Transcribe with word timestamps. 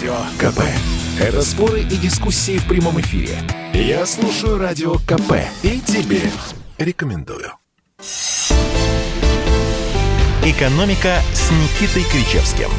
Радио 0.00 0.16
КП. 0.38 0.60
Это 1.20 1.42
споры 1.42 1.80
и 1.80 1.96
дискуссии 1.96 2.56
в 2.56 2.66
прямом 2.66 2.98
эфире. 3.02 3.34
Я 3.74 4.06
слушаю 4.06 4.56
Радио 4.56 4.94
КП 4.94 5.34
и 5.62 5.78
тебе 5.80 6.22
рекомендую. 6.78 7.52
«Экономика» 10.42 11.18
с 11.34 11.50
Никитой 11.50 12.04
Кричевским. 12.10 12.70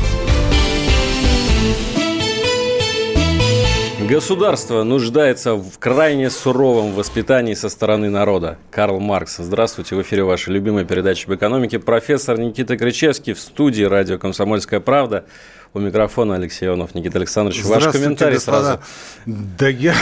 Государство 4.09 4.83
нуждается 4.83 5.53
в 5.53 5.77
крайне 5.77 6.31
суровом 6.31 6.93
воспитании 6.93 7.53
со 7.53 7.69
стороны 7.69 8.09
народа. 8.09 8.57
Карл 8.71 8.99
Маркс. 8.99 9.37
Здравствуйте, 9.37 9.95
в 9.95 10.01
эфире 10.01 10.23
ваша 10.23 10.51
любимая 10.51 10.85
передача 10.85 11.27
об 11.27 11.35
экономике. 11.35 11.77
Профессор 11.77 12.39
Никита 12.39 12.77
Кричевский 12.77 13.33
в 13.33 13.39
студии 13.39 13.83
радио 13.83 14.17
«Комсомольская 14.17 14.79
правда». 14.79 15.25
У 15.73 15.79
микрофона 15.79 16.35
Алексей 16.35 16.67
Ионов. 16.67 16.93
Никита 16.95 17.17
Александрович, 17.17 17.63
ваш 17.63 17.85
комментарий 17.87 18.35
господа. 18.35 18.61
сразу. 18.61 18.79
Да 19.25 19.69
я, 19.69 19.93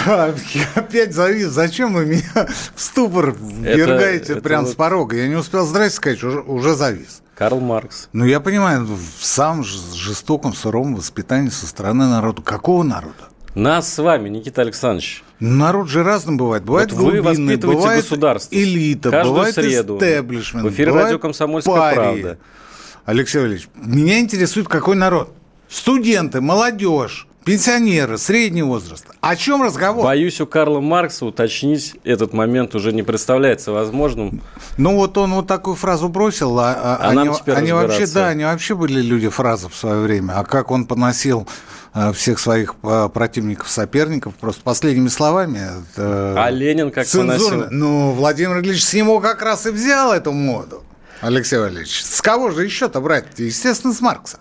я 0.53 0.67
опять 0.75 1.13
завис. 1.13 1.47
Зачем 1.49 1.93
вы 1.93 2.05
меня 2.07 2.47
в 2.75 2.81
ступор 2.81 3.35
ввергаете 3.39 4.33
это 4.33 4.41
прямо 4.41 4.63
вот- 4.63 4.71
с 4.71 4.75
порога? 4.75 5.15
Я 5.15 5.27
не 5.27 5.35
успел 5.35 5.65
здрасте 5.67 5.97
сказать, 5.97 6.23
уже, 6.23 6.39
уже 6.41 6.73
завис. 6.75 7.21
Карл 7.37 7.59
Маркс. 7.59 8.09
Ну, 8.13 8.25
я 8.25 8.39
понимаю, 8.39 8.85
в 8.85 9.23
самом 9.23 9.63
жестоком, 9.63 10.53
суровом 10.53 10.95
воспитании 10.95 11.49
со 11.49 11.67
стороны 11.67 12.07
народа. 12.07 12.41
Какого 12.41 12.81
народа? 12.83 13.13
Нас 13.55 13.93
с 13.93 13.97
вами, 13.99 14.27
Никита 14.29 14.61
Александрович. 14.63 15.23
Народ 15.39 15.87
же 15.87 16.03
разным 16.03 16.37
бывает. 16.37 16.63
Бывает 16.63 16.91
Вот 16.91 16.97
вы 16.99 17.21
глубинный, 17.21 17.53
воспитываете 17.53 17.79
бывает 17.81 18.01
государство. 18.03 18.55
элита, 18.55 19.11
Каждую 19.11 19.35
бывает 19.35 19.55
среду. 19.55 19.97
истеблишмент, 19.97 20.65
В 20.65 20.69
эфире 20.71 20.91
радио 20.91 21.19
«Комсомольская 21.19 21.75
парии. 21.75 21.95
правда». 21.95 22.37
Алексей 23.05 23.37
Валерьевич, 23.39 23.69
меня 23.75 24.19
интересует 24.19 24.67
какой 24.67 24.95
народ. 24.95 25.33
Студенты, 25.69 26.41
молодежь, 26.41 27.27
пенсионеры, 27.45 28.17
средний 28.17 28.63
возраст. 28.63 29.05
О 29.21 29.35
чем 29.35 29.61
разговор? 29.61 30.03
Боюсь, 30.03 30.41
у 30.41 30.47
Карла 30.47 30.79
Маркса 30.79 31.25
уточнить 31.25 31.95
этот 32.03 32.33
момент 32.33 32.73
уже 32.73 32.91
не 32.91 33.03
представляется 33.03 33.71
возможным. 33.71 34.41
Ну 34.77 34.95
вот 34.95 35.15
он 35.19 35.33
вот 35.33 35.45
такую 35.45 35.75
фразу 35.75 36.09
бросил, 36.09 36.57
а, 36.59 36.73
а 36.73 36.97
А 37.01 37.13
нам 37.13 37.29
они, 37.29 37.37
теперь 37.37 37.55
они 37.55 37.71
вообще, 37.71 38.07
да, 38.07 38.29
они 38.29 38.45
вообще 38.45 38.75
были 38.75 38.99
люди 38.99 39.29
фразы 39.29 39.69
в 39.69 39.75
свое 39.75 39.99
время. 40.01 40.39
А 40.39 40.43
как 40.43 40.71
он 40.71 40.85
поносил 40.85 41.47
а, 41.93 42.13
всех 42.13 42.39
своих 42.39 42.73
а, 42.81 43.07
противников, 43.07 43.69
соперников, 43.69 44.33
просто 44.35 44.63
последними 44.63 45.07
словами. 45.07 45.59
это 45.93 46.43
А 46.43 46.49
Ленин 46.49 46.89
как 46.89 47.05
цензурно. 47.05 47.65
поносил? 47.65 47.67
Ну, 47.77 48.11
Владимир 48.13 48.59
Ильич 48.59 48.83
с 48.83 48.93
него 48.95 49.19
как 49.19 49.43
раз 49.43 49.67
и 49.67 49.69
взял 49.69 50.13
эту 50.13 50.31
моду. 50.31 50.83
Алексей 51.21 51.59
Валерьевич, 51.59 52.03
с 52.03 52.21
кого 52.21 52.49
же 52.49 52.63
еще-то 52.63 53.01
брать? 53.01 53.25
Естественно, 53.37 53.93
с 53.93 54.01
Маркса. 54.01 54.39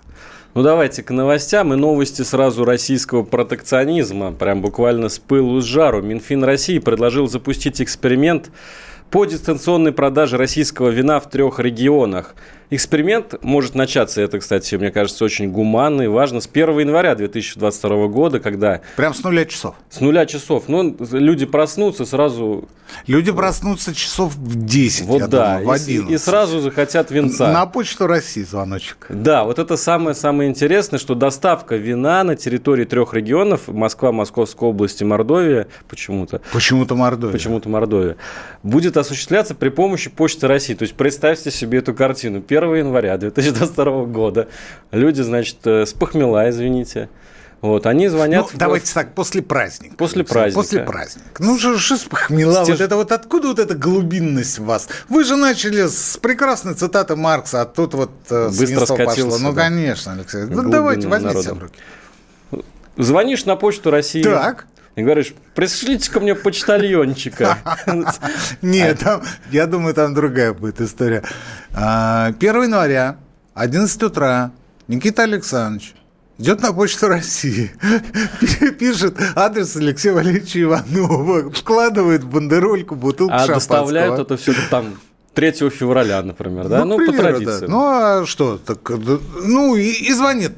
Ну 0.54 0.62
давайте 0.62 1.02
к 1.02 1.10
новостям 1.10 1.74
и 1.74 1.76
новости 1.76 2.22
сразу 2.22 2.64
российского 2.64 3.22
протекционизма. 3.22 4.32
Прям 4.32 4.62
буквально 4.62 5.08
с 5.08 5.18
пылу 5.18 5.60
с 5.60 5.64
жару. 5.64 6.00
Минфин 6.02 6.42
России 6.42 6.78
предложил 6.78 7.28
запустить 7.28 7.82
эксперимент 7.82 8.50
по 9.10 9.24
дистанционной 9.24 9.92
продаже 9.92 10.36
российского 10.36 10.90
вина 10.90 11.20
в 11.20 11.30
трех 11.30 11.58
регионах. 11.58 12.34
Эксперимент 12.70 13.42
может 13.42 13.74
начаться, 13.74 14.20
это, 14.20 14.38
кстати, 14.40 14.74
мне 14.74 14.90
кажется, 14.90 15.24
очень 15.24 15.50
гуманно 15.50 16.02
и 16.02 16.06
важно, 16.06 16.42
с 16.42 16.46
1 16.46 16.80
января 16.80 17.14
2022 17.14 18.08
года, 18.08 18.40
когда 18.40 18.82
Прям 18.96 19.14
с 19.14 19.22
нуля 19.22 19.46
часов. 19.46 19.74
с 19.88 20.00
нуля 20.00 20.26
часов, 20.26 20.64
ну, 20.68 20.94
люди 21.12 21.46
проснутся 21.46 22.04
сразу, 22.04 22.68
Люди 23.06 23.32
проснутся 23.32 23.94
часов 23.94 24.34
в 24.34 24.66
10, 24.66 25.06
вот 25.06 25.20
я 25.20 25.26
да, 25.28 25.58
думаю, 25.58 25.66
в 25.66 25.72
и, 25.72 25.74
11. 25.76 26.10
и 26.10 26.18
сразу 26.18 26.60
захотят 26.60 27.10
винца. 27.10 27.50
На 27.52 27.64
почту 27.64 28.06
России 28.06 28.42
звоночек. 28.42 29.06
Да, 29.08 29.44
вот 29.44 29.58
это 29.58 29.78
самое-самое 29.78 30.50
интересное, 30.50 30.98
что 30.98 31.14
доставка 31.14 31.76
вина 31.76 32.22
на 32.22 32.36
территории 32.36 32.84
трех 32.84 33.14
регионов, 33.14 33.68
Москва, 33.68 34.12
Московская 34.12 34.68
область 34.68 35.00
и 35.00 35.06
Мордовия, 35.06 35.68
почему-то, 35.88 36.42
Почему-то 36.52 36.94
Мордовия. 36.94 37.32
почему-то 37.32 37.70
Мордовия, 37.70 38.16
будет 38.62 38.97
осуществляться 39.00 39.54
при 39.54 39.68
помощи 39.68 40.10
Почты 40.10 40.46
России. 40.46 40.74
То 40.74 40.82
есть 40.82 40.94
представьте 40.94 41.50
себе 41.50 41.78
эту 41.78 41.94
картину. 41.94 42.42
1 42.46 42.74
января 42.74 43.16
2022 43.18 44.04
года 44.06 44.48
люди, 44.92 45.20
значит, 45.22 45.58
э, 45.64 45.86
с 45.86 45.92
похмела, 45.92 46.48
извините, 46.50 47.08
вот, 47.60 47.86
они 47.86 48.06
звонят... 48.06 48.42
Ну, 48.42 48.48
в- 48.56 48.56
давайте 48.56 48.94
так, 48.94 49.14
после 49.14 49.42
праздника. 49.42 49.96
После 49.96 50.22
праздника. 50.22 50.54
После 50.60 50.82
праздника. 50.84 51.42
Ну, 51.42 51.58
что, 51.58 51.76
что 51.76 51.96
ж 51.96 52.00
похмела? 52.08 52.62
Стеж- 52.64 52.70
Вот 52.72 52.80
это 52.80 52.94
вот 52.96 53.10
откуда 53.10 53.48
вот 53.48 53.58
эта 53.58 53.74
глубинность 53.74 54.60
в 54.60 54.64
вас? 54.64 54.88
Вы 55.08 55.24
же 55.24 55.34
начали 55.34 55.88
с 55.88 56.16
прекрасной 56.18 56.74
цитаты 56.74 57.16
Маркса, 57.16 57.62
а 57.62 57.64
тут 57.66 57.94
вот 57.94 58.10
э, 58.30 58.48
Быстро 58.56 58.86
скатился, 58.86 59.24
пошло. 59.24 59.38
Ну, 59.38 59.52
да. 59.52 59.62
конечно, 59.62 60.12
Алексей. 60.12 60.44
Ну, 60.44 60.68
давайте, 60.70 61.08
возьмите 61.08 61.52
в 61.52 61.58
руки. 61.58 61.80
Звонишь 62.96 63.44
на 63.44 63.56
Почту 63.56 63.90
России... 63.90 64.22
Так. 64.22 64.66
И 64.96 65.02
говоришь, 65.02 65.34
пришлите 65.54 66.10
ко 66.10 66.18
мне 66.20 66.34
почтальончика. 66.34 67.58
Нет, 68.62 69.02
я 69.52 69.66
думаю, 69.66 69.94
там 69.94 70.14
другая 70.14 70.52
будет 70.52 70.80
история. 70.80 71.22
А, 71.72 72.32
1 72.38 72.62
января, 72.64 73.16
11 73.54 74.02
утра, 74.02 74.50
Никита 74.88 75.22
Александрович 75.22 75.94
идет 76.38 76.62
на 76.62 76.72
почту 76.72 77.08
России, 77.08 77.70
пишет 78.78 79.16
адрес 79.36 79.76
Алексея 79.76 80.14
Валерьевича 80.14 80.62
Иванова, 80.62 81.50
вкладывает 81.52 82.22
в 82.24 82.30
бандерольку 82.30 82.94
бутылку 82.94 83.34
А 83.34 83.38
шампанского. 83.40 83.78
доставляют 83.78 84.18
это 84.18 84.36
все 84.36 84.52
там 84.70 84.94
3 85.34 85.52
февраля, 85.70 86.22
например, 86.22 86.68
да? 86.68 86.84
Ну, 86.84 86.98
Ну, 86.98 87.06
по 87.06 87.12
традиции. 87.16 87.66
да. 87.66 87.66
Ну, 87.68 87.80
а 87.86 88.26
что? 88.26 88.58
Так, 88.58 88.78
ну, 88.90 89.76
и, 89.76 89.90
и 89.90 90.12
звонит. 90.12 90.52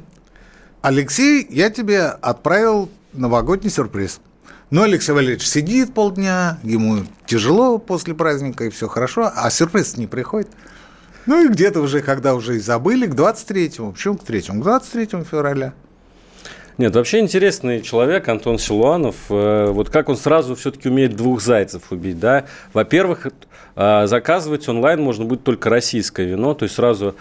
Алексей, 0.82 1.46
я 1.50 1.68
тебе 1.68 2.04
отправил 2.06 2.90
новогодний 3.12 3.70
сюрприз. 3.70 4.20
Ну, 4.70 4.82
Алексей 4.82 5.12
Валерьевич 5.12 5.46
сидит 5.48 5.94
полдня, 5.94 6.58
ему 6.62 6.98
тяжело 7.26 7.78
после 7.78 8.14
праздника, 8.14 8.64
и 8.64 8.70
все 8.70 8.86
хорошо, 8.86 9.30
а 9.34 9.50
сюрприз 9.50 9.96
не 9.96 10.06
приходит. 10.06 10.48
Ну, 11.26 11.44
и 11.44 11.48
где-то 11.48 11.80
уже, 11.80 12.00
когда 12.00 12.34
уже 12.34 12.56
и 12.56 12.60
забыли, 12.60 13.06
к 13.06 13.14
23-му, 13.14 13.92
почему 13.92 14.16
к 14.16 14.22
3-му? 14.22 14.60
К 14.60 14.64
23 14.64 15.24
февраля. 15.24 15.72
Нет, 16.78 16.96
вообще 16.96 17.18
интересный 17.18 17.82
человек, 17.82 18.28
Антон 18.28 18.58
Силуанов. 18.58 19.16
Э, 19.28 19.66
Вот 19.70 19.90
как 19.90 20.08
он 20.08 20.16
сразу 20.16 20.54
все-таки 20.54 20.88
умеет 20.88 21.14
двух 21.14 21.42
зайцев 21.42 21.90
убить, 21.90 22.18
да? 22.18 22.46
Во-первых, 22.72 23.26
э, 23.76 24.06
заказывать 24.06 24.66
онлайн 24.68 25.02
можно 25.02 25.24
будет 25.24 25.44
только 25.44 25.68
российское 25.68 26.24
вино, 26.24 26.54
то 26.54 26.62
есть 26.62 26.76
сразу 26.76 27.16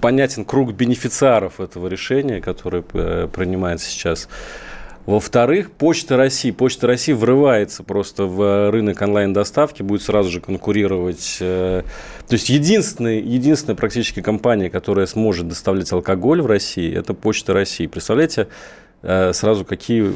понятен 0.00 0.44
круг 0.44 0.72
бенефициаров 0.72 1.60
этого 1.60 1.88
решения, 1.88 2.40
которое 2.40 2.84
э, 2.92 3.28
принимается 3.32 3.88
сейчас. 3.88 4.28
Во-вторых, 5.06 5.70
Почта 5.70 6.16
России. 6.16 6.50
Почта 6.50 6.88
России 6.88 7.12
врывается 7.12 7.84
просто 7.84 8.24
в 8.24 8.70
рынок 8.70 9.00
онлайн-доставки, 9.00 9.82
будет 9.82 10.02
сразу 10.02 10.30
же 10.30 10.40
конкурировать. 10.40 11.38
э, 11.40 11.82
То 12.26 12.32
есть 12.32 12.48
единственная, 12.48 13.20
единственная 13.20 13.76
практически 13.76 14.20
компания, 14.20 14.68
которая 14.68 15.06
сможет 15.06 15.46
доставлять 15.46 15.92
алкоголь 15.92 16.42
в 16.42 16.46
России, 16.46 16.92
это 16.92 17.14
Почта 17.14 17.52
России. 17.52 17.86
Представляете, 17.86 18.48
э, 19.02 19.32
сразу 19.32 19.64
какие... 19.64 20.12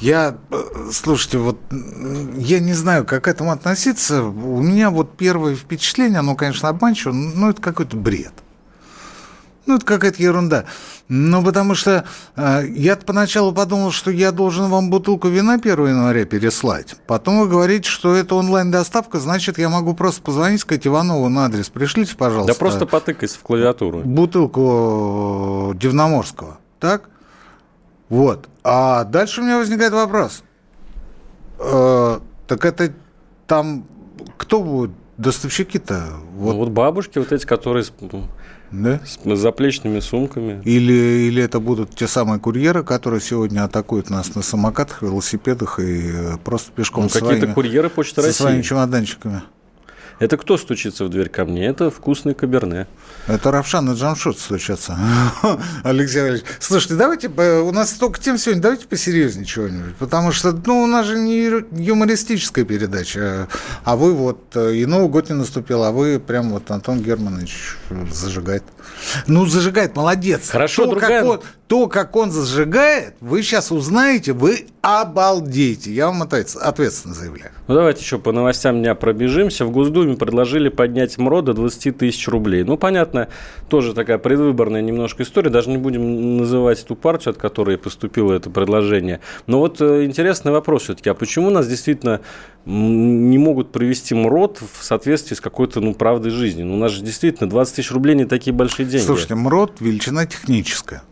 Я, 0.00 0.36
э, 0.50 0.56
слушайте, 0.92 1.38
вот 1.38 1.58
я 2.36 2.58
не 2.58 2.72
знаю, 2.72 3.04
как 3.04 3.24
к 3.24 3.28
этому 3.28 3.52
относиться. 3.52 4.24
У 4.24 4.60
меня 4.60 4.90
вот 4.90 5.16
первое 5.16 5.54
впечатление, 5.54 6.18
оно, 6.18 6.34
конечно, 6.34 6.68
обманчиво, 6.68 7.12
но 7.12 7.50
это 7.50 7.62
какой-то 7.62 7.96
бред. 7.96 8.32
Ну, 9.66 9.76
это 9.76 9.86
какая-то 9.86 10.20
ерунда. 10.22 10.64
Ну, 11.08 11.44
потому 11.44 11.74
что 11.74 12.04
э, 12.36 12.62
я 12.68 12.96
поначалу 12.96 13.52
подумал, 13.52 13.92
что 13.92 14.10
я 14.10 14.32
должен 14.32 14.68
вам 14.68 14.90
бутылку 14.90 15.28
вина 15.28 15.54
1 15.54 15.86
января 15.86 16.24
переслать. 16.24 16.96
Потом 17.06 17.40
вы 17.40 17.48
говорите, 17.48 17.88
что 17.88 18.14
это 18.14 18.34
онлайн-доставка, 18.34 19.20
значит, 19.20 19.58
я 19.58 19.68
могу 19.68 19.94
просто 19.94 20.20
позвонить, 20.22 20.60
сказать 20.60 20.86
Иванову 20.86 21.28
на 21.28 21.44
адрес. 21.46 21.68
Пришлите, 21.68 22.16
пожалуйста. 22.16 22.52
Да 22.52 22.58
просто 22.58 22.86
потыкайся 22.86 23.38
в 23.38 23.42
клавиатуру. 23.42 24.00
бутылку 24.00 25.72
э, 25.74 25.78
Дивноморского. 25.78 26.58
Так? 26.80 27.08
Вот. 28.08 28.48
А 28.64 29.04
дальше 29.04 29.40
у 29.40 29.44
меня 29.44 29.58
возникает 29.58 29.92
вопрос. 29.92 30.42
Э, 31.58 32.18
так 32.48 32.64
это 32.64 32.92
там 33.46 33.84
кто 34.36 34.60
будет? 34.62 34.90
Доставщики-то? 35.18 36.04
Ну, 36.10 36.26
Вот, 36.36 36.56
Вот 36.56 36.68
бабушки 36.70 37.18
вот 37.18 37.30
эти, 37.32 37.46
которые 37.46 37.84
да? 38.72 39.00
с 39.04 39.18
заплечными 39.38 40.00
сумками. 40.00 40.62
Или, 40.64 41.28
или 41.28 41.42
это 41.42 41.60
будут 41.60 41.94
те 41.94 42.06
самые 42.06 42.40
курьеры, 42.40 42.82
которые 42.82 43.20
сегодня 43.20 43.64
атакуют 43.64 44.10
нас 44.10 44.34
на 44.34 44.42
самокатах, 44.42 45.02
велосипедах 45.02 45.78
и 45.78 46.10
э, 46.12 46.36
просто 46.42 46.72
пешком 46.72 47.04
Ну, 47.04 47.08
какие-то 47.10 47.48
курьеры 47.48 47.90
Почты 47.90 48.22
со 48.22 48.32
своими 48.32 48.58
России. 48.58 48.68
чемоданчиками. 48.70 49.42
Это 50.18 50.36
кто 50.36 50.56
стучится 50.56 51.04
в 51.04 51.08
дверь 51.08 51.28
ко 51.28 51.44
мне? 51.44 51.66
Это 51.66 51.90
вкусный 51.90 52.34
каберне. 52.34 52.86
Это 53.26 53.50
Равшан 53.50 53.90
и 53.90 53.94
Джамшут 53.94 54.38
стучатся. 54.38 54.98
Алексей 55.84 56.20
Валерьевич. 56.20 56.44
Слушайте, 56.58 56.94
давайте, 56.94 57.28
у 57.28 57.72
нас 57.72 57.90
столько 57.90 58.20
тем 58.20 58.38
сегодня, 58.38 58.62
давайте 58.62 58.86
посерьезнее 58.86 59.46
чего-нибудь. 59.46 59.96
Потому 59.96 60.32
что, 60.32 60.52
ну, 60.52 60.82
у 60.82 60.86
нас 60.86 61.06
же 61.06 61.18
не 61.18 61.46
юмористическая 61.82 62.64
передача. 62.64 63.48
А 63.84 63.96
вы 63.96 64.12
вот, 64.12 64.40
э, 64.54 64.74
и 64.74 64.86
Новый 64.86 65.08
год 65.08 65.28
не 65.28 65.36
наступил, 65.36 65.84
а 65.84 65.92
вы 65.92 66.20
прям 66.20 66.50
вот, 66.50 66.70
Антон 66.70 67.00
Германович, 67.00 67.76
зажигает. 68.10 68.64
Ну, 69.26 69.46
зажигает, 69.46 69.96
молодец. 69.96 70.50
Хорошо, 70.50 70.84
то, 70.84 70.90
другая... 70.92 71.20
как 71.20 71.30
он, 71.30 71.40
то, 71.72 71.88
как 71.88 72.16
он 72.16 72.30
зажигает, 72.30 73.14
вы 73.20 73.42
сейчас 73.42 73.72
узнаете, 73.72 74.32
вы 74.32 74.66
обалдеете. 74.82 75.92
Я 75.92 76.08
вам 76.08 76.24
это 76.24 76.44
ответственно 76.60 77.14
заявляю. 77.14 77.52
Ну, 77.68 77.74
давайте 77.74 78.02
еще 78.02 78.18
по 78.18 78.32
новостям 78.32 78.80
дня 78.82 78.94
пробежимся. 78.96 79.64
В 79.64 79.70
Госдуме 79.70 80.16
предложили 80.16 80.68
поднять 80.68 81.16
МРО 81.18 81.40
до 81.40 81.54
20 81.54 81.96
тысяч 81.96 82.26
рублей. 82.28 82.64
Ну, 82.64 82.76
понятно, 82.76 83.28
тоже 83.68 83.94
такая 83.94 84.18
предвыборная 84.18 84.82
немножко 84.82 85.22
история. 85.22 85.50
Даже 85.50 85.70
не 85.70 85.78
будем 85.78 86.36
называть 86.36 86.84
ту 86.84 86.96
партию, 86.96 87.30
от 87.30 87.38
которой 87.38 87.78
поступило 87.78 88.32
это 88.32 88.50
предложение. 88.50 89.20
Но 89.46 89.60
вот 89.60 89.80
э, 89.80 90.04
интересный 90.04 90.50
вопрос 90.50 90.82
все-таки. 90.82 91.08
А 91.08 91.14
почему 91.14 91.50
нас 91.50 91.68
действительно 91.68 92.20
не 92.64 93.38
могут 93.38 93.72
провести 93.72 94.14
МРОД 94.14 94.62
в 94.78 94.84
соответствии 94.84 95.34
с 95.34 95.40
какой-то, 95.40 95.80
ну, 95.80 95.94
правдой 95.94 96.32
жизни? 96.32 96.64
Ну, 96.64 96.74
у 96.74 96.78
нас 96.78 96.90
же 96.90 97.02
действительно 97.02 97.48
20 97.48 97.76
тысяч 97.76 97.92
рублей 97.92 98.16
не 98.16 98.24
такие 98.24 98.52
большие 98.52 98.71
деньги. 98.76 99.04
Слушайте, 99.04 99.34
МРОД– 99.34 99.76
величина 99.80 100.26
техническая. 100.26 101.02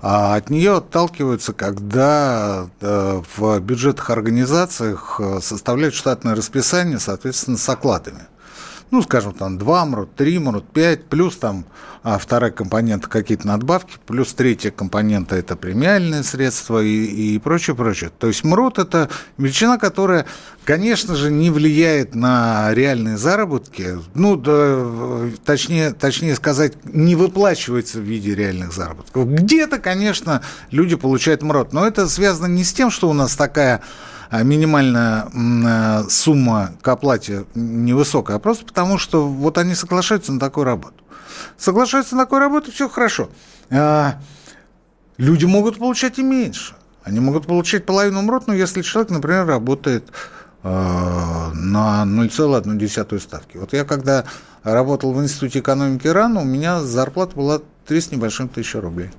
А 0.00 0.36
от 0.36 0.48
нее 0.50 0.76
отталкиваются, 0.76 1.52
когда 1.52 2.68
э, 2.80 3.22
в 3.36 3.60
бюджетных 3.60 4.10
организациях 4.10 5.20
э, 5.20 5.40
составляют 5.42 5.94
штатное 5.94 6.36
расписание, 6.36 7.00
соответственно, 7.00 7.56
с 7.56 7.68
окладами 7.68 8.26
ну, 8.90 9.02
скажем, 9.02 9.32
там 9.32 9.58
2 9.58 9.84
МРОТ, 9.84 10.14
3 10.16 10.38
МРОТ, 10.38 10.72
5, 10.72 11.04
плюс 11.06 11.36
там 11.36 11.64
а, 12.02 12.18
вторая 12.18 12.50
компонента 12.50 13.08
какие-то 13.08 13.46
надбавки, 13.46 13.96
плюс 14.06 14.32
третья 14.32 14.70
компонента 14.70 15.36
это 15.36 15.56
премиальные 15.56 16.22
средства 16.22 16.82
и, 16.82 17.34
и 17.34 17.38
прочее, 17.38 17.76
прочее. 17.76 18.10
То 18.18 18.28
есть 18.28 18.44
МРОТ 18.44 18.78
это 18.78 19.10
величина, 19.36 19.78
которая, 19.78 20.26
конечно 20.64 21.16
же, 21.16 21.30
не 21.30 21.50
влияет 21.50 22.14
на 22.14 22.72
реальные 22.72 23.18
заработки, 23.18 23.98
ну, 24.14 24.36
да, 24.36 25.30
точнее, 25.44 25.92
точнее 25.92 26.34
сказать, 26.36 26.74
не 26.84 27.14
выплачивается 27.14 27.98
в 27.98 28.02
виде 28.02 28.34
реальных 28.34 28.72
заработков. 28.72 29.28
Где-то, 29.28 29.78
конечно, 29.78 30.42
люди 30.70 30.96
получают 30.96 31.42
МРОТ, 31.42 31.72
но 31.72 31.86
это 31.86 32.08
связано 32.08 32.46
не 32.46 32.64
с 32.64 32.72
тем, 32.72 32.90
что 32.90 33.10
у 33.10 33.12
нас 33.12 33.36
такая 33.36 33.82
минимальная 34.30 35.28
э, 35.32 36.08
сумма 36.08 36.72
к 36.82 36.88
оплате 36.88 37.46
невысокая, 37.54 38.36
а 38.36 38.40
просто 38.40 38.64
потому, 38.64 38.98
что 38.98 39.26
вот 39.26 39.58
они 39.58 39.74
соглашаются 39.74 40.32
на 40.32 40.40
такую 40.40 40.64
работу. 40.64 41.04
Соглашаются 41.56 42.14
на 42.16 42.24
такую 42.24 42.40
работу, 42.40 42.70
все 42.72 42.88
хорошо. 42.88 43.30
А, 43.70 44.20
люди 45.16 45.44
могут 45.44 45.78
получать 45.78 46.18
и 46.18 46.22
меньше. 46.22 46.74
Они 47.04 47.20
могут 47.20 47.46
получать 47.46 47.86
половину 47.86 48.22
МРОТ, 48.22 48.48
но 48.48 48.54
если 48.54 48.82
человек, 48.82 49.10
например, 49.10 49.46
работает 49.46 50.10
э, 50.62 50.68
на 50.68 52.04
0,1 52.04 53.20
ставки. 53.20 53.56
Вот 53.56 53.72
я 53.72 53.84
когда 53.84 54.24
работал 54.62 55.12
в 55.12 55.22
Институте 55.22 55.60
экономики 55.60 56.06
РАН, 56.06 56.36
у 56.36 56.44
меня 56.44 56.80
зарплата 56.80 57.34
была 57.34 57.60
3 57.86 58.00
с 58.00 58.10
небольшим 58.10 58.48
тысячи 58.48 58.76
рублей. 58.76 59.10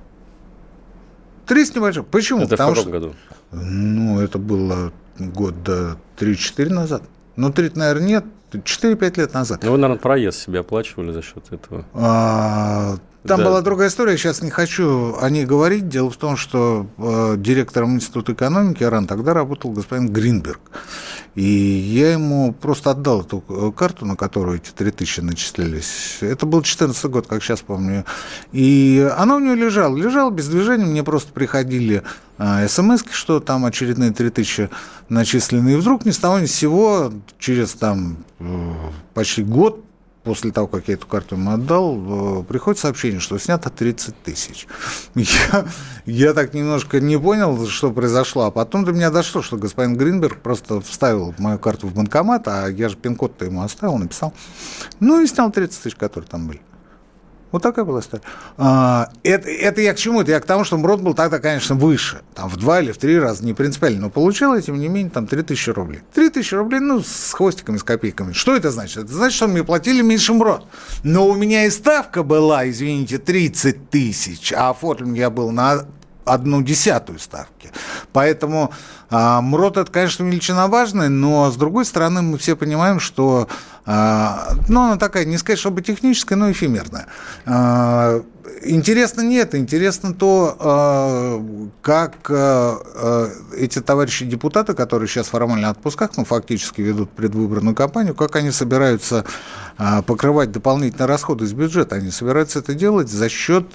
Три 1.50 1.64
с 1.64 1.74
небольшим. 1.74 2.04
Почему? 2.04 2.42
Это 2.42 2.50
Потому 2.50 2.70
в 2.70 2.74
каком 2.76 2.92
что, 2.92 3.00
году? 3.00 3.14
Ну, 3.50 4.20
это 4.20 4.38
было 4.38 4.92
года 5.18 5.96
3-4 6.16 6.68
назад. 6.68 7.02
Ну, 7.34 7.52
3, 7.52 7.72
наверное, 7.74 8.06
нет. 8.06 8.24
4-5 8.52 9.18
лет 9.18 9.34
назад. 9.34 9.60
Ну, 9.64 9.72
вы, 9.72 9.78
наверное, 9.78 10.00
проезд 10.00 10.38
себе 10.38 10.60
оплачивали 10.60 11.10
за 11.10 11.22
счет 11.22 11.44
этого. 11.50 11.84
А, 11.92 12.98
там 13.26 13.38
да. 13.38 13.44
была 13.44 13.60
другая 13.60 13.88
история, 13.88 14.16
сейчас 14.16 14.40
не 14.40 14.50
хочу 14.50 15.14
о 15.20 15.28
ней 15.28 15.44
говорить. 15.44 15.88
Дело 15.88 16.10
в 16.10 16.16
том, 16.16 16.38
что 16.38 16.86
э, 16.96 17.34
директором 17.36 17.96
Института 17.96 18.32
экономики 18.32 18.82
РАН 18.82 19.06
тогда 19.06 19.34
работал 19.34 19.72
господин 19.72 20.08
Гринберг. 20.08 20.60
И 21.34 21.44
я 21.44 22.12
ему 22.12 22.52
просто 22.54 22.92
отдал 22.92 23.20
эту 23.20 23.44
э, 23.48 23.72
карту, 23.76 24.06
на 24.06 24.16
которую 24.16 24.56
эти 24.56 24.70
3000 24.70 25.20
начислялись. 25.20 26.18
Это 26.22 26.46
был 26.46 26.62
14 26.62 27.04
год, 27.06 27.26
как 27.26 27.42
сейчас 27.42 27.60
помню. 27.60 28.06
И 28.52 29.06
она 29.16 29.36
у 29.36 29.38
него 29.38 29.54
лежала. 29.54 29.94
Лежала 29.94 30.30
без 30.30 30.48
движения. 30.48 30.86
Мне 30.86 31.04
просто 31.04 31.30
приходили 31.32 32.02
э, 32.38 32.68
смс 32.68 33.04
что 33.12 33.40
там 33.40 33.66
очередные 33.66 34.12
3000 34.12 34.70
начислены. 35.10 35.74
И 35.74 35.76
вдруг 35.76 36.06
ни 36.06 36.10
с 36.10 36.18
того 36.18 36.38
ни 36.38 36.46
с 36.46 36.54
сего, 36.54 37.12
через 37.38 37.72
там 37.72 38.24
э, 38.38 38.72
почти 39.12 39.42
год 39.42 39.84
после 40.30 40.52
того, 40.52 40.68
как 40.68 40.86
я 40.86 40.94
эту 40.94 41.08
карту 41.08 41.34
ему 41.34 41.50
отдал, 41.50 42.44
приходит 42.44 42.78
сообщение, 42.78 43.18
что 43.18 43.36
снято 43.36 43.68
30 43.68 44.14
тысяч. 44.22 44.68
Я, 45.16 45.66
я 46.06 46.34
так 46.34 46.54
немножко 46.54 47.00
не 47.00 47.18
понял, 47.18 47.66
что 47.66 47.90
произошло, 47.90 48.44
а 48.44 48.52
потом 48.52 48.84
до 48.84 48.92
меня 48.92 49.10
дошло, 49.10 49.42
что 49.42 49.56
господин 49.56 49.96
Гринберг 49.96 50.38
просто 50.40 50.80
вставил 50.80 51.34
мою 51.38 51.58
карту 51.58 51.88
в 51.88 51.94
банкомат, 51.94 52.46
а 52.46 52.68
я 52.68 52.88
же 52.88 52.96
пин-код-то 52.96 53.44
ему 53.44 53.62
оставил, 53.62 53.98
написал. 53.98 54.32
Ну 55.00 55.20
и 55.20 55.26
снял 55.26 55.50
30 55.50 55.82
тысяч, 55.82 55.96
которые 55.96 56.28
там 56.28 56.46
были. 56.46 56.60
Вот 57.52 57.62
такая 57.62 57.84
была 57.84 58.00
история. 58.00 58.22
А, 58.56 59.10
это, 59.22 59.48
это 59.48 59.80
я 59.80 59.92
к 59.92 59.96
чему? 59.96 60.20
Это 60.20 60.30
я 60.30 60.40
к 60.40 60.44
тому, 60.44 60.64
что 60.64 60.76
МРОД 60.78 61.00
был 61.00 61.14
тогда, 61.14 61.38
конечно, 61.38 61.74
выше. 61.74 62.20
Там 62.34 62.48
в 62.48 62.56
два 62.56 62.80
или 62.80 62.92
в 62.92 62.98
три 62.98 63.18
раза, 63.18 63.44
не 63.44 63.54
принципиально. 63.54 64.02
Но 64.02 64.10
получил, 64.10 64.58
тем 64.60 64.78
не 64.78 64.88
менее, 64.88 65.10
там 65.10 65.26
3000 65.26 65.70
рублей. 65.70 66.00
3000 66.14 66.54
рублей, 66.54 66.80
ну, 66.80 67.00
с 67.00 67.32
хвостиками, 67.32 67.76
с 67.76 67.82
копейками. 67.82 68.32
Что 68.32 68.54
это 68.54 68.70
значит? 68.70 69.04
Это 69.04 69.12
значит, 69.12 69.36
что 69.36 69.48
мне 69.48 69.64
платили 69.64 70.02
меньше 70.02 70.32
МРОД. 70.32 70.64
Но 71.02 71.26
у 71.26 71.34
меня 71.34 71.64
и 71.66 71.70
ставка 71.70 72.22
была, 72.22 72.68
извините, 72.68 73.18
30 73.18 73.90
тысяч, 73.90 74.52
а 74.52 74.70
оформлен 74.70 75.14
я 75.14 75.30
был 75.30 75.50
на 75.50 75.86
одну 76.32 76.62
десятую 76.62 77.18
ставки. 77.18 77.70
Поэтому 78.12 78.72
а, 79.10 79.40
МРОД 79.40 79.78
это, 79.78 79.92
конечно, 79.92 80.24
величина 80.24 80.68
важная, 80.68 81.08
но 81.08 81.50
с 81.50 81.56
другой 81.56 81.84
стороны 81.84 82.22
мы 82.22 82.38
все 82.38 82.56
понимаем, 82.56 83.00
что 83.00 83.48
а, 83.86 84.52
ну, 84.68 84.82
она 84.82 84.96
такая, 84.96 85.24
не 85.24 85.38
сказать, 85.38 85.58
чтобы 85.58 85.82
техническая, 85.82 86.38
но 86.38 86.50
эфемерная. 86.50 87.06
А, 87.46 88.22
интересно 88.62 89.22
не 89.22 89.36
это, 89.36 89.58
интересно 89.58 90.14
то, 90.14 90.56
а, 90.58 91.44
как 91.82 92.30
эти 93.56 93.80
товарищи 93.80 94.24
депутаты, 94.24 94.74
которые 94.74 95.08
сейчас 95.08 95.28
формально 95.28 95.68
в 95.68 95.70
отпусках, 95.72 96.16
но 96.16 96.24
фактически 96.24 96.80
ведут 96.80 97.10
предвыборную 97.10 97.74
кампанию, 97.74 98.14
как 98.14 98.36
они 98.36 98.50
собираются 98.50 99.24
покрывать 100.06 100.52
дополнительные 100.52 101.06
расходы 101.06 101.44
из 101.44 101.52
бюджета. 101.52 101.96
Они 101.96 102.10
собираются 102.10 102.58
это 102.58 102.74
делать 102.74 103.08
за 103.08 103.28
счет, 103.28 103.66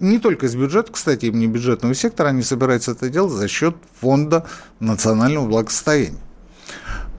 не 0.00 0.18
только 0.18 0.46
из 0.46 0.56
бюджета, 0.56 0.92
кстати, 0.92 1.26
им 1.26 1.38
не 1.38 1.46
бюджетного 1.46 1.94
сектора, 1.94 2.28
они 2.28 2.42
собираются 2.42 2.92
это 2.92 3.08
делать 3.08 3.32
за 3.32 3.48
счет 3.48 3.76
фонда 4.00 4.44
национального 4.80 5.46
благосостояния. 5.46 6.18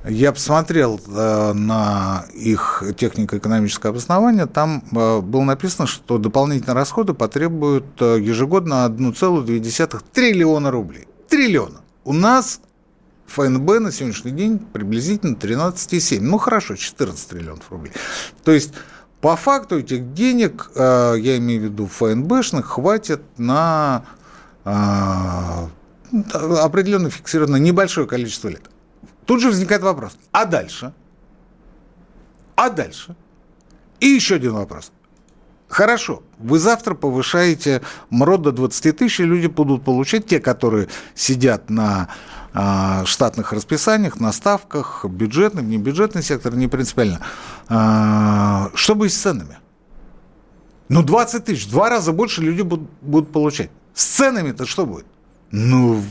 Я 0.07 0.31
посмотрел 0.31 0.99
э, 1.07 1.53
на 1.53 2.25
их 2.33 2.83
технико-экономическое 2.95 3.89
обоснование. 3.89 4.45
Там 4.45 4.81
э, 4.91 5.19
было 5.19 5.43
написано, 5.43 5.87
что 5.87 6.17
дополнительные 6.17 6.73
расходы 6.73 7.13
потребуют 7.13 7.85
э, 7.99 8.17
ежегодно 8.21 8.85
1,2 8.87 10.03
триллиона 10.13 10.71
рублей. 10.71 11.07
Триллиона. 11.27 11.81
У 12.05 12.13
нас 12.13 12.61
ФНБ 13.27 13.79
на 13.79 13.91
сегодняшний 13.91 14.31
день 14.31 14.59
приблизительно 14.59 15.35
13,7. 15.35 16.21
Ну 16.21 16.37
хорошо, 16.37 16.77
14 16.77 17.27
триллионов 17.27 17.69
рублей. 17.69 17.91
То 18.45 18.53
есть 18.53 18.73
по 19.19 19.35
факту 19.35 19.79
этих 19.79 20.13
денег, 20.13 20.71
я 20.75 21.37
имею 21.37 21.61
в 21.61 21.63
виду 21.65 21.87
ФНБшных, 21.87 22.65
хватит 22.65 23.21
на 23.37 24.05
определенно 26.13 27.09
фиксированное 27.09 27.59
небольшое 27.59 28.07
количество 28.07 28.47
лет. 28.47 28.69
Тут 29.29 29.41
же 29.41 29.49
возникает 29.49 29.83
вопрос, 29.83 30.17
а 30.31 30.43
дальше? 30.45 30.91
А 32.55 32.71
дальше? 32.71 33.15
И 33.99 34.07
еще 34.07 34.37
один 34.37 34.53
вопрос. 34.53 34.91
Хорошо, 35.67 36.23
вы 36.39 36.57
завтра 36.57 36.95
повышаете 36.95 37.83
МРОД 38.09 38.41
до 38.41 38.51
20 38.51 38.97
тысяч, 38.97 39.19
и 39.19 39.25
люди 39.25 39.45
будут 39.45 39.83
получать, 39.83 40.25
те, 40.25 40.39
которые 40.39 40.87
сидят 41.13 41.69
на 41.69 42.09
э, 42.55 43.05
штатных 43.05 43.53
расписаниях, 43.53 44.19
на 44.19 44.31
ставках, 44.31 45.05
бюджетный, 45.05 46.23
сектор, 46.23 46.55
не 46.55 46.67
принципиально. 46.67 47.19
Э, 47.69 48.69
что 48.73 48.95
будет 48.95 49.13
с 49.13 49.17
ценами? 49.17 49.59
Ну, 50.87 51.03
20 51.03 51.45
тысяч, 51.45 51.69
два 51.69 51.91
раза 51.91 52.13
больше 52.13 52.41
люди 52.41 52.63
будут, 52.63 52.89
будут 53.01 53.31
получать. 53.31 53.69
С 53.93 54.05
ценами-то 54.05 54.65
что 54.65 54.87
будет? 54.87 55.05
Ну, 55.51 56.01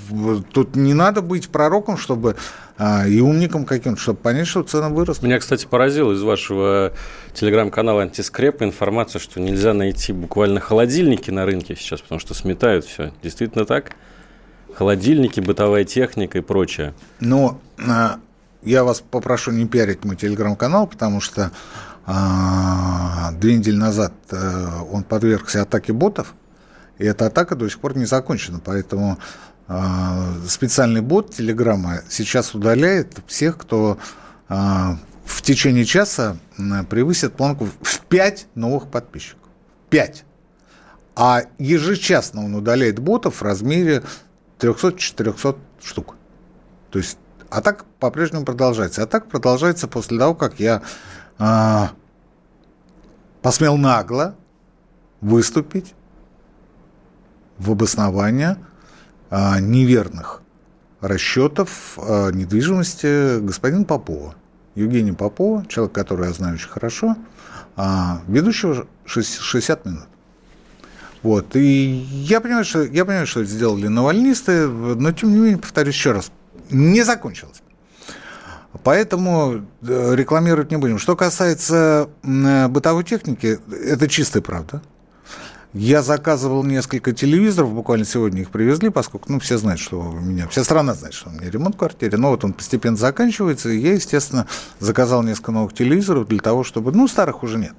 тут 0.52 0.75
не 0.75 0.95
надо 0.95 1.23
быть 1.23 1.49
пророком, 1.49 1.97
чтобы 1.97 2.37
а, 2.76 3.07
и 3.07 3.21
умником 3.21 3.64
каким-то, 3.64 4.00
чтобы 4.00 4.18
понять, 4.18 4.49
что 4.49 4.62
цены 4.62 4.88
выросли. 4.88 5.26
Меня, 5.26 5.38
кстати, 5.38 5.66
поразило 5.66 6.12
из 6.12 6.23
вашего 6.23 6.92
телеграм-канала 7.35 8.02
«Антискреп» 8.02 8.62
информация, 8.62 9.21
что 9.21 9.40
нельзя 9.40 9.75
найти 9.75 10.12
буквально 10.12 10.61
холодильники 10.61 11.30
на 11.30 11.45
рынке 11.45 11.76
сейчас, 11.76 12.00
потому 12.00 12.18
что 12.21 12.35
сметают 12.35 12.85
все. 12.85 13.12
Действительно 13.23 13.64
так? 13.64 13.92
Холодильники, 14.75 15.40
бытовая 15.40 15.85
техника 15.85 16.38
и 16.38 16.40
прочее. 16.40 16.95
Ну, 17.21 17.61
а, 17.87 18.18
я 18.62 18.83
вас 18.83 19.00
попрошу 19.09 19.52
не 19.52 19.66
пиарить 19.66 20.04
мой 20.04 20.16
телеграм-канал, 20.16 20.88
потому 20.88 21.21
что 21.21 21.52
а, 22.07 23.33
две 23.33 23.57
недели 23.57 23.76
назад 23.76 24.12
а, 24.33 24.83
он 24.90 25.04
подвергся 25.04 25.62
атаке 25.62 25.92
ботов, 25.92 26.35
и 26.99 27.05
эта 27.05 27.26
атака 27.26 27.55
до 27.57 27.69
сих 27.69 27.81
пор 27.81 27.97
не 27.97 28.05
закончена, 28.05 28.61
поэтому 28.64 29.19
а, 29.69 30.35
специальный 30.47 31.00
бот 31.00 31.35
Телеграма 31.35 32.00
сейчас 32.09 32.55
удаляет 32.55 33.19
всех, 33.26 33.59
кто 33.59 33.99
а, 34.49 34.99
в 35.25 35.43
течение 35.43 35.85
часа 35.85 36.38
превысит 36.88 37.35
планку 37.35 37.69
в 37.83 38.00
5 38.00 38.49
новых 38.55 38.88
подписчиков. 38.88 39.49
5. 39.90 40.25
А 41.17 41.43
ежечасно 41.59 42.45
он 42.45 42.55
удаляет 42.55 42.99
ботов 42.99 43.37
в 43.37 43.43
размере 43.43 44.02
300-400 44.59 45.59
штук. 45.83 46.17
То 46.90 46.99
есть 46.99 47.19
а 47.50 47.61
так 47.61 47.85
по-прежнему 47.99 48.45
продолжается. 48.45 49.02
А 49.02 49.07
так 49.07 49.28
продолжается 49.28 49.88
после 49.88 50.19
того, 50.19 50.35
как 50.35 50.61
я 50.61 50.83
а, 51.38 51.93
посмел 53.43 53.76
нагло 53.76 54.35
выступить 55.21 55.95
в 57.58 57.70
обоснование 57.72 58.56
а, 59.30 59.60
неверных 59.60 60.42
расчетов 61.00 61.98
а, 61.98 62.30
недвижимости 62.30 63.40
господина 63.40 63.84
Попова. 63.84 64.34
Евгения 64.74 65.12
Попова, 65.12 65.66
человек, 65.66 65.92
который 65.92 66.28
я 66.28 66.32
знаю 66.32 66.54
очень 66.54 66.68
хорошо, 66.68 67.16
а, 67.76 68.20
ведущего 68.28 68.86
60 69.06 69.84
минут. 69.86 70.06
Вот. 71.22 71.56
И 71.56 72.06
я 72.22 72.40
понимаю, 72.40 72.64
что, 72.64 72.82
я 72.82 73.04
понимаю, 73.04 73.26
что 73.26 73.44
сделали 73.44 73.88
навальнисты, 73.88 74.68
но 74.68 75.10
тем 75.12 75.30
не 75.32 75.38
менее, 75.38 75.58
повторюсь 75.58 75.94
еще 75.94 76.12
раз, 76.12 76.30
не 76.70 77.02
закончилось. 77.02 77.60
Поэтому 78.84 79.66
э, 79.82 80.14
рекламировать 80.14 80.70
не 80.70 80.76
будем. 80.76 80.98
Что 80.98 81.16
касается 81.16 82.08
бытовой 82.22 83.02
техники, 83.02 83.58
это 83.72 84.06
чистая 84.06 84.42
правда. 84.42 84.82
Я 85.75 86.02
заказывал 86.02 86.64
несколько 86.64 87.12
телевизоров, 87.12 87.75
буквально 87.75 88.06
сегодня 88.06 88.40
их 88.40 88.50
привезли, 88.50 88.88
поскольку, 88.88 89.30
ну, 89.30 89.38
все 89.38 89.58
знают, 89.58 89.78
что 89.78 90.00
у 90.00 90.18
меня, 90.18 90.48
вся 90.48 90.64
страна 90.64 90.94
знает, 90.94 91.12
что 91.12 91.28
у 91.28 91.32
меня 91.32 91.50
ремонт 91.50 91.75
в 91.75 91.78
квартире, 91.78 92.16
но 92.16 92.30
вот 92.30 92.42
он 92.42 92.54
постепенно 92.54 92.96
заканчивается, 92.96 93.68
и 93.68 93.78
я, 93.78 93.92
естественно, 93.92 94.46
заказал 94.80 95.22
несколько 95.22 95.52
новых 95.52 95.75
телевизоров 95.75 96.26
для 96.26 96.38
того, 96.38 96.64
чтобы, 96.64 96.92
ну, 96.92 97.06
старых 97.06 97.42
уже 97.42 97.58
нет, 97.58 97.75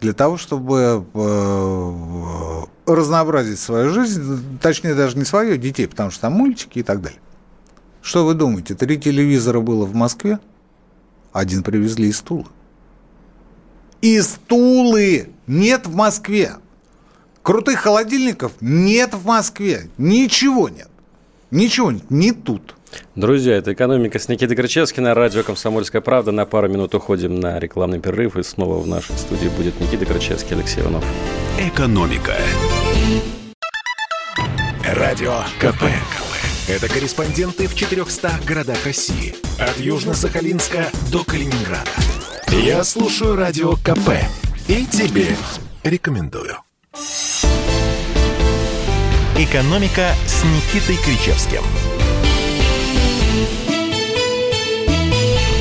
для 0.00 0.14
того, 0.14 0.36
чтобы 0.36 1.06
э, 1.14 2.62
разнообразить 2.86 3.60
свою 3.60 3.90
жизнь, 3.90 4.58
точнее, 4.60 4.96
даже 4.96 5.16
не 5.16 5.24
свою, 5.24 5.54
а 5.54 5.58
детей, 5.58 5.86
потому 5.86 6.10
что 6.10 6.22
там 6.22 6.32
мультики 6.32 6.80
и 6.80 6.82
так 6.82 7.00
далее. 7.00 7.20
Что 8.02 8.26
вы 8.26 8.34
думаете, 8.34 8.74
три 8.74 8.98
телевизора 8.98 9.60
было 9.60 9.84
в 9.84 9.94
Москве, 9.94 10.40
один 11.32 11.62
привезли 11.62 12.08
из 12.08 12.20
Тулы. 12.20 12.46
Из 14.00 14.38
Тулы! 14.48 15.30
Нет 15.46 15.86
в 15.86 15.94
Москве! 15.94 16.56
Крутых 17.42 17.80
холодильников 17.80 18.52
нет 18.60 19.14
в 19.14 19.26
Москве. 19.26 19.88
Ничего 19.98 20.68
нет. 20.68 20.88
Ничего 21.50 21.90
нет. 21.90 22.08
Не 22.10 22.32
тут. 22.32 22.76
Друзья, 23.16 23.56
это 23.56 23.72
«Экономика» 23.72 24.18
с 24.18 24.28
Никитой 24.28 24.56
Крычевским 24.56 25.02
на 25.02 25.14
радио 25.14 25.42
«Комсомольская 25.42 26.00
правда». 26.00 26.30
На 26.30 26.44
пару 26.44 26.68
минут 26.68 26.94
уходим 26.94 27.40
на 27.40 27.58
рекламный 27.58 28.00
перерыв, 28.00 28.36
и 28.36 28.42
снова 28.42 28.78
в 28.78 28.86
нашей 28.86 29.16
студии 29.16 29.48
будет 29.48 29.80
Никита 29.80 30.06
Крычевский, 30.06 30.54
Алексей 30.54 30.82
Иванов. 30.82 31.04
«Экономика». 31.58 32.34
Радио 34.86 35.34
КП. 35.58 35.84
Это 36.68 36.88
корреспонденты 36.88 37.66
в 37.66 37.74
400 37.74 38.30
городах 38.46 38.84
России. 38.84 39.34
От 39.58 39.78
Южно-Сахалинска 39.78 40.86
до 41.10 41.24
Калининграда. 41.24 41.90
Я 42.50 42.84
слушаю 42.84 43.36
Радио 43.36 43.72
КП 43.76 44.10
и 44.68 44.86
тебе 44.86 45.36
рекомендую. 45.82 46.56
«Экономика» 49.36 50.14
с 50.26 50.44
Никитой 50.44 50.96
Кричевским. 50.96 51.62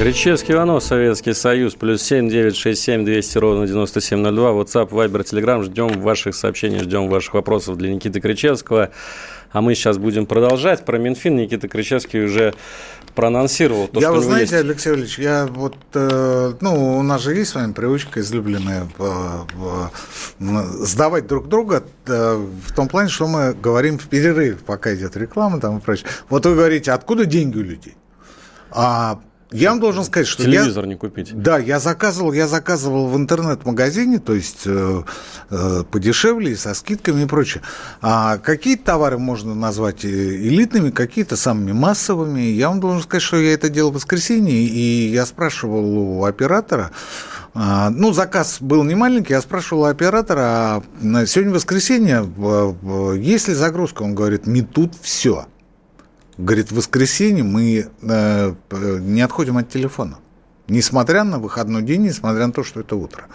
Кричевский 0.02 0.56
Иванов, 0.56 0.84
Советский 0.84 1.36
Союз, 1.36 1.76
плюс 1.76 2.02
семь 2.02 2.28
девять 2.28 2.56
шесть 2.56 2.82
семь 2.82 3.06
двести 3.06 3.38
ровно 3.38 3.68
девяносто 3.68 4.02
семь 4.02 4.18
ноль 4.18 4.34
два. 4.34 4.50
WhatsApp, 4.50 4.90
Viber, 4.90 5.24
Telegram. 5.24 5.62
Ждем 5.62 6.02
ваших 6.02 6.34
сообщений, 6.34 6.80
ждем 6.80 7.08
ваших 7.08 7.36
вопросов 7.36 7.78
для 7.78 7.94
Никиты 7.94 8.20
Кричевского. 8.20 8.90
А 9.52 9.62
мы 9.62 9.76
сейчас 9.76 10.00
будем 10.00 10.26
продолжать. 10.26 10.86
Про 10.86 10.98
Минфин 10.98 11.36
Никита 11.36 11.68
Кричевский 11.68 12.26
уже 12.26 12.56
проанонсировал. 13.14 13.90
То, 13.90 14.00
я, 14.00 14.12
вы 14.12 14.22
знаете, 14.22 14.56
есть... 14.56 14.66
Алексей 14.66 14.94
Ильич, 14.94 15.20
я 15.20 15.46
вот, 15.46 15.76
э, 15.94 16.54
ну, 16.62 16.98
у 16.98 17.04
нас 17.04 17.22
же 17.22 17.36
есть 17.36 17.52
с 17.52 17.56
вами 17.56 17.72
привычка 17.74 18.22
излюбленная 18.22 18.88
э, 18.98 19.38
э, 20.40 20.64
сдавать 20.80 21.28
друг 21.28 21.48
друга 21.48 21.84
э, 22.08 22.44
в 22.66 22.74
том 22.74 22.88
плане, 22.88 23.10
что 23.10 23.28
мы 23.28 23.54
говорим 23.54 24.00
в 24.00 24.08
перерыве, 24.08 24.58
пока 24.66 24.96
идет 24.96 25.16
реклама 25.16 25.60
там 25.60 25.78
и 25.78 25.80
прочее. 25.80 26.08
Вот 26.28 26.44
вы 26.48 26.56
говорите, 26.56 26.92
откуда 26.92 27.26
деньги 27.26 27.60
у 27.60 27.62
людей? 27.62 27.94
А 28.72 29.20
я 29.52 29.72
вам 29.72 29.80
должен 29.82 30.04
сказать, 30.06 30.28
что 30.28 30.44
телевизор 30.44 30.86
я, 30.86 30.90
не 30.90 30.96
купить. 30.96 31.32
Да, 31.34 31.58
я 31.58 31.80
заказывал, 31.80 32.32
я 32.32 32.48
заказывал 32.48 33.08
в 33.08 33.18
интернет-магазине, 33.18 34.20
то 34.20 34.34
есть 34.34 34.62
э, 34.66 35.04
э, 35.50 35.84
подешевле, 35.92 36.56
со 36.56 36.74
скидками 36.74 37.24
и 37.24 37.26
прочее. 37.26 37.62
А 38.02 38.38
какие 38.38 38.78
товары 38.78 39.18
можно 39.18 39.54
назвать 39.54 40.06
э, 40.06 40.08
элитными, 40.08 40.90
какие-то 40.90 41.36
самыми 41.36 41.74
массовыми. 41.74 42.42
Я 42.42 42.70
вам 42.70 42.80
должен 42.80 43.02
сказать, 43.02 43.24
что 43.24 43.38
я 43.38 43.54
это 43.54 43.70
делал 43.70 43.92
в 43.92 43.96
воскресенье, 43.96 44.56
и 44.56 45.10
я 45.10 45.26
спрашивал 45.26 46.20
у 46.20 46.24
оператора, 46.24 46.92
а, 47.54 47.90
ну, 47.90 48.14
заказ 48.14 48.58
был 48.62 48.84
не 48.84 48.96
маленький, 48.96 49.34
я 49.34 49.42
спрашивал 49.42 49.82
у 49.82 49.86
оператора, 49.86 50.42
а 50.42 50.84
сегодня 51.26 51.54
воскресенье, 51.54 52.26
есть 53.20 53.50
ли 53.50 53.54
загрузка? 53.54 54.04
Он 54.04 54.16
говорит, 54.16 54.48
не 54.48 54.62
тут 54.62 54.94
все. 55.02 55.48
Говорит, 56.38 56.72
в 56.72 56.76
воскресенье 56.76 57.44
мы 57.44 57.90
э, 58.02 58.54
не 59.02 59.22
отходим 59.22 59.58
от 59.58 59.70
телефона. 59.70 60.20
Несмотря 60.68 61.24
на 61.24 61.40
выходной 61.40 61.82
день, 61.82 62.04
несмотря 62.04 62.48
на 62.48 62.54
то, 62.54 62.64
что 62.64 62.80
это 62.80 62.96
утро. 62.96 63.26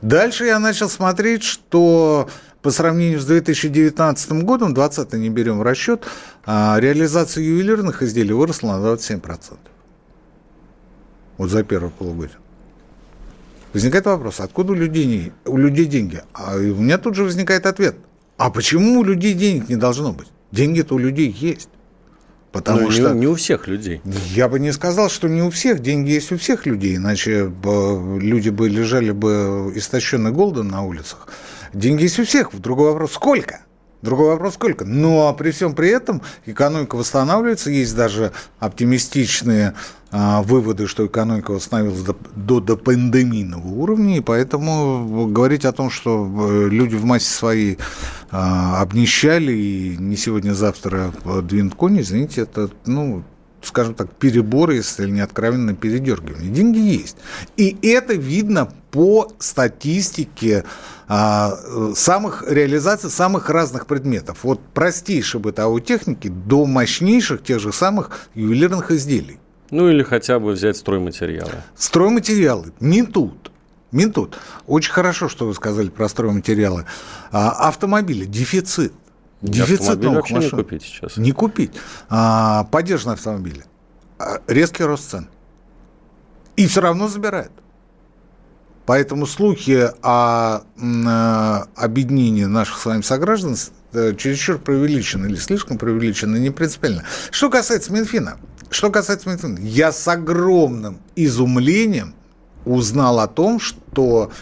Дальше 0.00 0.46
я 0.46 0.58
начал 0.58 0.88
смотреть, 0.88 1.44
что 1.44 2.28
по 2.60 2.70
сравнению 2.70 3.20
с 3.20 3.24
2019 3.24 4.32
годом, 4.44 4.74
2020 4.74 5.12
не 5.14 5.28
берем 5.28 5.58
в 5.58 5.62
расчет, 5.62 6.04
а 6.44 6.76
реализация 6.80 7.44
ювелирных 7.44 8.02
изделий 8.02 8.32
выросла 8.32 8.78
на 8.78 8.94
27%. 8.94 9.58
Вот 11.38 11.50
за 11.50 11.62
первое 11.62 11.90
полугодие. 11.90 12.36
Возникает 13.72 14.04
вопрос, 14.06 14.40
откуда 14.40 14.72
у 14.72 14.74
людей, 14.74 15.32
у 15.44 15.56
людей 15.56 15.86
деньги? 15.86 16.22
А 16.32 16.56
у 16.56 16.76
меня 16.76 16.98
тут 16.98 17.14
же 17.14 17.24
возникает 17.24 17.66
ответ. 17.66 17.96
А 18.36 18.50
почему 18.50 19.00
у 19.00 19.04
людей 19.04 19.34
денег 19.34 19.68
не 19.68 19.76
должно 19.76 20.12
быть? 20.12 20.28
Деньги-то 20.50 20.94
у 20.94 20.98
людей 20.98 21.30
есть. 21.30 21.68
Потому 22.52 22.82
ну, 22.82 22.90
что... 22.90 23.14
Не, 23.14 23.20
не 23.20 23.26
у 23.26 23.34
всех 23.34 23.66
людей. 23.66 24.02
Я 24.34 24.48
бы 24.48 24.60
не 24.60 24.72
сказал, 24.72 25.08
что 25.08 25.26
не 25.28 25.42
у 25.42 25.50
всех. 25.50 25.80
Деньги 25.80 26.10
есть 26.10 26.30
у 26.32 26.38
всех 26.38 26.66
людей, 26.66 26.96
иначе 26.96 27.50
люди 27.64 28.50
бы 28.50 28.68
лежали 28.68 29.10
бы 29.10 29.72
истощенные 29.74 30.32
голодом 30.32 30.68
на 30.68 30.82
улицах. 30.82 31.28
Деньги 31.72 32.02
есть 32.02 32.18
у 32.18 32.24
всех. 32.24 32.54
Другой 32.54 32.92
вопрос, 32.92 33.12
сколько? 33.12 33.60
Другой 34.02 34.30
вопрос, 34.30 34.54
сколько? 34.54 34.84
Но 34.84 35.32
при 35.32 35.52
всем 35.52 35.74
при 35.74 35.88
этом 35.88 36.22
экономика 36.44 36.96
восстанавливается. 36.96 37.70
Есть 37.70 37.94
даже 37.94 38.32
оптимистичные 38.58 39.74
а, 40.10 40.42
выводы, 40.42 40.88
что 40.88 41.06
экономика 41.06 41.52
восстановилась 41.52 42.02
до, 42.02 42.16
до, 42.34 42.60
до 42.60 42.76
пандемийного 42.76 43.66
уровня. 43.66 44.18
И 44.18 44.20
поэтому 44.20 45.28
говорить 45.28 45.64
о 45.64 45.72
том, 45.72 45.88
что 45.88 46.28
э, 46.28 46.68
люди 46.68 46.96
в 46.96 47.04
массе 47.04 47.32
своей 47.32 47.78
а, 48.32 48.82
обнищали 48.82 49.52
и 49.52 49.96
не 49.96 50.16
сегодня-завтра 50.16 51.12
двинут 51.44 51.76
кони, 51.76 52.00
извините, 52.00 52.42
это, 52.42 52.70
ну, 52.86 53.22
скажем 53.62 53.94
так, 53.94 54.12
переборы, 54.14 54.76
если 54.76 55.08
не 55.08 55.20
откровенно 55.20 55.74
передергивание. 55.74 56.50
Деньги 56.50 56.78
есть. 56.78 57.16
И 57.56 57.76
это 57.82 58.14
видно 58.14 58.72
по 58.90 59.32
статистике 59.38 60.64
а, 61.08 61.56
самых 61.94 62.44
реализаций 62.48 63.10
самых 63.10 63.48
разных 63.50 63.86
предметов. 63.86 64.44
От 64.44 64.60
простейшей 64.60 65.40
бытовой 65.40 65.80
техники 65.80 66.28
до 66.28 66.66
мощнейших 66.66 67.42
тех 67.42 67.60
же 67.60 67.72
самых 67.72 68.28
ювелирных 68.34 68.90
изделий. 68.90 69.38
Ну 69.70 69.88
или 69.88 70.02
хотя 70.02 70.38
бы 70.38 70.52
взять 70.52 70.76
стройматериалы. 70.76 71.52
Стройматериалы. 71.76 72.72
Не 72.80 73.02
тут. 73.02 73.50
Минтут. 73.90 74.38
Очень 74.66 74.92
хорошо, 74.92 75.28
что 75.28 75.46
вы 75.46 75.54
сказали 75.54 75.88
про 75.88 76.08
стройматериалы. 76.08 76.86
А, 77.30 77.68
автомобили. 77.68 78.24
Дефицит. 78.24 78.92
Дефицит 79.42 80.02
новых 80.02 80.30
машин. 80.30 80.50
не 80.56 80.62
купить 80.62 80.82
сейчас. 80.82 81.16
Не 81.16 81.32
купить. 81.32 81.72
А, 82.08 82.64
поддержанные 82.64 83.14
автомобили. 83.14 83.64
А, 84.18 84.40
резкий 84.46 84.84
рост 84.84 85.10
цен. 85.10 85.28
И 86.56 86.66
все 86.66 86.80
равно 86.80 87.08
забирают. 87.08 87.52
Поэтому 88.84 89.26
слухи 89.26 89.90
о 90.02 90.62
э, 90.76 91.64
объединении 91.76 92.44
наших 92.44 92.78
с 92.78 92.84
вами 92.84 93.02
сограждан 93.02 93.56
э, 93.92 94.14
чересчур 94.16 94.58
преувеличены 94.58 95.26
или 95.26 95.36
слишком 95.36 95.78
преувеличены, 95.78 96.38
не 96.38 96.50
принципиально. 96.50 97.04
Что 97.30 97.48
касается 97.48 97.92
Минфина, 97.92 98.38
что 98.70 98.90
касается 98.90 99.28
Минфина, 99.28 99.58
я 99.60 99.92
с 99.92 100.08
огромным 100.08 100.98
изумлением 101.14 102.14
узнал 102.64 103.20
о 103.20 103.28
том, 103.28 103.60
что 103.60 104.32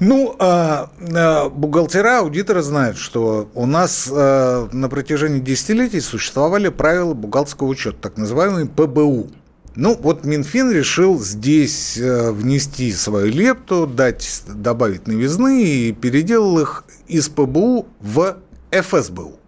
ну, 0.00 0.34
э, 0.38 0.86
э, 0.98 1.48
бухгалтера, 1.50 2.20
аудиторы 2.20 2.62
знают, 2.62 2.96
что 2.96 3.50
у 3.54 3.66
нас 3.66 4.08
э, 4.10 4.68
на 4.72 4.88
протяжении 4.88 5.40
десятилетий 5.40 6.00
существовали 6.00 6.70
правила 6.70 7.12
бухгалтерского 7.12 7.68
учета, 7.68 7.98
так 8.00 8.16
называемые 8.16 8.66
ПБУ. 8.66 9.28
Ну, 9.76 9.96
вот 10.00 10.24
Минфин 10.24 10.72
решил 10.72 11.20
здесь 11.20 11.98
э, 11.98 12.32
внести 12.32 12.92
свою 12.92 13.26
лепту, 13.26 13.86
дать, 13.86 14.42
добавить 14.48 15.06
новизны 15.06 15.62
и 15.62 15.92
переделал 15.92 16.58
их 16.58 16.84
из 17.06 17.28
ПБУ 17.28 17.86
в 18.00 18.38
ФСБУ. 18.72 19.38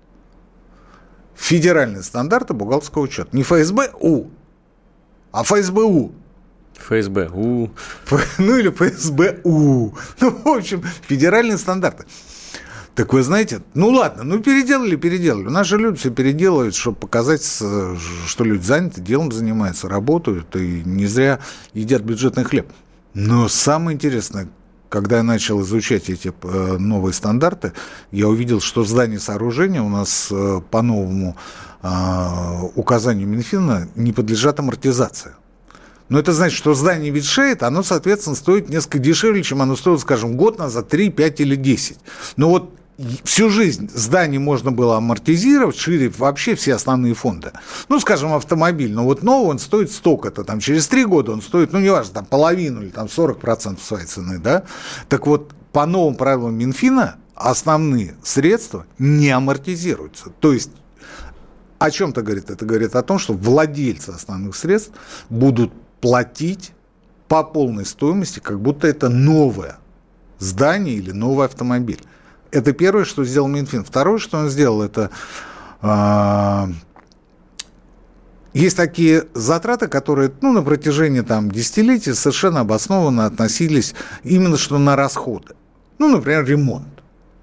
Федеральные 1.35 2.03
стандарты 2.03 2.53
бухгалтерского 2.53 3.03
учета. 3.03 3.31
Не 3.33 3.43
ФСБУ, 3.43 4.31
а 5.33 5.43
ФСБУ. 5.45 6.13
ФСБ. 6.83 7.31
У. 7.33 7.69
Ну 8.39 8.57
или 8.57 8.71
ФСБУ. 8.71 9.95
Ну, 10.21 10.31
в 10.45 10.49
общем, 10.49 10.83
федеральные 11.09 11.59
стандарты. 11.59 12.05
Так 12.95 13.15
вы 13.15 13.23
знаете, 13.23 13.63
ну 13.73 13.89
ладно, 13.89 14.23
ну 14.23 14.41
переделали, 14.41 14.97
переделали. 14.97 15.65
Же 15.65 15.79
люди 15.79 15.99
все 15.99 16.11
переделывают, 16.11 16.75
чтобы 16.75 16.99
показать, 16.99 17.43
что 17.43 18.45
люди 18.45 18.63
заняты, 18.63 19.01
делом 19.01 19.33
занимаются, 19.33 19.89
работают 19.89 20.55
и 20.57 20.83
не 20.85 21.07
зря 21.07 21.41
едят 21.73 22.03
бюджетный 22.03 22.45
хлеб. 22.45 22.71
Но 23.15 23.49
самое 23.49 23.95
интересное, 23.95 24.49
когда 24.91 25.19
я 25.19 25.23
начал 25.23 25.63
изучать 25.63 26.11
эти 26.11 26.33
э, 26.43 26.77
новые 26.79 27.15
стандарты, 27.15 27.73
я 28.11 28.29
увидел, 28.29 28.61
что 28.61 28.85
здание 28.85 29.19
сооружения 29.19 29.81
у 29.81 29.89
нас 29.89 30.29
э, 30.31 30.61
по 30.71 30.83
новому 30.83 31.37
э, 31.83 31.89
указанию 32.75 33.27
Минфина 33.27 33.89
не 33.95 34.13
подлежат 34.13 34.61
амортизации. 34.61 35.33
Но 36.09 36.19
это 36.19 36.33
значит, 36.33 36.57
что 36.57 36.75
здание 36.75 37.11
ветшеет, 37.11 37.63
оно, 37.63 37.83
соответственно, 37.83 38.37
стоит 38.37 38.69
несколько 38.69 38.99
дешевле, 38.99 39.43
чем 39.43 39.63
оно 39.63 39.77
стоило, 39.77 39.99
скажем, 39.99 40.37
год 40.37 40.59
назад, 40.59 40.89
3, 40.89 41.11
5 41.11 41.41
или 41.41 41.57
10. 41.57 41.99
Но 42.37 42.51
вот 42.51 42.75
всю 43.25 43.51
жизнь 43.51 43.91
здание 43.93 44.39
можно 44.39 44.71
было 44.71 44.97
амортизировать, 44.97 45.77
шире 45.77 46.13
вообще 46.17 46.55
все 46.55 46.75
основные 46.75 47.15
фонды. 47.15 47.53
Ну, 47.89 47.99
скажем, 48.01 48.33
автомобиль, 48.35 48.93
но 48.93 49.05
вот 49.05 49.23
новый 49.23 49.51
он 49.51 49.59
стоит 49.59 49.91
столько-то, 49.91 50.45
там 50.45 50.61
через 50.61 50.87
три 50.89 51.05
года 51.05 51.33
он 51.33 51.43
стоит, 51.43 51.73
ну, 51.73 51.81
неважно, 51.81 52.15
там 52.15 52.27
половину 52.27 52.83
или 52.83 52.91
там 52.91 53.07
40% 53.07 53.81
своей 53.83 54.07
цены, 54.07 54.39
да. 54.39 54.65
Так 55.09 55.27
вот, 55.27 55.53
по 55.73 55.87
новым 55.87 56.17
правилам 56.17 56.55
Минфина 56.55 57.17
основные 57.35 58.15
средства 58.23 58.87
не 58.99 59.31
амортизируются. 59.31 60.31
То 60.41 60.53
есть 60.53 60.71
о 61.79 61.91
чем 61.91 62.11
это 62.11 62.23
говорит? 62.23 62.49
Это 62.49 62.65
говорит 62.65 62.95
о 62.95 63.03
том, 63.03 63.19
что 63.19 63.33
владельцы 63.33 64.11
основных 64.11 64.55
средств 64.55 64.93
будут 65.29 65.73
платить 66.03 66.73
по 67.29 67.45
полной 67.45 67.87
стоимости, 67.87 68.41
как 68.41 68.61
будто 68.61 68.87
это 68.87 69.09
новое 69.09 69.79
здание 70.39 70.97
или 70.97 71.13
новый 71.13 71.47
автомобиль. 71.47 72.03
Это 72.51 72.73
первое, 72.73 73.07
что 73.07 73.25
сделал 73.25 73.49
Минфин. 73.49 73.85
Второе, 73.85 74.19
что 74.19 74.37
он 74.37 74.51
сделал, 74.51 74.83
это 74.83 75.11
э, 75.81 76.67
есть 78.53 78.77
такие 78.77 79.25
затраты, 79.33 79.87
которые 79.87 80.31
ну, 80.43 80.53
на 80.53 80.63
протяжении 80.63 81.23
там, 81.23 81.51
десятилетий 81.51 82.13
совершенно 82.13 82.61
обоснованно 82.61 83.25
относились 83.25 83.95
именно 84.25 84.59
что 84.59 84.79
на 84.79 84.97
расходы. 84.97 85.55
Ну, 85.99 86.09
например, 86.09 86.45
ремонт. 86.45 86.89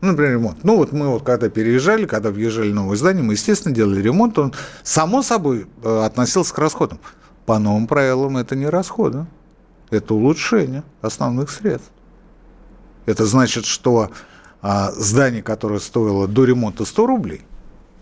Ну, 0.01 0.09
например, 0.09 0.33
ремонт. 0.33 0.63
Ну, 0.63 0.75
вот 0.75 0.91
мы 0.91 1.07
вот 1.07 1.23
когда 1.23 1.49
переезжали, 1.49 2.05
когда 2.05 2.29
въезжали 2.29 2.71
в 2.71 2.75
новое 2.75 2.97
здание, 2.97 3.23
мы, 3.23 3.33
естественно, 3.33 3.73
делали 3.73 4.01
ремонт, 4.01 4.37
он 4.37 4.53
само 4.83 5.23
собой 5.23 5.67
э, 5.81 6.03
относился 6.05 6.53
к 6.53 6.59
расходам. 6.59 6.99
По 7.49 7.57
новым 7.57 7.87
правилам 7.87 8.37
это 8.37 8.55
не 8.55 8.67
расходы, 8.67 9.25
это 9.89 10.13
улучшение 10.13 10.83
основных 11.01 11.49
средств. 11.49 11.89
Это 13.07 13.25
значит, 13.25 13.65
что 13.65 14.11
а, 14.61 14.91
здание, 14.91 15.41
которое 15.41 15.79
стоило 15.79 16.27
до 16.27 16.45
ремонта 16.45 16.85
100 16.85 17.07
рублей, 17.07 17.41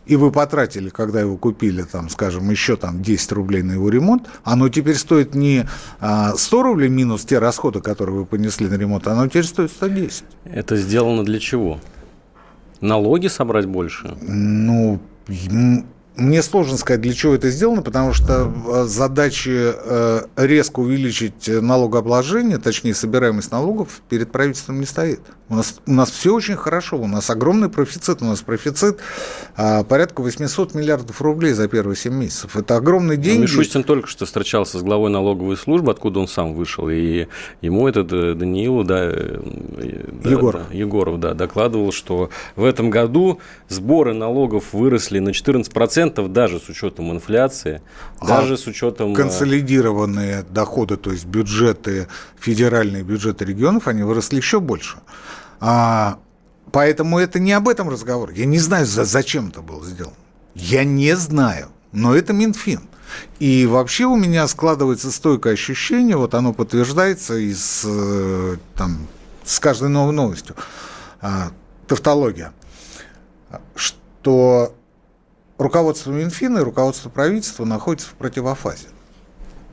и 0.05 0.17
вы 0.17 0.33
потратили, 0.33 0.89
когда 0.89 1.21
его 1.21 1.37
купили, 1.37 1.83
там, 1.83 2.09
скажем, 2.09 2.49
еще 2.49 2.75
там 2.75 3.01
10 3.01 3.31
рублей 3.31 3.63
на 3.63 3.71
его 3.71 3.87
ремонт, 3.87 4.27
оно 4.43 4.67
теперь 4.67 4.95
стоит 4.95 5.33
не 5.33 5.61
100 5.61 5.69
а, 6.01 6.33
рублей 6.61 6.89
минус 6.89 7.23
те 7.23 7.39
расходы, 7.39 7.79
которые 7.79 8.17
вы 8.17 8.25
понесли 8.25 8.67
на 8.67 8.73
ремонт, 8.73 9.07
оно 9.07 9.29
теперь 9.29 9.45
стоит 9.45 9.71
110. 9.71 10.25
Это 10.43 10.75
сделано 10.75 11.23
для 11.23 11.39
чего? 11.39 11.79
Налоги 12.81 13.27
собрать 13.27 13.65
больше? 13.65 14.13
Ну, 14.21 14.99
мне 16.17 16.41
сложно 16.41 16.77
сказать, 16.77 17.01
для 17.01 17.13
чего 17.13 17.35
это 17.35 17.49
сделано, 17.49 17.81
потому 17.81 18.11
что 18.11 18.51
э, 18.67 18.83
задачи 18.85 19.51
э, 19.53 20.21
резко 20.35 20.79
увеличить 20.79 21.47
налогообложение, 21.47 22.57
точнее, 22.57 22.95
собираемость 22.95 23.51
налогов 23.51 24.01
перед 24.09 24.31
правительством 24.31 24.79
не 24.79 24.85
стоит. 24.85 25.21
У 25.49 25.55
нас, 25.55 25.79
у 25.85 25.93
нас 25.93 26.11
все 26.11 26.33
очень 26.33 26.57
хорошо, 26.57 26.97
у 26.97 27.07
нас 27.07 27.29
огромный 27.29 27.69
профицит, 27.69 28.21
у 28.21 28.25
нас 28.25 28.41
профицит 28.41 28.99
а, 29.55 29.85
порядка 29.85 30.19
800 30.19 30.73
миллиардов 30.73 31.21
рублей 31.21 31.53
за 31.53 31.69
первые 31.69 31.95
7 31.95 32.13
месяцев. 32.13 32.57
Это 32.57 32.75
огромные 32.75 33.17
деньги. 33.17 33.43
Мишустин 33.43 33.83
только 33.83 34.09
что 34.09 34.25
встречался 34.25 34.77
с 34.77 34.83
главой 34.83 35.09
налоговой 35.09 35.55
службы, 35.55 35.91
откуда 35.91 36.19
он 36.19 36.27
сам 36.27 36.53
вышел, 36.53 36.89
и 36.89 37.27
ему 37.61 37.87
этот 37.87 38.11
э, 38.11 38.33
Даниилу, 38.33 38.83
да, 38.83 39.05
Егоров. 39.05 40.63
Да, 40.69 40.75
Егоров, 40.75 41.19
да, 41.21 41.33
докладывал, 41.33 41.93
что 41.93 42.29
в 42.57 42.65
этом 42.65 42.89
году 42.89 43.39
сборы 43.69 44.13
налогов 44.13 44.73
выросли 44.73 45.19
на 45.19 45.29
14%, 45.29 46.06
10% 46.09 46.27
даже 46.27 46.59
с 46.59 46.69
учетом 46.69 47.11
инфляции, 47.11 47.81
а 48.19 48.27
даже 48.27 48.57
с 48.57 48.67
учетом... 48.67 49.13
Э, 49.13 49.15
консолидированные 49.15 50.43
доходы, 50.43 50.97
то 50.97 51.11
есть 51.11 51.25
бюджеты, 51.25 52.07
федеральные 52.39 53.03
бюджеты 53.03 53.45
регионов, 53.45 53.87
они 53.87 54.03
выросли 54.03 54.37
еще 54.37 54.59
больше. 54.59 54.97
А, 55.59 56.19
поэтому 56.71 57.19
это 57.19 57.39
не 57.39 57.53
об 57.53 57.67
этом 57.67 57.89
разговор. 57.89 58.31
Я 58.31 58.45
не 58.45 58.59
знаю, 58.59 58.85
за, 58.85 59.03
зачем 59.03 59.49
это 59.49 59.61
было 59.61 59.85
сделано. 59.85 60.15
Я 60.55 60.83
не 60.83 61.15
знаю, 61.15 61.69
но 61.91 62.15
это 62.15 62.33
Минфин. 62.33 62.81
И 63.39 63.65
вообще 63.65 64.05
у 64.05 64.15
меня 64.15 64.47
складывается 64.47 65.11
стойкое 65.11 65.53
ощущение, 65.53 66.17
вот 66.17 66.33
оно 66.33 66.53
подтверждается 66.53 67.35
из, 67.35 67.83
э, 67.85 68.57
там, 68.75 69.07
с 69.45 69.59
каждой 69.59 69.89
новой 69.89 70.13
новостью, 70.13 70.55
а, 71.21 71.51
тавтология, 71.87 72.51
что 73.75 74.75
руководство 75.57 76.11
Минфина 76.11 76.59
и 76.59 76.61
руководство 76.61 77.09
правительства 77.09 77.65
находятся 77.65 78.09
в 78.09 78.13
противофазе. 78.13 78.87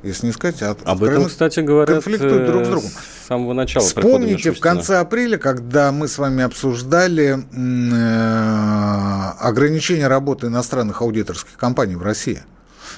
Если 0.03 0.27
не 0.27 0.33
сказать, 0.33 0.61
а 0.61 0.77
об 0.85 1.03
этом, 1.03 1.25
кстати, 1.25 1.61
говорят 1.61 1.89
конфликтуют 1.89 2.47
друг 2.47 2.65
с 2.67 2.69
другом. 2.69 2.91
С 2.91 3.27
самого 3.27 3.55
начала. 3.55 3.87
Вспомните 3.87 4.53
в 4.53 4.61
конце 4.61 4.99
апреля, 4.99 5.39
когда 5.39 5.93
мы 5.93 6.09
с 6.09 6.19
вами 6.19 6.45
обсуждали 6.45 7.39
э, 7.39 9.31
ограничение 9.39 10.09
работы 10.09 10.49
иностранных 10.49 11.01
аудиторских 11.01 11.57
компаний 11.57 11.97
в 11.97 12.03
России. 12.03 12.43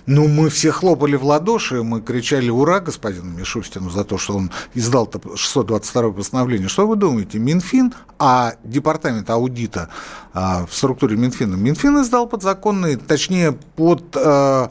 Ну, 0.07 0.29
мы 0.29 0.51
все 0.51 0.71
хлопали 0.71 1.17
в 1.17 1.25
ладоши, 1.25 1.83
мы 1.83 2.01
кричали 2.01 2.49
«Ура!» 2.49 2.79
господину 2.79 3.33
Мишустину 3.33 3.91
за 3.91 4.05
то, 4.05 4.19
что 4.19 4.37
он 4.37 4.53
издал 4.73 5.11
622 5.35 6.13
постановление. 6.13 6.69
Что 6.69 6.87
вы 6.87 6.95
думаете? 6.95 7.41
Минфин, 7.41 7.93
а 8.17 8.55
департамент 8.63 9.29
аудита 9.31 9.89
а, 10.33 10.65
в 10.65 10.73
структуре 10.73 11.17
Минфина, 11.17 11.57
Минфин 11.57 12.01
издал 12.03 12.29
подзаконные, 12.29 12.99
точнее, 12.99 13.53
под 13.75 14.17
а, 14.17 14.71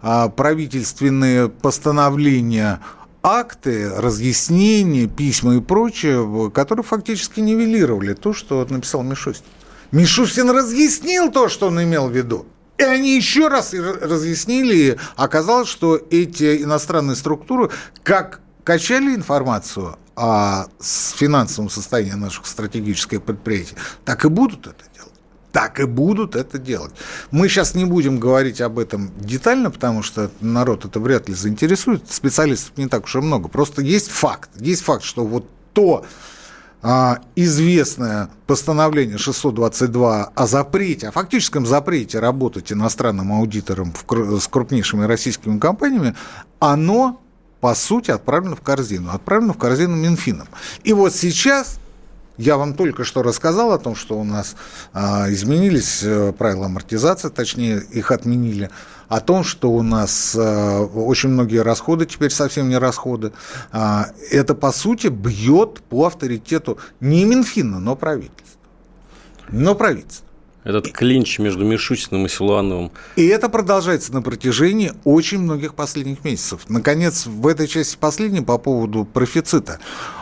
а, 0.00 0.28
правительственные 0.30 1.48
постановления 1.48 2.80
акты, 3.22 3.88
разъяснения, 3.88 5.06
письма 5.06 5.56
и 5.56 5.60
прочее, 5.60 6.50
которые 6.52 6.82
фактически 6.82 7.38
нивелировали 7.38 8.14
то, 8.14 8.32
что 8.32 8.66
написал 8.68 9.04
Мишустин. 9.04 9.46
Мишустин 9.92 10.50
разъяснил 10.50 11.30
то, 11.30 11.48
что 11.48 11.68
он 11.68 11.80
имел 11.80 12.08
в 12.08 12.12
виду. 12.12 12.46
И 12.82 12.84
они 12.84 13.14
еще 13.14 13.46
раз 13.46 13.72
разъяснили, 13.72 14.98
оказалось, 15.14 15.68
что 15.68 16.00
эти 16.10 16.64
иностранные 16.64 17.14
структуры 17.14 17.70
как 18.02 18.40
качали 18.64 19.14
информацию 19.14 19.96
о 20.16 20.66
финансовом 20.80 21.70
состоянии 21.70 22.14
наших 22.14 22.46
стратегических 22.46 23.22
предприятий, 23.22 23.76
так 24.04 24.24
и 24.24 24.28
будут 24.28 24.66
это 24.66 24.84
делать. 24.94 25.12
Так 25.52 25.78
и 25.78 25.84
будут 25.84 26.34
это 26.34 26.58
делать. 26.58 26.92
Мы 27.30 27.48
сейчас 27.48 27.74
не 27.74 27.84
будем 27.84 28.18
говорить 28.18 28.60
об 28.60 28.80
этом 28.80 29.12
детально, 29.20 29.70
потому 29.70 30.02
что 30.02 30.32
народ 30.40 30.84
это 30.84 30.98
вряд 30.98 31.28
ли 31.28 31.34
заинтересует. 31.34 32.10
Специалистов 32.10 32.76
не 32.76 32.88
так 32.88 33.04
уж 33.04 33.14
и 33.14 33.18
много. 33.18 33.48
Просто 33.48 33.80
есть 33.80 34.08
факт. 34.08 34.50
Есть 34.56 34.82
факт, 34.82 35.04
что 35.04 35.24
вот 35.24 35.46
то, 35.72 36.04
известное 37.36 38.28
постановление 38.46 39.16
622 39.16 40.24
о 40.34 40.46
запрете, 40.46 41.08
о 41.08 41.12
фактическом 41.12 41.64
запрете 41.64 42.18
работать 42.18 42.72
иностранным 42.72 43.32
аудитором 43.32 43.94
с 44.08 44.48
крупнейшими 44.48 45.04
российскими 45.04 45.58
компаниями, 45.60 46.16
оно, 46.58 47.20
по 47.60 47.74
сути, 47.74 48.10
отправлено 48.10 48.56
в 48.56 48.62
корзину. 48.62 49.10
Отправлено 49.12 49.52
в 49.52 49.58
корзину 49.58 49.96
Минфином. 49.96 50.48
И 50.82 50.92
вот 50.92 51.14
сейчас 51.14 51.78
я 52.36 52.56
вам 52.56 52.74
только 52.74 53.04
что 53.04 53.22
рассказал 53.22 53.72
о 53.72 53.78
том, 53.78 53.94
что 53.94 54.18
у 54.18 54.24
нас 54.24 54.56
а, 54.92 55.30
изменились 55.30 56.02
э, 56.02 56.32
правила 56.32 56.66
амортизации, 56.66 57.28
точнее, 57.28 57.82
их 57.90 58.10
отменили. 58.10 58.70
О 59.12 59.20
том, 59.20 59.44
что 59.44 59.70
у 59.70 59.82
нас 59.82 60.34
э, 60.34 60.78
очень 60.94 61.28
многие 61.28 61.58
расходы 61.58 62.06
теперь 62.06 62.30
совсем 62.30 62.70
не 62.70 62.78
расходы. 62.78 63.32
Э, 63.70 64.04
это, 64.30 64.54
по 64.54 64.72
сути, 64.72 65.08
бьет 65.08 65.82
по 65.90 66.06
авторитету 66.06 66.78
не 67.00 67.26
Минфина, 67.26 67.78
но 67.78 67.94
правительства. 67.94 68.58
Но 69.50 69.74
правительства. 69.74 70.26
Этот 70.64 70.92
клинч 70.92 71.38
между 71.40 71.62
Мишустиным 71.62 72.24
и 72.24 72.28
Силуановым. 72.30 72.90
И 73.16 73.26
это 73.26 73.50
продолжается 73.50 74.14
на 74.14 74.22
протяжении 74.22 74.94
очень 75.04 75.40
многих 75.40 75.74
последних 75.74 76.24
месяцев. 76.24 76.62
Наконец, 76.68 77.26
в 77.26 77.46
этой 77.48 77.68
части 77.68 77.98
последней 77.98 78.40
по 78.40 78.56
поводу 78.56 79.04
профицита. 79.04 79.78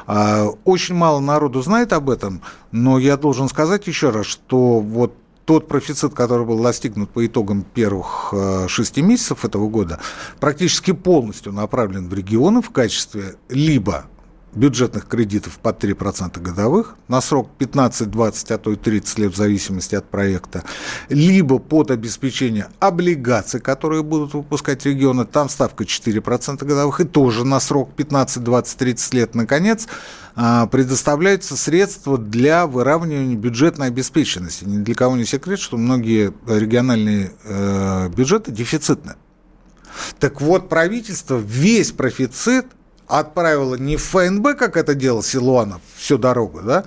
А, 0.08 0.48
очень 0.64 0.96
мало 0.96 1.20
народу 1.20 1.62
знает 1.62 1.92
об 1.92 2.10
этом, 2.10 2.42
но 2.72 2.98
я 2.98 3.16
должен 3.16 3.48
сказать 3.48 3.86
еще 3.86 4.10
раз, 4.10 4.26
что 4.26 4.80
вот 4.80 5.14
тот 5.50 5.66
профицит, 5.66 6.14
который 6.14 6.46
был 6.46 6.62
достигнут 6.62 7.10
по 7.10 7.26
итогам 7.26 7.64
первых 7.64 8.28
э, 8.30 8.68
шести 8.68 9.02
месяцев 9.02 9.44
этого 9.44 9.68
года, 9.68 9.98
практически 10.38 10.92
полностью 10.92 11.52
направлен 11.52 12.08
в 12.08 12.14
регионы 12.14 12.62
в 12.62 12.70
качестве 12.70 13.34
либо 13.48 14.04
бюджетных 14.52 15.06
кредитов 15.06 15.58
под 15.58 15.82
3% 15.82 16.40
годовых 16.40 16.96
на 17.08 17.20
срок 17.20 17.50
15, 17.58 18.10
20, 18.10 18.50
а 18.50 18.58
то 18.58 18.72
и 18.72 18.76
30 18.76 19.18
лет 19.18 19.32
в 19.32 19.36
зависимости 19.36 19.94
от 19.94 20.08
проекта, 20.08 20.64
либо 21.08 21.58
под 21.58 21.90
обеспечение 21.90 22.68
облигаций, 22.80 23.60
которые 23.60 24.02
будут 24.02 24.34
выпускать 24.34 24.84
регионы, 24.86 25.24
там 25.24 25.48
ставка 25.48 25.84
4% 25.84 26.64
годовых, 26.64 27.00
и 27.00 27.04
тоже 27.04 27.44
на 27.44 27.60
срок 27.60 27.92
15, 27.94 28.42
20, 28.42 28.78
30 28.78 29.14
лет, 29.14 29.34
наконец, 29.34 29.86
а, 30.34 30.66
предоставляются 30.66 31.56
средства 31.56 32.18
для 32.18 32.66
выравнивания 32.66 33.36
бюджетной 33.36 33.88
обеспеченности. 33.88 34.64
Ни 34.64 34.82
для 34.82 34.94
кого 34.94 35.16
не 35.16 35.24
секрет, 35.24 35.60
что 35.60 35.76
многие 35.76 36.32
региональные 36.46 37.32
э, 37.44 38.08
бюджеты 38.08 38.50
дефицитны. 38.52 39.14
Так 40.18 40.40
вот, 40.40 40.68
правительство 40.68 41.36
весь 41.36 41.92
профицит– 41.92 42.66
отправила 43.10 43.74
не 43.74 43.96
в 43.96 44.02
ФНБ, 44.02 44.56
как 44.56 44.76
это 44.76 44.94
делал 44.94 45.22
Силуанов 45.22 45.80
всю 45.96 46.16
дорогу, 46.16 46.60
да, 46.62 46.84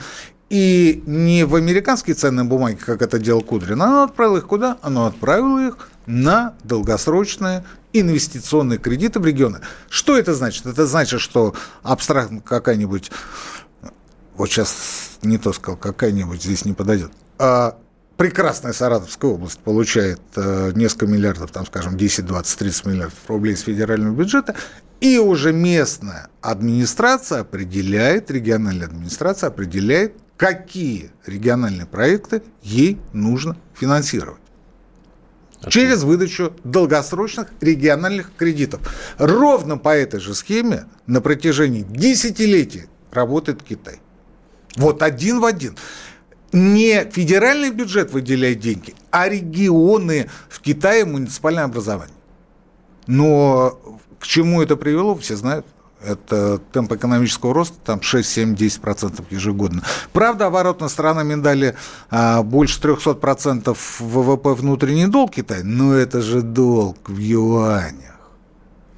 и 0.50 1.04
не 1.06 1.46
в 1.46 1.56
американские 1.56 2.16
ценные 2.16 2.44
бумаги, 2.44 2.76
как 2.76 3.02
это 3.02 3.18
делал 3.18 3.42
Кудрин. 3.42 3.82
Она 3.82 4.04
отправила 4.04 4.38
их 4.38 4.48
куда? 4.48 4.78
Она 4.82 5.08
отправила 5.08 5.68
их 5.68 5.90
на 6.06 6.54
долгосрочные 6.64 7.64
инвестиционные 7.92 8.80
кредиты 8.80 9.20
в 9.20 9.26
регионы. 9.26 9.60
Что 9.90 10.18
это 10.18 10.34
значит? 10.34 10.66
Это 10.66 10.86
значит, 10.86 11.22
что 11.22 11.54
абстрактно 11.82 12.42
какая-нибудь, 12.42 13.12
вот 14.36 14.50
сейчас 14.50 15.18
не 15.22 15.38
то 15.38 15.54
сказал, 15.54 15.78
какая-нибудь 15.78 16.42
здесь 16.44 16.66
не 16.66 16.74
подойдет, 16.74 17.12
а 17.38 17.78
прекрасная 18.18 18.74
Саратовская 18.74 19.32
область 19.32 19.60
получает 19.60 20.22
э, 20.36 20.72
несколько 20.76 21.08
миллиардов, 21.08 21.52
там, 21.52 21.66
скажем, 21.66 21.98
10, 21.98 22.26
20, 22.26 22.60
30 22.60 22.86
миллиардов 22.86 23.20
рублей 23.28 23.56
с 23.56 23.62
федерального 23.62 24.14
бюджета, 24.14 24.56
и 25.04 25.20
уже 25.20 25.52
местная 25.52 26.30
администрация 26.39 27.42
определяет, 27.42 28.32
региональная 28.32 28.88
администрация 28.88 29.50
определяет, 29.50 30.13
какие 30.38 31.12
региональные 31.26 31.86
проекты 31.86 32.42
ей 32.62 32.98
нужно 33.12 33.58
финансировать. 33.76 34.39
Через 35.68 36.04
выдачу 36.04 36.54
долгосрочных 36.63 37.50
региональных 37.60 38.32
кредитов. 38.38 38.80
Ровно 39.18 39.78
по 39.78 39.94
этой 39.94 40.22
же 40.22 40.34
схеме 40.34 40.86
на 41.06 41.20
протяжении 41.20 41.82
десятилетий 41.82 42.86
работает 43.12 43.62
Китай. 43.62 44.00
Вот 44.78 45.04
один 45.04 45.42
в 45.42 45.46
один. 45.46 45.76
Не 46.54 47.10
федеральный 47.12 47.72
бюджет 47.72 48.13
выделяет 48.13 48.60
деньги, 48.60 48.96
а 49.12 49.28
регионы 49.28 50.30
в 50.48 50.62
Китае 50.62 51.04
муниципальное 51.04 51.66
образование. 51.66 52.16
Но 53.06 53.92
к 54.24 54.26
чему 54.26 54.62
это 54.62 54.78
привело, 54.78 55.16
все 55.16 55.36
знают. 55.36 55.66
Это 56.02 56.60
темп 56.72 56.94
экономического 56.94 57.54
роста, 57.54 57.76
там 57.84 58.02
6, 58.02 58.30
7, 58.30 58.56
10% 58.56 59.26
ежегодно. 59.30 59.84
Правда, 60.14 60.48
оборотная 60.48 60.88
сторона 60.88 61.24
медали 61.24 61.76
а, 62.10 62.42
больше 62.42 62.80
300% 62.80 63.78
ВВП 64.00 64.54
внутренний 64.54 65.08
долг 65.08 65.32
Китая, 65.32 65.62
но 65.66 65.94
это 65.94 66.22
же 66.22 66.42
долг 66.42 67.10
в 67.10 67.18
юанях. 67.18 68.16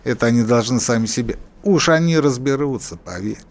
Это 0.04 0.28
они 0.28 0.44
должны 0.44 0.80
сами 0.80 1.08
себе. 1.08 1.40
Уж 1.64 1.90
они 1.90 2.20
разберутся, 2.20 2.96
поверьте. 2.96 3.46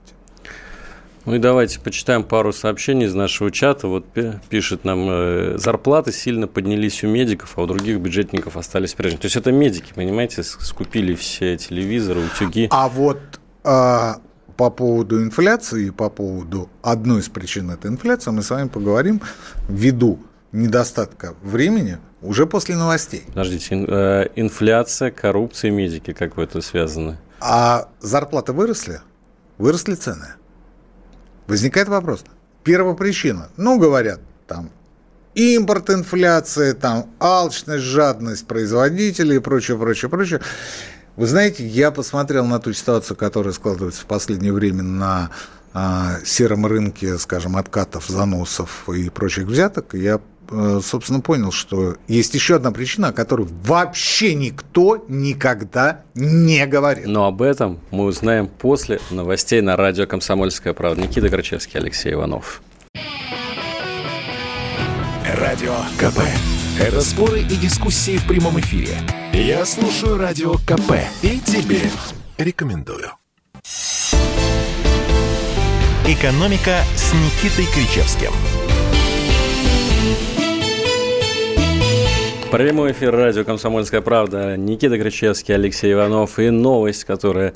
Ну 1.26 1.34
и 1.34 1.38
давайте 1.38 1.80
почитаем 1.80 2.22
пару 2.22 2.52
сообщений 2.52 3.06
из 3.06 3.14
нашего 3.14 3.50
чата. 3.50 3.88
Вот 3.88 4.04
пишет 4.50 4.84
нам, 4.84 5.08
э, 5.08 5.58
зарплаты 5.58 6.12
сильно 6.12 6.46
поднялись 6.46 7.02
у 7.02 7.08
медиков, 7.08 7.54
а 7.56 7.62
у 7.62 7.66
других 7.66 7.98
бюджетников 7.98 8.56
остались 8.56 8.92
прежними. 8.94 9.20
То 9.20 9.26
есть 9.26 9.36
это 9.36 9.50
медики, 9.50 9.92
понимаете, 9.94 10.42
скупили 10.42 11.14
все 11.14 11.56
телевизоры, 11.56 12.20
утюги. 12.20 12.68
А 12.70 12.88
вот 12.88 13.18
а, 13.62 14.18
по 14.56 14.68
поводу 14.70 15.22
инфляции, 15.22 15.90
по 15.90 16.10
поводу 16.10 16.68
одной 16.82 17.20
из 17.20 17.28
причин 17.28 17.70
этой 17.70 17.90
инфляции, 17.90 18.30
мы 18.30 18.42
с 18.42 18.50
вами 18.50 18.68
поговорим 18.68 19.22
ввиду 19.68 20.18
недостатка 20.52 21.34
времени 21.42 21.98
уже 22.20 22.46
после 22.46 22.76
новостей. 22.76 23.24
Подождите, 23.28 23.84
э, 23.88 24.26
инфляция, 24.36 25.10
коррупция, 25.10 25.70
медики, 25.70 26.12
как 26.12 26.36
вы 26.36 26.44
это 26.44 26.60
связаны? 26.60 27.16
А 27.40 27.88
зарплаты 28.00 28.52
выросли? 28.52 29.00
Выросли 29.58 29.94
цены. 29.94 30.34
Возникает 31.46 31.88
вопрос. 31.88 32.24
Первая 32.62 32.94
причина. 32.94 33.48
Ну, 33.56 33.78
говорят, 33.78 34.20
там 34.46 34.70
импорт, 35.34 35.90
инфляция, 35.90 36.74
там 36.74 37.10
алчность, 37.20 37.84
жадность 37.84 38.46
производителей 38.46 39.36
и 39.36 39.40
прочее, 39.40 39.76
прочее, 39.76 40.08
прочее. 40.08 40.40
Вы 41.16 41.26
знаете, 41.26 41.66
я 41.66 41.90
посмотрел 41.90 42.46
на 42.46 42.58
ту 42.58 42.72
ситуацию, 42.72 43.16
которая 43.16 43.52
складывается 43.52 44.02
в 44.02 44.06
последнее 44.06 44.52
время 44.52 44.82
на 44.82 45.30
а, 45.72 46.16
сером 46.24 46.66
рынке, 46.66 47.18
скажем, 47.18 47.56
откатов, 47.56 48.06
заносов 48.08 48.88
и 48.88 49.10
прочих 49.10 49.44
взяток. 49.44 49.94
Я 49.94 50.18
Э, 50.18 50.33
собственно, 50.50 51.20
понял, 51.20 51.52
что 51.52 51.96
есть 52.08 52.34
еще 52.34 52.56
одна 52.56 52.70
причина, 52.70 53.08
о 53.08 53.12
которой 53.12 53.46
вообще 53.64 54.34
никто 54.34 55.04
никогда 55.08 56.02
не 56.14 56.66
говорит. 56.66 57.06
Но 57.06 57.26
об 57.26 57.42
этом 57.42 57.80
мы 57.90 58.04
узнаем 58.04 58.46
после 58.46 59.00
новостей 59.10 59.60
на 59.60 59.76
радио 59.76 60.06
«Комсомольская 60.06 60.72
правда». 60.72 61.02
Никита 61.02 61.28
Крачевский, 61.28 61.80
Алексей 61.80 62.12
Иванов. 62.12 62.62
Радио 65.36 65.74
КП. 65.98 66.20
Это 66.80 67.00
споры 67.02 67.40
и 67.40 67.56
дискуссии 67.56 68.16
в 68.18 68.26
прямом 68.26 68.58
эфире. 68.60 68.96
Я 69.32 69.64
слушаю 69.64 70.16
Радио 70.16 70.54
КП 70.54 70.92
и 71.22 71.38
тебе 71.40 71.80
рекомендую. 72.38 73.10
«Экономика» 76.06 76.80
с 76.96 77.14
Никитой 77.14 77.66
Кричевским– 77.72 78.32
Прямой 82.54 82.92
эфир 82.92 83.12
радио 83.12 83.42
«Комсомольская 83.42 84.00
правда». 84.00 84.56
Никита 84.56 84.96
Кричевский, 84.96 85.56
Алексей 85.56 85.92
Иванов. 85.92 86.38
И 86.38 86.50
новость, 86.50 87.02
которая 87.02 87.52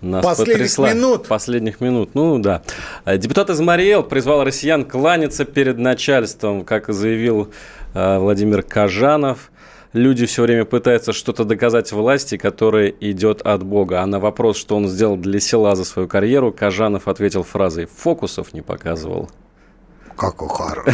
нас 0.00 0.24
Последних 0.24 0.54
потрясла. 0.54 0.94
минут. 0.94 1.26
Последних 1.26 1.80
минут. 1.82 2.14
Ну 2.14 2.38
да. 2.38 2.62
Депутат 3.04 3.50
из 3.50 3.60
Мариэл 3.60 4.02
призвал 4.02 4.42
россиян 4.42 4.86
кланяться 4.86 5.44
перед 5.44 5.76
начальством, 5.76 6.64
как 6.64 6.88
заявил 6.88 7.52
э, 7.92 8.16
Владимир 8.16 8.62
Кажанов. 8.62 9.52
Люди 9.92 10.24
все 10.24 10.40
время 10.40 10.64
пытаются 10.64 11.12
что-то 11.12 11.44
доказать 11.44 11.92
власти, 11.92 12.38
которая 12.38 12.88
идет 12.88 13.42
от 13.42 13.62
Бога. 13.62 14.00
А 14.00 14.06
на 14.06 14.20
вопрос, 14.20 14.56
что 14.56 14.74
он 14.74 14.88
сделал 14.88 15.18
для 15.18 15.38
села 15.38 15.76
за 15.76 15.84
свою 15.84 16.08
карьеру, 16.08 16.50
Кажанов 16.50 17.08
ответил 17.08 17.42
фразой 17.42 17.84
«фокусов 17.94 18.54
не 18.54 18.62
показывал». 18.62 19.28
Как 20.20 20.42
Ухаров. 20.42 20.84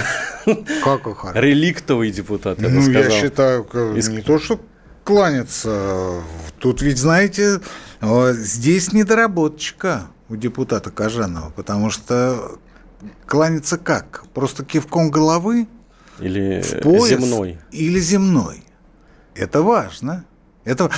Как 0.85 1.05
Ухаров. 1.05 1.35
Реликтовый 1.35 2.12
депутат, 2.12 2.61
я 2.61 2.69
бы 2.69 2.75
ну, 2.75 2.91
я 2.91 3.11
считаю, 3.11 3.67
не 3.93 4.23
то, 4.23 4.39
что 4.39 4.61
кланяться. 5.03 6.23
Тут 6.61 6.81
ведь, 6.81 6.97
знаете, 6.97 7.61
здесь 8.01 8.93
недоработочка 8.93 10.07
у 10.29 10.37
депутата 10.37 10.93
Кожанова, 10.93 11.51
потому 11.51 11.91
что 11.91 12.59
кланяться 13.27 13.79
как? 13.79 14.23
Просто 14.33 14.65
кивком 14.65 15.11
головы? 15.11 15.67
Или 16.21 16.62
в 16.62 16.83
пояс, 16.83 17.09
земной? 17.09 17.59
Или 17.73 17.99
земной. 17.99 18.62
Это 19.35 19.62
важно. 19.62 20.25
Это... 20.65 20.89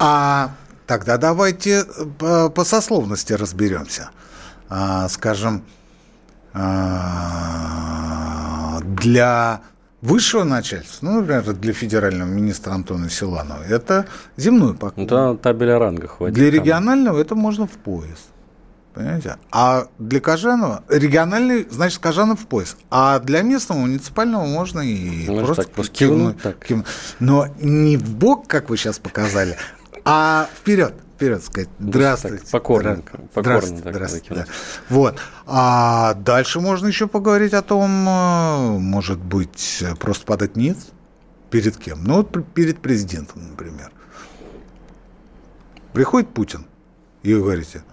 А 0.00 0.56
тогда 0.88 1.16
давайте 1.16 1.84
по, 2.18 2.50
по 2.50 2.64
сословности 2.64 3.34
разберемся. 3.34 4.10
А, 4.68 5.08
скажем, 5.08 5.62
для 8.94 9.60
высшего 10.00 10.44
начальства, 10.44 11.06
ну, 11.06 11.20
например, 11.20 11.52
для 11.54 11.72
федерального 11.72 12.28
министра 12.28 12.72
Антона 12.72 13.08
Силанова, 13.08 13.62
это 13.62 14.06
земной 14.36 14.74
поклон. 14.74 15.06
Это 15.06 15.36
табель 15.36 15.70
о 15.70 15.78
рангах. 15.78 16.16
Для 16.20 16.50
регионального 16.50 17.20
это 17.20 17.34
можно 17.34 17.66
в 17.66 17.70
пояс. 17.70 18.28
Понимаете? 18.94 19.36
А 19.50 19.86
для 19.98 20.20
Кожанова 20.20 20.84
региональный, 20.88 21.66
значит, 21.70 21.98
Кожанов 22.00 22.40
в 22.40 22.46
пояс. 22.46 22.76
А 22.90 23.20
для 23.20 23.40
местного 23.40 23.78
муниципального 23.78 24.44
можно 24.44 24.80
и 24.80 25.28
Может, 25.30 25.46
просто, 25.46 25.64
так, 25.64 25.88
кивнуть, 25.88 26.42
так. 26.42 26.58
кивнуть. 26.58 26.86
Но 27.18 27.46
не 27.60 27.96
в 27.96 28.14
бок, 28.14 28.46
как 28.48 28.68
вы 28.68 28.76
сейчас 28.76 28.98
показали, 28.98 29.56
а 30.04 30.48
вперед. 30.54 30.94
Вперед 31.22 31.44
сказать. 31.44 31.68
Здравствуйте. 31.78 32.38
Так, 32.38 32.50
покорно, 32.50 32.96
покорно 33.32 33.60
Здравствуйте. 33.60 33.82
так 33.84 33.94
Здравствуйте. 33.94 34.34
да. 34.34 34.44
Вот. 34.88 35.18
А 35.46 36.14
дальше 36.14 36.58
можно 36.58 36.88
еще 36.88 37.06
поговорить 37.06 37.52
о 37.54 37.62
том, 37.62 38.08
э, 38.08 38.78
может 38.78 39.20
быть, 39.20 39.84
просто 40.00 40.26
подать 40.26 40.56
нет. 40.56 40.76
Перед 41.50 41.76
кем? 41.76 42.02
Ну, 42.02 42.16
вот 42.16 42.52
перед 42.54 42.80
президентом, 42.80 43.50
например. 43.50 43.92
Приходит 45.92 46.30
Путин, 46.30 46.66
и 47.22 47.34
вы 47.34 47.40
говорите, 47.42 47.84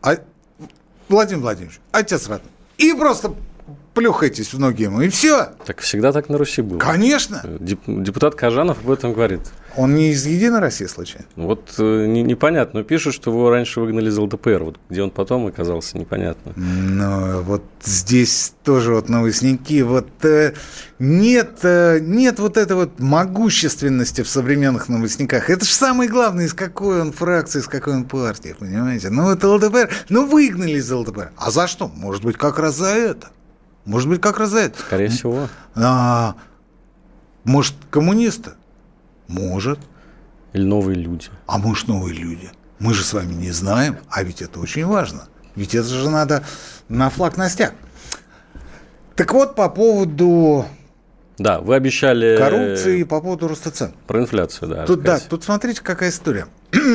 а, 0.00 0.16
Владимир 1.10 1.42
Владимирович, 1.42 1.80
отец 1.92 2.26
родной. 2.28 2.50
И 2.78 2.94
просто 2.94 3.34
плюхаетесь 3.92 4.54
в 4.54 4.58
ноги 4.58 4.84
ему, 4.84 5.02
и 5.02 5.10
все. 5.10 5.50
Так 5.66 5.80
всегда 5.80 6.12
так 6.12 6.30
на 6.30 6.38
Руси 6.38 6.62
было. 6.62 6.78
Конечно. 6.78 7.42
Деп- 7.44 7.82
Депутат 7.86 8.34
Кажанов 8.34 8.78
об 8.82 8.90
этом 8.90 9.12
говорит. 9.12 9.40
Он 9.76 9.94
не 9.94 10.10
из 10.10 10.26
Единой 10.26 10.60
России, 10.60 10.86
случайно? 10.86 11.26
Вот 11.36 11.74
э, 11.78 12.06
не- 12.06 12.22
непонятно, 12.22 12.80
но 12.80 12.84
пишут, 12.84 13.14
что 13.14 13.30
его 13.30 13.50
раньше 13.50 13.80
выгнали 13.80 14.08
из 14.08 14.18
ЛДПР. 14.18 14.64
Вот 14.64 14.80
где 14.88 15.02
он 15.02 15.10
потом 15.10 15.46
оказался, 15.46 15.98
непонятно. 15.98 16.52
Ну, 16.56 17.42
вот 17.42 17.62
здесь 17.84 18.54
тоже 18.64 18.94
вот 18.94 19.08
новостники, 19.08 19.82
вот 19.82 20.08
э, 20.24 20.54
нет, 20.98 21.58
э, 21.62 21.98
нет 22.00 22.38
вот 22.40 22.56
этой 22.56 22.76
вот 22.76 22.98
могущественности 22.98 24.22
в 24.22 24.28
современных 24.28 24.88
новостниках. 24.88 25.48
Это 25.50 25.64
же 25.64 25.72
самое 25.72 26.10
главное, 26.10 26.46
из 26.46 26.54
какой 26.54 27.00
он 27.00 27.12
фракции, 27.12 27.60
из 27.60 27.68
какой 27.68 27.94
он 27.94 28.04
партии, 28.04 28.56
понимаете? 28.58 29.10
Ну, 29.10 29.30
это 29.30 29.48
ЛДПР, 29.48 29.90
ну, 30.08 30.26
выгнали 30.26 30.78
из 30.78 30.90
ЛДПР. 30.90 31.32
А 31.36 31.50
за 31.50 31.66
что? 31.68 31.88
Может 31.88 32.24
быть, 32.24 32.36
как 32.36 32.58
раз 32.58 32.76
за 32.76 32.88
это. 32.88 33.28
Может 33.84 34.08
быть, 34.08 34.20
как 34.20 34.38
раз 34.38 34.50
за 34.50 34.58
это. 34.60 34.78
Скорее 34.80 35.08
всего. 35.08 35.48
А, 35.74 36.34
может, 37.44 37.74
коммунисты? 37.90 38.50
Может. 39.28 39.78
Или 40.52 40.64
новые 40.64 40.96
люди. 40.96 41.28
А 41.46 41.58
ж 41.74 41.86
новые 41.86 42.14
люди. 42.14 42.50
Мы 42.78 42.94
же 42.94 43.04
с 43.04 43.12
вами 43.12 43.34
не 43.34 43.50
знаем, 43.50 43.98
а 44.08 44.22
ведь 44.22 44.42
это 44.42 44.60
очень 44.60 44.86
важно. 44.86 45.28
Ведь 45.54 45.74
это 45.74 45.88
же 45.88 46.08
надо 46.10 46.44
на 46.88 47.10
флаг 47.10 47.36
на 47.36 47.48
стяг. 47.48 47.74
Так 49.14 49.32
вот, 49.32 49.56
по 49.56 49.68
поводу 49.68 50.64
Да, 51.38 51.60
вы 51.60 51.74
обещали... 51.74 52.36
коррупции 52.38 53.00
и 53.00 53.04
по 53.04 53.20
поводу 53.20 53.48
роста 53.48 53.70
цен. 53.70 53.92
Про 54.06 54.20
инфляцию, 54.20 54.68
да. 54.68 54.86
Тут, 54.86 55.02
да, 55.02 55.18
тут 55.18 55.42
смотрите, 55.44 55.82
какая 55.82 56.10
история. 56.10 56.46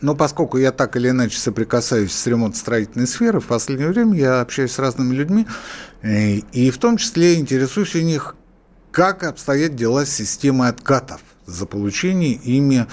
Но 0.00 0.16
поскольку 0.16 0.58
я 0.58 0.72
так 0.72 0.96
или 0.96 1.10
иначе 1.10 1.38
соприкасаюсь 1.38 2.12
с 2.12 2.26
ремонтно-строительной 2.26 3.06
сферой, 3.06 3.40
в 3.40 3.46
последнее 3.46 3.88
время 3.88 4.16
я 4.16 4.40
общаюсь 4.40 4.72
с 4.72 4.78
разными 4.78 5.14
людьми, 5.14 5.46
э, 6.00 6.36
и 6.52 6.70
в 6.70 6.78
том 6.78 6.96
числе 6.96 7.36
интересуюсь 7.36 7.94
у 7.94 8.00
них, 8.00 8.34
как 8.92 9.24
обстоят 9.24 9.74
дела 9.74 10.04
с 10.06 10.10
системой 10.10 10.68
откатов 10.68 11.22
за 11.46 11.66
получение 11.66 12.34
ими 12.34 12.86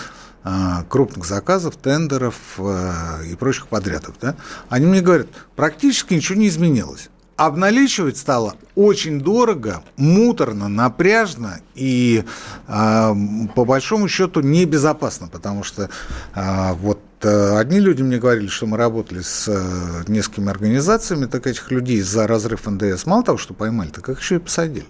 а, 0.44 0.84
крупных 0.90 1.26
заказов, 1.26 1.76
тендеров 1.76 2.36
а, 2.58 3.22
и 3.24 3.36
прочих 3.36 3.68
подрядов. 3.68 4.16
Да? 4.20 4.36
Они 4.70 4.86
мне 4.86 5.02
говорят, 5.02 5.28
практически 5.56 6.14
ничего 6.14 6.40
не 6.40 6.48
изменилось. 6.48 7.10
Обналичивать 7.36 8.18
стало 8.18 8.56
очень 8.76 9.22
дорого, 9.22 9.82
муторно, 9.96 10.68
напряжно 10.68 11.60
и 11.76 12.24
а, 12.68 13.16
по 13.56 13.66
большому 13.66 14.08
счету 14.08 14.40
небезопасно, 14.42 15.28
потому 15.28 15.64
что 15.64 15.90
а, 16.34 16.74
вот 16.74 17.00
одни 17.22 17.80
люди 17.80 18.02
мне 18.02 18.18
говорили, 18.18 18.48
что 18.48 18.66
мы 18.66 18.78
работали 18.78 19.22
с 19.22 19.50
а, 19.50 20.04
несколькими 20.08 20.50
организациями, 20.50 21.26
так 21.26 21.46
этих 21.48 21.70
людей 21.72 22.02
за 22.02 22.26
разрыв 22.28 22.66
НДС 22.66 23.06
мало 23.06 23.24
того, 23.24 23.38
что 23.38 23.54
поймали, 23.54 23.90
так 23.90 24.08
их 24.10 24.22
еще 24.22 24.36
и 24.38 24.40
посадили. 24.40 24.88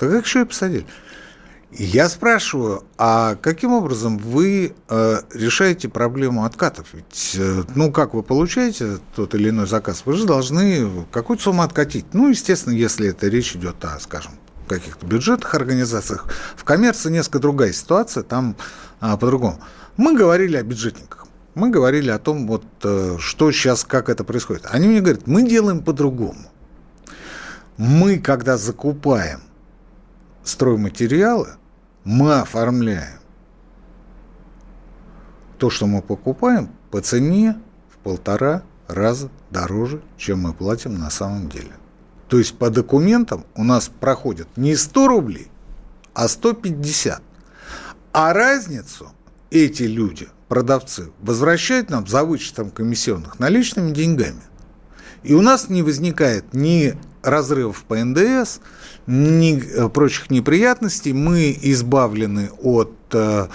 Так 0.00 0.10
их 0.14 0.24
еще 0.24 0.40
и 0.40 0.44
посадили. 0.46 0.86
Я 1.72 2.08
спрашиваю, 2.08 2.84
а 2.96 3.34
каким 3.34 3.74
образом 3.74 4.16
вы 4.16 4.72
э, 4.88 5.20
решаете 5.34 5.90
проблему 5.90 6.46
откатов? 6.46 6.86
Ведь, 6.94 7.36
э, 7.38 7.64
ну, 7.74 7.92
как 7.92 8.14
вы 8.14 8.22
получаете 8.22 8.96
тот 9.14 9.34
или 9.34 9.50
иной 9.50 9.66
заказ, 9.66 10.02
вы 10.06 10.14
же 10.14 10.24
должны 10.24 10.88
какую-то 11.12 11.42
сумму 11.42 11.62
откатить. 11.62 12.06
Ну, 12.14 12.30
естественно, 12.30 12.72
если 12.72 13.10
это 13.10 13.28
речь 13.28 13.54
идет 13.54 13.84
о, 13.84 14.00
скажем, 14.00 14.32
каких-то 14.66 15.04
бюджетных 15.04 15.54
организациях. 15.54 16.24
В 16.56 16.64
коммерции 16.64 17.10
несколько 17.10 17.38
другая 17.38 17.72
ситуация, 17.72 18.22
там 18.22 18.56
а, 19.00 19.18
по-другому. 19.18 19.60
Мы 19.98 20.16
говорили 20.16 20.56
о 20.56 20.62
бюджетниках. 20.62 21.26
Мы 21.54 21.68
говорили 21.68 22.08
о 22.08 22.18
том, 22.18 22.46
вот, 22.46 22.64
э, 22.84 23.16
что 23.20 23.52
сейчас, 23.52 23.84
как 23.84 24.08
это 24.08 24.24
происходит. 24.24 24.66
Они 24.70 24.88
мне 24.88 25.00
говорят, 25.02 25.26
мы 25.26 25.46
делаем 25.46 25.84
по-другому. 25.84 26.50
Мы, 27.76 28.18
когда 28.18 28.56
закупаем 28.56 29.42
стройматериалы, 30.44 31.56
мы 32.04 32.40
оформляем 32.40 33.20
то, 35.58 35.68
что 35.68 35.86
мы 35.86 36.00
покупаем, 36.00 36.70
по 36.90 37.00
цене 37.00 37.60
в 37.90 37.98
полтора 37.98 38.62
раза 38.88 39.30
дороже, 39.50 40.02
чем 40.16 40.40
мы 40.40 40.54
платим 40.54 40.98
на 40.98 41.10
самом 41.10 41.48
деле. 41.48 41.72
То 42.28 42.38
есть 42.38 42.56
по 42.56 42.70
документам 42.70 43.44
у 43.54 43.62
нас 43.62 43.88
проходит 43.88 44.48
не 44.56 44.74
100 44.74 45.08
рублей, 45.08 45.50
а 46.14 46.28
150. 46.28 47.22
А 48.12 48.32
разницу 48.32 49.12
эти 49.50 49.82
люди, 49.82 50.28
продавцы, 50.48 51.10
возвращают 51.20 51.90
нам 51.90 52.06
за 52.06 52.24
вычетом 52.24 52.70
комиссионных 52.70 53.38
наличными 53.38 53.92
деньгами. 53.92 54.42
И 55.22 55.34
у 55.34 55.42
нас 55.42 55.68
не 55.68 55.82
возникает 55.82 56.54
ни 56.54 56.98
разрывов 57.22 57.84
по 57.84 57.96
НДС, 57.96 58.60
ни 59.06 59.62
э, 59.62 59.88
прочих 59.88 60.30
неприятностей. 60.30 61.12
Мы 61.12 61.56
избавлены 61.62 62.50
от 62.62 62.92
э, 63.12 63.48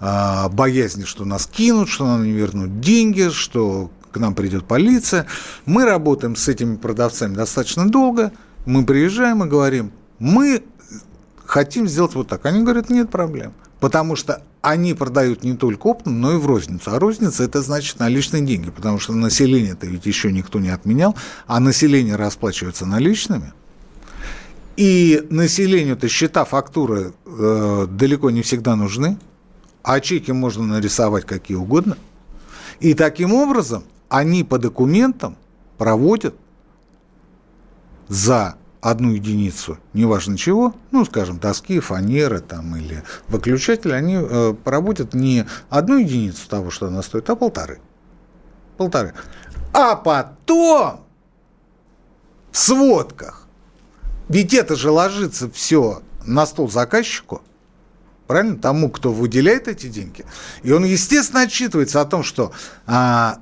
э, 0.00 0.48
боязни, 0.50 1.04
что 1.04 1.24
нас 1.24 1.46
кинут, 1.46 1.88
что 1.88 2.06
нам 2.06 2.24
не 2.24 2.32
вернут 2.32 2.80
деньги, 2.80 3.30
что 3.30 3.90
к 4.12 4.18
нам 4.18 4.34
придет 4.34 4.64
полиция. 4.64 5.26
Мы 5.66 5.84
работаем 5.84 6.36
с 6.36 6.48
этими 6.48 6.76
продавцами 6.76 7.34
достаточно 7.34 7.88
долго. 7.88 8.32
Мы 8.66 8.84
приезжаем 8.84 9.42
и 9.44 9.48
говорим, 9.48 9.92
мы 10.18 10.62
хотим 11.44 11.88
сделать 11.88 12.14
вот 12.14 12.28
так. 12.28 12.46
Они 12.46 12.62
говорят, 12.62 12.90
нет 12.90 13.10
проблем. 13.10 13.52
Потому 13.80 14.14
что 14.16 14.42
они 14.62 14.94
продают 14.94 15.42
не 15.42 15.56
только 15.56 15.88
оптом, 15.88 16.20
но 16.20 16.34
и 16.34 16.36
в 16.38 16.46
розницу. 16.46 16.92
А 16.92 16.98
розница– 16.98 17.42
это 17.44 17.60
значит 17.62 17.98
наличные 17.98 18.42
деньги, 18.42 18.70
потому 18.70 19.00
что 19.00 19.12
население-то 19.12 19.86
ведь 19.86 20.06
еще 20.06 20.32
никто 20.32 20.60
не 20.60 20.70
отменял, 20.70 21.16
а 21.46 21.58
население 21.58 22.14
расплачивается 22.14 22.86
наличными. 22.86 23.52
И 24.76 25.26
населению-то 25.30 26.08
счета, 26.08 26.44
фактуры 26.44 27.12
э, 27.26 27.86
далеко 27.90 28.30
не 28.30 28.42
всегда 28.42 28.76
нужны, 28.76 29.18
а 29.82 30.00
чеки 30.00 30.30
можно 30.30 30.64
нарисовать 30.64 31.26
какие 31.26 31.56
угодно. 31.56 31.98
И 32.78 32.94
таким 32.94 33.34
образом 33.34 33.82
они 34.08 34.44
по 34.44 34.58
документам 34.58 35.36
проводят 35.76 36.36
за 38.06 38.54
одну 38.82 39.12
единицу, 39.12 39.78
неважно 39.94 40.36
чего, 40.36 40.74
ну, 40.90 41.04
скажем, 41.04 41.38
доски, 41.38 41.78
фанеры 41.78 42.40
там 42.40 42.76
или 42.76 43.04
выключатели, 43.28 43.92
они 43.92 44.16
э, 44.20 44.54
проводят 44.64 45.14
не 45.14 45.46
одну 45.70 45.98
единицу 45.98 46.48
того, 46.48 46.70
что 46.70 46.88
она 46.88 47.02
стоит, 47.02 47.30
а 47.30 47.36
полторы. 47.36 47.80
Полторы. 48.76 49.14
А 49.72 49.94
потом 49.94 51.06
в 52.50 52.58
сводках, 52.58 53.46
ведь 54.28 54.52
это 54.52 54.74
же 54.74 54.90
ложится 54.90 55.48
все 55.48 56.02
на 56.26 56.44
стол 56.44 56.68
заказчику, 56.68 57.40
правильно, 58.26 58.56
тому, 58.56 58.90
кто 58.90 59.12
выделяет 59.12 59.68
эти 59.68 59.86
деньги. 59.86 60.24
И 60.64 60.72
он, 60.72 60.84
естественно, 60.84 61.42
отчитывается 61.42 62.00
о 62.00 62.04
том, 62.04 62.24
что 62.24 62.50
а, 62.86 63.38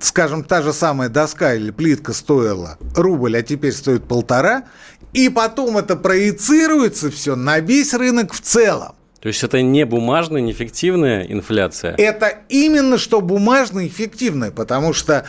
скажем, 0.00 0.44
та 0.44 0.62
же 0.62 0.72
самая 0.72 1.08
доска 1.08 1.54
или 1.54 1.70
плитка 1.70 2.12
стоила 2.12 2.78
рубль, 2.94 3.36
а 3.36 3.42
теперь 3.42 3.72
стоит 3.72 4.04
полтора, 4.04 4.64
и 5.12 5.28
потом 5.28 5.78
это 5.78 5.96
проецируется 5.96 7.10
все 7.10 7.36
на 7.36 7.58
весь 7.60 7.94
рынок 7.94 8.32
в 8.32 8.40
целом. 8.40 8.94
То 9.20 9.28
есть 9.28 9.42
это 9.44 9.60
не 9.60 9.84
бумажная, 9.84 10.40
не 10.40 10.52
фиктивная 10.52 11.24
инфляция. 11.24 11.94
Это 11.96 12.38
именно 12.48 12.96
что 12.96 13.20
бумажно 13.20 13.86
эффективное, 13.86 14.50
потому 14.50 14.94
что 14.94 15.26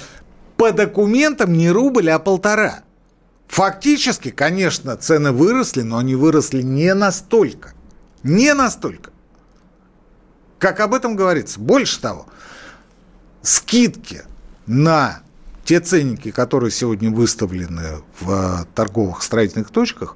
по 0.56 0.72
документам 0.72 1.54
не 1.54 1.70
рубль, 1.70 2.10
а 2.10 2.20
полтора. 2.20 2.84
Фактически, 3.48 4.32
конечно, 4.32 4.96
цены 4.96 5.34
выросли, 5.34 5.82
но 5.82 5.98
они 5.98 6.16
выросли 6.16 6.62
не 6.62 6.94
настолько. 6.94 7.74
Не 8.24 8.54
настолько. 8.54 9.12
Как 10.58 10.80
об 10.80 10.94
этом 10.94 11.18
говорится. 11.18 11.60
Больше 11.60 12.00
того, 12.00 12.28
скидки 13.42 14.22
на 14.72 15.22
те 15.66 15.80
ценники, 15.82 16.32
которые 16.32 16.72
сегодня 16.72 17.12
выставлены 17.12 18.02
в 18.20 18.66
торговых 18.74 19.22
строительных 19.22 19.70
точках, 19.70 20.16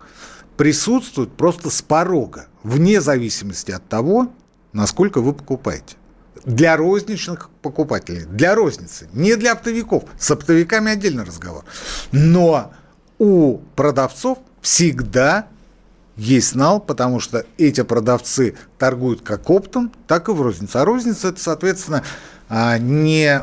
присутствуют 0.56 1.36
просто 1.36 1.70
с 1.70 1.82
порога, 1.82 2.48
вне 2.64 3.02
зависимости 3.02 3.72
от 3.72 3.88
того, 3.88 4.32
насколько 4.72 5.20
вы 5.20 5.34
покупаете. 5.34 5.98
для 6.46 6.78
розничных 6.78 7.50
покупателей, 7.62 8.26
для 8.26 8.56
розницы, 8.56 9.10
не 9.14 9.36
для 9.36 9.54
оптовиков. 9.54 10.04
С 10.18 10.32
оптовиками 10.32 10.92
отдельный 10.92 11.24
разговор. 11.24 11.66
Но 12.12 12.72
у 13.18 13.58
продавцов 13.76 14.38
всегда 14.62 15.48
есть 16.16 16.56
нал, 16.56 16.80
потому 16.80 17.20
что 17.20 17.46
эти 17.58 17.82
продавцы 17.82 18.56
торгуют 18.78 19.22
как 19.22 19.50
оптом, 19.50 19.92
так 20.08 20.30
и 20.30 20.32
в 20.32 20.42
розницу. 20.42 20.80
А 20.80 20.86
розница 20.86 21.30
это, 21.30 21.42
соответственно, 21.42 22.04
не, 22.50 23.42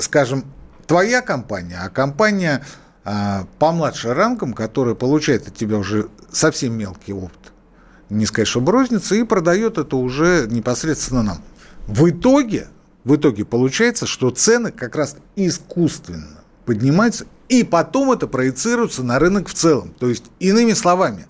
скажем, 0.00 0.44
твоя 0.86 1.20
компания, 1.20 1.78
а 1.82 1.90
компания 1.90 2.64
а, 3.04 3.46
помладше 3.58 4.14
ранком, 4.14 4.52
которая 4.52 4.94
получает 4.94 5.48
от 5.48 5.54
тебя 5.54 5.78
уже 5.78 6.08
совсем 6.32 6.76
мелкий 6.76 7.12
опыт, 7.12 7.52
не 8.10 8.26
сказать, 8.26 8.48
что 8.48 8.64
розница, 8.64 9.14
и 9.14 9.22
продает 9.22 9.78
это 9.78 9.96
уже 9.96 10.46
непосредственно 10.50 11.22
нам. 11.22 11.38
В 11.86 12.10
итоге, 12.10 12.68
в 13.04 13.16
итоге 13.16 13.44
получается, 13.44 14.06
что 14.06 14.30
цены 14.30 14.72
как 14.72 14.96
раз 14.96 15.16
искусственно 15.36 16.40
поднимаются, 16.64 17.26
и 17.48 17.64
потом 17.64 18.12
это 18.12 18.26
проецируется 18.26 19.02
на 19.02 19.18
рынок 19.18 19.48
в 19.48 19.54
целом. 19.54 19.94
То 19.98 20.08
есть, 20.08 20.24
иными 20.38 20.72
словами, 20.74 21.26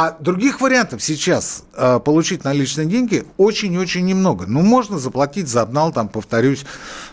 а 0.00 0.16
других 0.20 0.60
вариантов 0.60 1.02
сейчас 1.02 1.64
э, 1.74 1.98
получить 1.98 2.44
наличные 2.44 2.86
деньги 2.86 3.24
очень-очень 3.36 4.04
немного. 4.04 4.46
Ну, 4.46 4.62
можно 4.62 4.96
заплатить 4.96 5.48
за 5.48 5.62
обнал, 5.62 5.92
там, 5.92 6.08
повторюсь, 6.08 6.64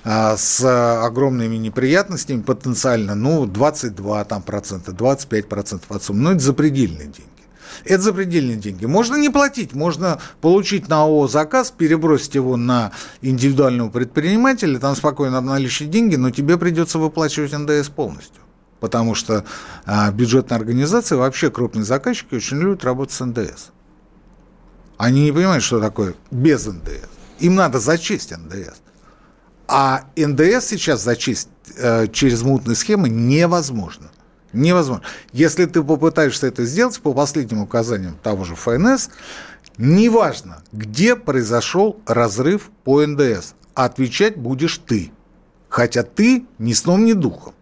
э, 0.04 0.36
с 0.38 1.04
огромными 1.04 1.56
неприятностями 1.56 2.43
потенциально, 2.43 3.15
ну, 3.15 3.48
22 3.48 4.26
там, 4.26 4.43
процента, 4.43 4.91
25 4.91 5.50
процентов 5.50 5.91
от 5.91 6.04
суммы. 6.04 6.21
Но 6.21 6.32
это 6.34 6.41
запредельные 6.41 7.08
деньги. 7.08 7.24
Это 7.86 8.04
запредельные 8.04 8.58
деньги. 8.58 8.86
Можно 8.86 9.15
не 9.15 9.32
платить, 9.32 9.74
можно 9.74 10.19
получить 10.39 10.88
на 10.88 11.06
ООО 11.06 11.28
заказ, 11.28 11.74
перебросить 11.76 12.36
его 12.36 12.56
на 12.56 12.91
индивидуального 13.24 13.89
предпринимателя, 13.89 14.78
там 14.78 14.95
спокойно 14.95 15.39
обналичить 15.39 15.89
деньги, 15.89 16.17
но 16.17 16.30
тебе 16.30 16.56
придется 16.60 17.00
выплачивать 17.00 17.52
НДС 17.52 17.89
полностью. 17.89 18.45
Потому 18.80 19.16
что 19.16 19.46
а, 19.86 20.12
бюджетные 20.12 20.58
организации, 20.58 21.16
вообще 21.16 21.50
крупные 21.50 21.86
заказчики 21.86 22.36
очень 22.36 22.58
любят 22.58 22.84
работать 22.84 23.16
с 23.16 23.24
НДС. 23.26 23.70
Они 24.98 25.24
не 25.24 25.32
понимают, 25.32 25.64
что 25.64 25.80
такое 25.80 26.16
без 26.32 26.66
НДС. 26.66 27.10
Им 27.40 27.56
надо 27.56 27.80
зачесть 27.80 28.32
НДС. 28.32 28.80
А 29.68 30.06
НДС 30.16 30.68
сейчас 30.68 31.04
зачесть 31.04 31.50
э, 31.78 32.08
через 32.08 32.44
мутные 32.44 32.76
схемы 32.76 33.10
невозможно. 33.10 34.12
Невозможно. 34.54 35.04
Если 35.34 35.66
ты 35.66 35.84
попытаешься 35.84 36.48
это 36.48 36.64
сделать 36.66 37.00
по 37.02 37.14
последним 37.14 37.62
указаниям 37.62 38.18
того 38.22 38.46
же 38.46 38.56
ФНС, 38.56 39.10
неважно, 39.78 40.62
где 40.72 41.16
произошел 41.16 42.00
разрыв 42.06 42.70
по 42.84 43.06
НДС, 43.06 43.54
отвечать 43.74 44.38
будешь 44.38 44.78
ты. 44.78 45.12
Хотя 45.68 46.04
ты 46.04 46.46
ни 46.58 46.74
сном, 46.74 47.04
ни 47.04 47.14
духом. 47.14 47.55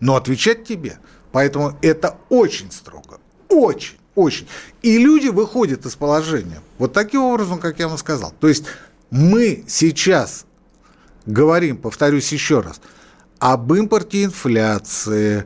Но 0.00 0.16
отвечать 0.16 0.64
тебе. 0.64 0.98
Поэтому 1.32 1.78
это 1.82 2.16
очень 2.28 2.72
строго. 2.72 3.20
Очень, 3.48 3.96
очень. 4.14 4.48
И 4.82 4.98
люди 4.98 5.28
выходят 5.28 5.86
из 5.86 5.94
положения. 5.94 6.60
Вот 6.78 6.92
таким 6.92 7.22
образом, 7.22 7.58
как 7.58 7.78
я 7.78 7.88
вам 7.88 7.98
сказал. 7.98 8.32
То 8.40 8.48
есть 8.48 8.64
мы 9.10 9.64
сейчас 9.68 10.46
говорим, 11.26 11.76
повторюсь 11.76 12.32
еще 12.32 12.60
раз, 12.60 12.80
об 13.38 13.72
импорте 13.72 14.24
инфляции, 14.24 15.44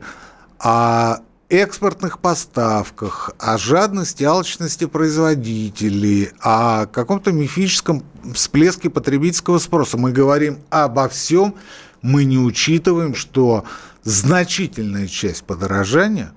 о 0.59 1.19
экспортных 1.49 2.19
поставках, 2.19 3.31
о 3.37 3.57
жадности, 3.57 4.23
алчности 4.23 4.85
производителей, 4.85 6.31
о 6.39 6.87
каком-то 6.87 7.31
мифическом 7.31 8.03
всплеске 8.33 8.89
потребительского 8.89 9.59
спроса. 9.59 9.97
Мы 9.97 10.11
говорим 10.11 10.59
обо 10.69 11.07
всем, 11.07 11.55
мы 12.01 12.23
не 12.25 12.37
учитываем, 12.37 13.15
что 13.15 13.63
значительная 14.05 15.07
часть 15.07 15.43
подорожания 15.43 16.31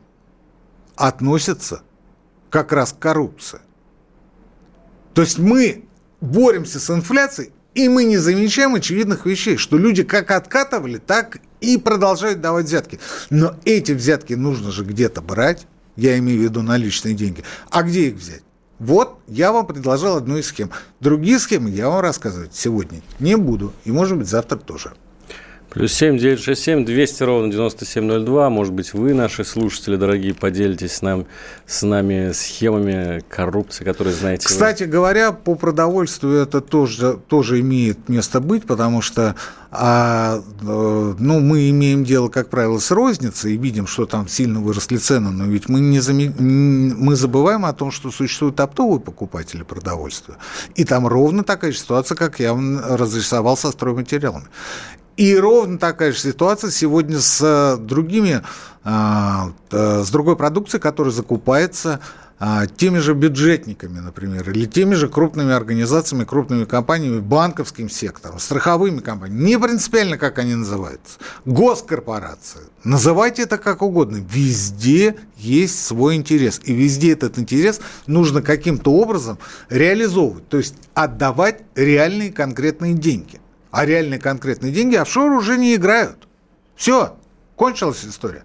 относится 0.97 1.83
как 2.51 2.73
раз 2.73 2.93
к 2.93 2.99
коррупции. 2.99 3.61
То 5.15 5.23
есть 5.23 5.39
мы 5.39 5.85
боремся 6.21 6.81
с 6.81 6.91
инфляцией, 6.91 7.53
и 7.75 7.89
мы 7.89 8.05
не 8.05 8.17
замечаем 8.17 8.75
очевидных 8.75 9.27
вещей, 9.27 9.57
что 9.57 9.79
люди 9.79 10.03
как 10.03 10.31
откатывали, 10.33 10.99
так 10.99 11.39
и 11.61 11.77
продолжают 11.77 12.41
давать 12.41 12.67
взятки. 12.67 12.99
Но 13.31 13.55
эти 13.65 13.93
взятки 13.93 14.33
нужно 14.33 14.73
же 14.73 14.85
где-то 14.85 15.21
брать, 15.21 15.67
я 15.95 16.19
имею 16.19 16.41
в 16.41 16.43
виду 16.43 16.63
наличные 16.63 17.15
деньги. 17.15 17.45
А 17.71 17.83
где 17.83 18.09
их 18.09 18.15
взять? 18.15 18.43
Вот 18.79 19.19
я 19.27 19.53
вам 19.53 19.67
предложил 19.67 20.17
одну 20.17 20.39
из 20.39 20.47
схем. 20.47 20.71
Другие 21.01 21.39
схемы 21.39 21.71
я 21.71 21.89
вам 21.89 22.01
рассказывать 22.01 22.55
сегодня 22.55 23.03
не 23.19 23.37
буду. 23.37 23.73
И, 23.85 23.91
может 23.91 24.17
быть, 24.17 24.29
завтра 24.29 24.57
тоже. 24.57 24.95
Плюс 25.79 25.93
семь 25.93 26.19
девять 26.19 26.41
шесть 26.41 26.65
семь 26.65 26.85
двести 26.85 27.23
ровно 27.23 27.53
девяносто 27.53 27.85
семь 27.85 28.03
ноль 28.03 28.25
два. 28.25 28.51
Может 28.51 28.73
быть, 28.73 28.95
вы, 28.95 29.15
наши 29.15 29.45
слушатели 29.45 29.95
дорогие, 29.95 30.35
поделитесь 30.35 30.95
с, 30.95 31.03
нам, 31.03 31.25
с 31.67 31.83
нами 31.87 32.33
схемами 32.33 33.23
коррупции, 33.29 33.85
которые 33.85 34.13
знаете 34.13 34.45
Кстати 34.45 34.83
вы. 34.83 34.89
говоря, 34.89 35.31
по 35.31 35.55
продовольствию 35.55 36.43
это 36.43 36.61
тоже, 36.61 37.21
тоже 37.29 37.61
имеет 37.61 38.09
место 38.09 38.41
быть, 38.41 38.65
потому 38.65 39.03
что 39.03 39.37
а, 39.71 40.43
э, 40.63 41.15
ну, 41.17 41.39
мы 41.39 41.71
имеем 41.71 42.03
дело, 42.03 42.29
как 42.29 42.49
правило, 42.49 42.81
с 42.81 42.91
розницей 42.91 43.55
и 43.55 43.57
видим, 43.57 43.87
что 43.87 44.05
там 44.05 44.27
сильно 44.27 44.59
выросли 44.59 44.97
цены, 44.97 45.31
но 45.31 45.45
ведь 45.45 45.69
мы, 45.69 45.79
не 45.79 46.01
заме... 46.01 46.31
мы 46.31 47.15
забываем 47.15 47.65
о 47.65 47.73
том, 47.73 47.93
что 47.93 48.11
существуют 48.11 48.59
оптовые 48.59 48.99
покупатели 48.99 49.63
продовольствия. 49.63 50.39
И 50.75 50.83
там 50.83 51.07
ровно 51.07 51.45
такая 51.45 51.71
же 51.71 51.79
ситуация, 51.79 52.17
как 52.17 52.41
я 52.41 52.53
вам 52.53 52.81
разрисовал 52.85 53.57
со 53.57 53.71
стройматериалами. 53.71 54.47
И 55.19 55.37
ровно 55.37 55.79
такая 55.79 56.13
же 56.13 56.19
ситуация 56.21 56.71
сегодня 56.71 57.19
с 57.19 57.41
э, 57.43 57.77
другими, 57.77 58.43
а, 58.85 59.51
э, 59.73 60.05
с 60.05 60.11
другой 60.11 60.37
продукцией, 60.37 60.81
которая 60.81 61.13
закупается 61.13 61.99
а, 62.39 62.67
теми 62.69 62.99
же 62.99 63.15
бюджетниками, 63.15 63.99
например, 63.99 64.49
или 64.49 64.65
теми 64.67 64.95
же 64.95 65.09
крупными 65.09 65.53
организациями, 65.53 66.23
крупными 66.23 66.67
компаниями, 66.67 67.19
банковским 67.19 67.91
сектором, 67.91 68.39
страховыми 68.39 69.01
компаниями, 69.01 69.43
не 69.43 69.59
принципиально, 69.59 70.19
как 70.19 70.39
они 70.39 70.55
называются, 70.55 71.19
госкорпорации. 71.45 72.61
Называйте 72.85 73.43
это 73.43 73.59
как 73.59 73.83
угодно. 73.83 74.25
Везде 74.31 75.17
есть 75.37 75.85
свой 75.85 76.15
интерес. 76.15 76.61
И 76.63 76.73
везде 76.73 77.11
этот 77.11 77.41
интерес 77.41 77.81
нужно 78.07 78.41
каким-то 78.41 78.93
образом 78.93 79.37
реализовывать. 79.69 80.49
То 80.49 80.59
есть 80.59 80.77
отдавать 80.95 81.63
реальные 81.75 82.31
конкретные 82.31 82.95
деньги 82.95 83.41
а 83.71 83.85
реальные 83.85 84.21
конкретные 84.21 84.73
деньги 84.73 84.97
офшоры 84.97 85.37
уже 85.37 85.57
не 85.59 85.75
играют. 85.75 86.29
Все, 86.77 87.17
кончилась 87.57 88.05
история. 88.05 88.45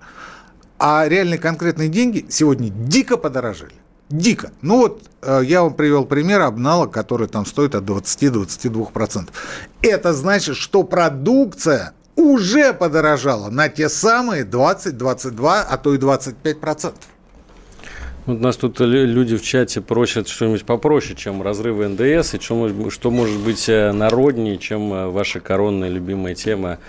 А 0.80 1.08
реальные 1.08 1.40
конкретные 1.40 1.90
деньги 1.90 2.26
сегодня 2.30 2.70
дико 2.70 3.18
подорожали. 3.18 3.76
Дико. 4.10 4.52
Ну 4.62 4.78
вот 4.78 5.04
э, 5.22 5.42
я 5.46 5.64
вам 5.64 5.74
привел 5.74 6.06
пример 6.06 6.42
обнала, 6.42 6.88
который 6.88 7.28
там 7.28 7.46
стоит 7.46 7.74
от 7.74 7.84
20-22%. 7.86 9.30
Это 9.82 10.14
значит, 10.14 10.56
что 10.58 10.84
продукция 10.84 11.94
уже 12.16 12.74
подорожала 12.74 13.50
на 13.50 13.70
те 13.70 13.90
самые 13.90 14.44
20, 14.44 14.98
22, 14.98 15.62
а 15.62 15.78
то 15.78 15.94
и 15.94 15.98
25%. 15.98 16.94
Вот 18.26 18.40
нас 18.40 18.56
тут 18.56 18.80
люди 18.80 19.36
в 19.36 19.42
чате 19.42 19.82
просят 19.82 20.30
что-нибудь 20.30 20.64
попроще, 20.64 21.16
чем 21.16 21.42
разрывы 21.42 21.90
НДС, 21.90 22.34
и 22.34 22.40
что, 22.40 22.90
что 22.90 23.12
может 23.12 23.38
быть 23.40 23.68
э, 23.68 23.92
народнее, 23.92 24.58
чем 24.58 24.94
э, 24.94 25.08
ваша 25.08 25.42
коронная 25.42 25.90
любимая 25.90 26.34
тема 26.34 26.80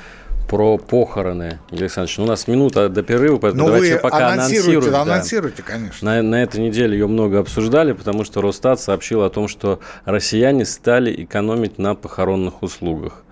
про 0.48 0.78
похороны, 0.78 1.58
Игорь 1.70 1.84
Александрович. 1.84 2.18
Ну, 2.18 2.24
у 2.24 2.26
нас 2.28 2.46
минута 2.46 2.88
до 2.88 3.02
перерыва, 3.02 3.38
поэтому 3.38 3.64
ну, 3.64 3.72
давайте 3.72 3.96
пока 3.96 4.28
анонсируйте. 4.28 4.70
анонсируем. 4.70 5.02
Анонсируйте, 5.02 5.64
да. 5.66 5.72
конечно. 5.72 6.14
На, 6.14 6.22
на 6.22 6.42
этой 6.42 6.60
неделе 6.60 6.96
ее 6.96 7.08
много 7.08 7.40
обсуждали, 7.40 7.92
потому 7.92 8.22
что 8.22 8.40
Росстат 8.40 8.78
сообщил 8.80 9.22
о 9.22 9.30
том, 9.30 9.48
что 9.48 9.80
россияне 10.04 10.64
стали 10.64 11.24
экономить 11.24 11.78
на 11.78 11.96
похоронных 11.96 12.62
услугах. 12.62 13.23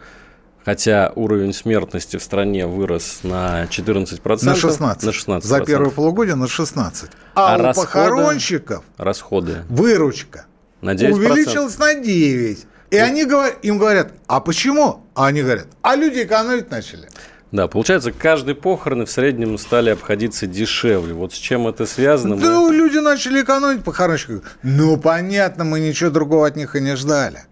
Хотя 0.65 1.13
уровень 1.17 1.53
смертности 1.53 2.17
в 2.17 2.23
стране 2.23 2.67
вырос 2.67 3.21
на 3.23 3.65
14%. 3.65 4.45
На 4.45 4.55
16. 4.55 5.03
На 5.03 5.13
16 5.13 5.49
За 5.49 5.61
первое 5.65 5.91
полугодие 5.91 6.37
на 6.37 6.47
16. 6.47 7.11
А, 7.35 7.55
а 7.55 7.59
у 7.59 7.63
расходы, 7.63 7.87
похоронщиков 7.87 8.85
расходы. 8.97 9.65
выручка 9.69 10.47
на 10.81 10.95
9%. 10.95 11.13
увеличилась 11.13 11.79
на 11.79 11.95
9. 11.95 12.67
И 12.91 12.99
ну, 12.99 13.05
они 13.05 13.25
говорят, 13.25 13.59
им 13.63 13.79
говорят, 13.79 14.13
а 14.27 14.41
почему? 14.41 15.05
А 15.15 15.27
они 15.27 15.43
говорят, 15.43 15.67
а 15.81 15.97
люди 15.97 16.23
экономить 16.23 16.71
начали. 16.71 17.09
Да, 17.51 17.69
получается, 17.69 18.13
каждый 18.13 18.55
похороны 18.55 19.05
в 19.05 19.11
среднем 19.11 19.59
стали 19.59 19.91
обходиться 19.91 20.47
дешевле. 20.47 21.13
Вот 21.13 21.35
с 21.35 21.37
чем 21.37 21.69
это 21.69 21.85
связано? 21.87 22.37
Да, 22.37 22.61
мы... 22.61 22.75
люди 22.75 22.99
начали 22.99 23.43
экономить 23.43 23.85
похоронщиков. 23.85 24.43
Ну, 24.63 24.97
понятно, 24.97 25.65
мы 25.65 25.81
ничего 25.81 26.11
другого 26.11 26.47
от 26.47 26.57
них 26.57 26.77
и 26.77 26.81
не 26.81 26.97
ждали. 26.97 27.45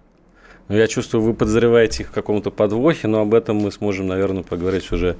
Ну, 0.70 0.76
я 0.76 0.86
чувствую, 0.86 1.24
вы 1.24 1.34
подозреваете 1.34 2.04
их 2.04 2.10
в 2.10 2.12
каком-то 2.12 2.52
подвохе, 2.52 3.08
но 3.08 3.22
об 3.22 3.34
этом 3.34 3.56
мы 3.56 3.72
сможем, 3.72 4.06
наверное, 4.06 4.44
поговорить 4.44 4.92
уже 4.92 5.16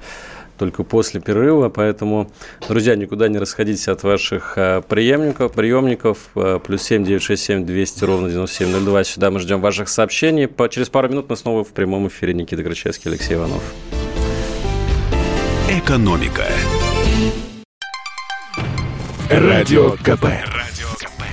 только 0.57 0.83
после 0.83 1.19
перерыва. 1.19 1.67
Поэтому, 1.67 2.31
друзья, 2.69 2.95
никуда 2.95 3.27
не 3.27 3.37
расходитесь 3.37 3.89
от 3.89 4.01
ваших 4.03 4.53
э, 4.55 4.81
приемников, 4.87 5.51
приемников. 5.51 6.29
Э, 6.35 6.57
плюс 6.65 6.83
7 6.83 7.03
967 7.03 7.65
200 7.65 8.03
ровно 8.05 8.29
9702. 8.29 9.03
Сюда 9.03 9.29
мы 9.29 9.41
ждем 9.41 9.59
ваших 9.59 9.89
сообщений. 9.89 10.47
Через 10.69 10.87
пару 10.87 11.09
минут 11.09 11.29
мы 11.29 11.35
снова 11.35 11.65
в 11.65 11.73
прямом 11.73 12.07
эфире. 12.07 12.33
Никита 12.33 12.63
Крычевский, 12.63 13.11
Алексей 13.11 13.33
Иванов. 13.33 13.61
Экономика. 15.69 16.45
Радио 19.29 19.97
КП. 19.97 20.27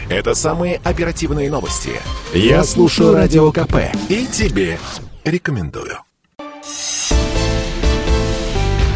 Это 0.08 0.34
самые 0.34 0.80
оперативные 0.84 1.50
новости. 1.50 2.00
Я 2.32 2.64
слушаю 2.64 3.12
Радио 3.12 3.52
КП 3.52 3.76
и 4.08 4.26
тебе 4.26 4.78
рекомендую. 5.24 5.98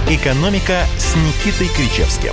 «Экономика» 0.08 0.84
с 0.98 1.14
Никитой 1.16 1.68
Кричевским. 1.68 2.32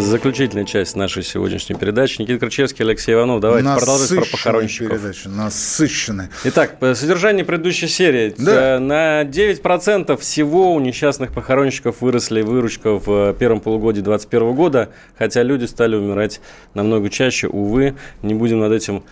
Заключительная 0.00 0.64
часть 0.64 0.94
нашей 0.96 1.22
сегодняшней 1.22 1.74
передачи. 1.74 2.20
Никита 2.20 2.38
Крычевский, 2.38 2.84
Алексей 2.84 3.14
Иванов. 3.14 3.40
Давайте 3.40 3.68
продолжим 3.76 4.18
про 4.18 4.26
похоронщиков. 4.30 4.90
передача, 4.90 5.28
насыщенная. 5.28 6.30
Итак, 6.44 6.78
по 6.78 6.94
содержанию 6.94 7.44
предыдущей 7.44 7.88
серии. 7.88 8.34
Да. 8.38 8.78
На 8.78 9.24
9% 9.24 10.16
всего 10.18 10.74
у 10.74 10.80
несчастных 10.80 11.32
похоронщиков 11.32 12.00
выросли 12.00 12.42
выручка 12.42 12.92
в 12.92 13.34
первом 13.34 13.60
полугодии 13.60 14.00
2021 14.00 14.54
года, 14.54 14.90
хотя 15.18 15.42
люди 15.42 15.64
стали 15.64 15.96
умирать 15.96 16.40
намного 16.74 17.10
чаще. 17.10 17.48
Увы, 17.48 17.96
не 18.22 18.34
будем 18.34 18.60
над 18.60 18.72
этим 18.72 19.02
Э, 19.02 19.04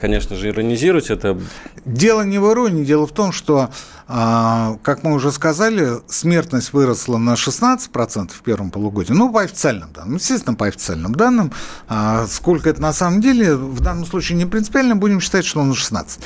конечно 0.00 0.36
же, 0.36 0.48
иронизировать 0.48 1.10
это. 1.10 1.38
Дело 1.84 2.22
не 2.22 2.38
в 2.38 2.50
иронии, 2.52 2.84
дело 2.84 3.06
в 3.06 3.12
том, 3.12 3.32
что, 3.32 3.70
а, 4.06 4.76
как 4.82 5.02
мы 5.02 5.12
уже 5.14 5.32
сказали, 5.32 6.00
смертность 6.06 6.72
выросла 6.72 7.18
на 7.18 7.34
16% 7.34 8.32
в 8.32 8.42
первом 8.42 8.70
полугодии, 8.70 9.12
ну, 9.12 9.32
по 9.32 9.42
официальным 9.42 9.92
данным, 9.92 10.16
естественно, 10.16 10.54
по 10.54 10.66
официальным 10.66 11.14
данным. 11.14 11.52
А 11.88 12.26
сколько 12.28 12.70
это 12.70 12.80
на 12.80 12.92
самом 12.92 13.20
деле, 13.20 13.56
в 13.56 13.80
данном 13.80 14.06
случае 14.06 14.38
не 14.38 14.46
принципиально, 14.46 14.96
будем 14.96 15.20
считать, 15.20 15.44
что 15.44 15.64
на 15.64 15.74
16. 15.74 16.20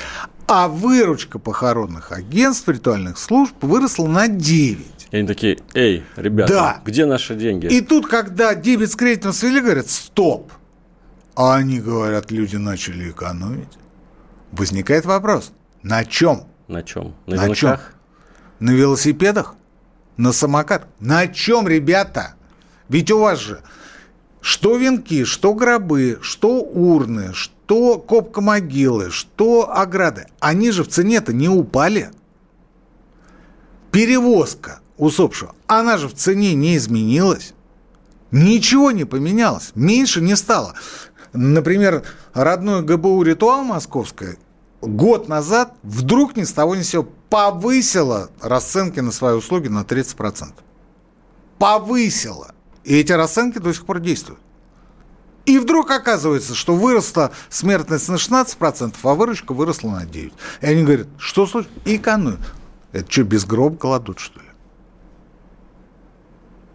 А 0.46 0.68
выручка 0.68 1.38
похоронных 1.38 2.12
агентств, 2.12 2.68
ритуальных 2.68 3.18
служб 3.18 3.55
выросла 3.62 4.07
на 4.07 4.28
9. 4.28 4.99
И 5.11 5.16
они 5.16 5.26
такие, 5.26 5.59
эй, 5.74 6.05
ребята, 6.16 6.53
да. 6.53 6.80
где 6.84 7.07
наши 7.07 7.34
деньги? 7.34 7.66
И 7.66 7.80
тут, 7.80 8.07
когда 8.07 8.55
дебет 8.55 8.90
с 8.90 8.96
кредитом 8.96 9.32
свели, 9.32 9.61
говорят, 9.61 9.88
стоп, 9.88 10.53
а 11.39 11.55
они 11.55 11.78
говорят, 11.78 12.32
люди 12.32 12.57
начали 12.57 13.12
экономить. 13.12 13.78
Возникает 14.51 15.05
вопрос, 15.05 15.53
на 15.84 16.05
чем? 16.05 16.49
На 16.66 16.82
чем? 16.82 17.14
На, 17.26 17.47
на 17.47 17.55
чем? 17.55 17.78
На 18.59 18.72
велосипедах? 18.72 19.55
На 20.16 20.32
самокат? 20.32 20.89
На 20.99 21.28
чем, 21.28 21.68
ребята? 21.68 22.34
Ведь 22.89 23.12
у 23.12 23.20
вас 23.20 23.39
же 23.39 23.61
что 24.41 24.76
венки, 24.76 25.22
что 25.22 25.55
гробы, 25.55 26.18
что 26.22 26.61
урны, 26.61 27.32
что 27.34 27.99
копка 28.01 28.41
могилы, 28.41 29.11
что 29.11 29.70
ограды, 29.72 30.26
они 30.41 30.72
же 30.72 30.82
в 30.82 30.89
цене-то 30.89 31.32
не 31.32 31.49
упали. 31.49 32.11
Перевозка 33.93 34.80
усопшего, 34.97 35.55
она 35.68 35.99
же 35.99 36.09
в 36.09 36.14
цене 36.14 36.55
не 36.55 36.76
изменилась. 36.76 37.55
Ничего 38.32 38.91
не 38.91 39.05
поменялось, 39.05 39.70
меньше 39.76 40.20
не 40.20 40.34
стало. 40.34 40.74
Например, 41.33 42.05
родной 42.33 42.83
ГБУ 42.83 43.22
«Ритуал» 43.22 43.62
московское 43.62 44.39
год 44.81 45.29
назад 45.29 45.74
вдруг 45.83 46.37
ни 46.37 46.45
с 46.45 46.53
того 46.53 46.74
ни 46.74 46.83
с 46.83 46.91
сего 46.91 47.07
повысило 47.31 48.31
расценки 48.41 49.01
на 49.01 49.12
свои 49.12 49.35
услуги 49.35 49.68
на 49.68 49.83
30%. 49.83 50.53
Повысило. 51.59 52.55
И 52.85 52.97
эти 52.97 53.12
расценки 53.12 53.59
до 53.59 53.72
сих 53.72 53.85
пор 53.85 54.01
действуют. 54.01 54.41
И 55.45 55.59
вдруг 55.59 55.91
оказывается, 55.91 56.55
что 56.55 56.74
выросла 56.74 57.33
смертность 57.49 58.09
на 58.09 58.16
16%, 58.16 58.95
а 59.03 59.14
выручка 59.14 59.53
выросла 59.53 59.91
на 59.91 60.05
9%. 60.05 60.33
И 60.61 60.66
они 60.66 60.83
говорят, 60.83 61.09
что 61.18 61.47
случилось? 61.47 61.74
Экономия. 61.85 62.39
Это 62.93 63.11
что, 63.11 63.24
без 63.24 63.45
гроба 63.45 63.76
кладут, 63.76 64.18
что 64.18 64.41
ли? 64.41 64.47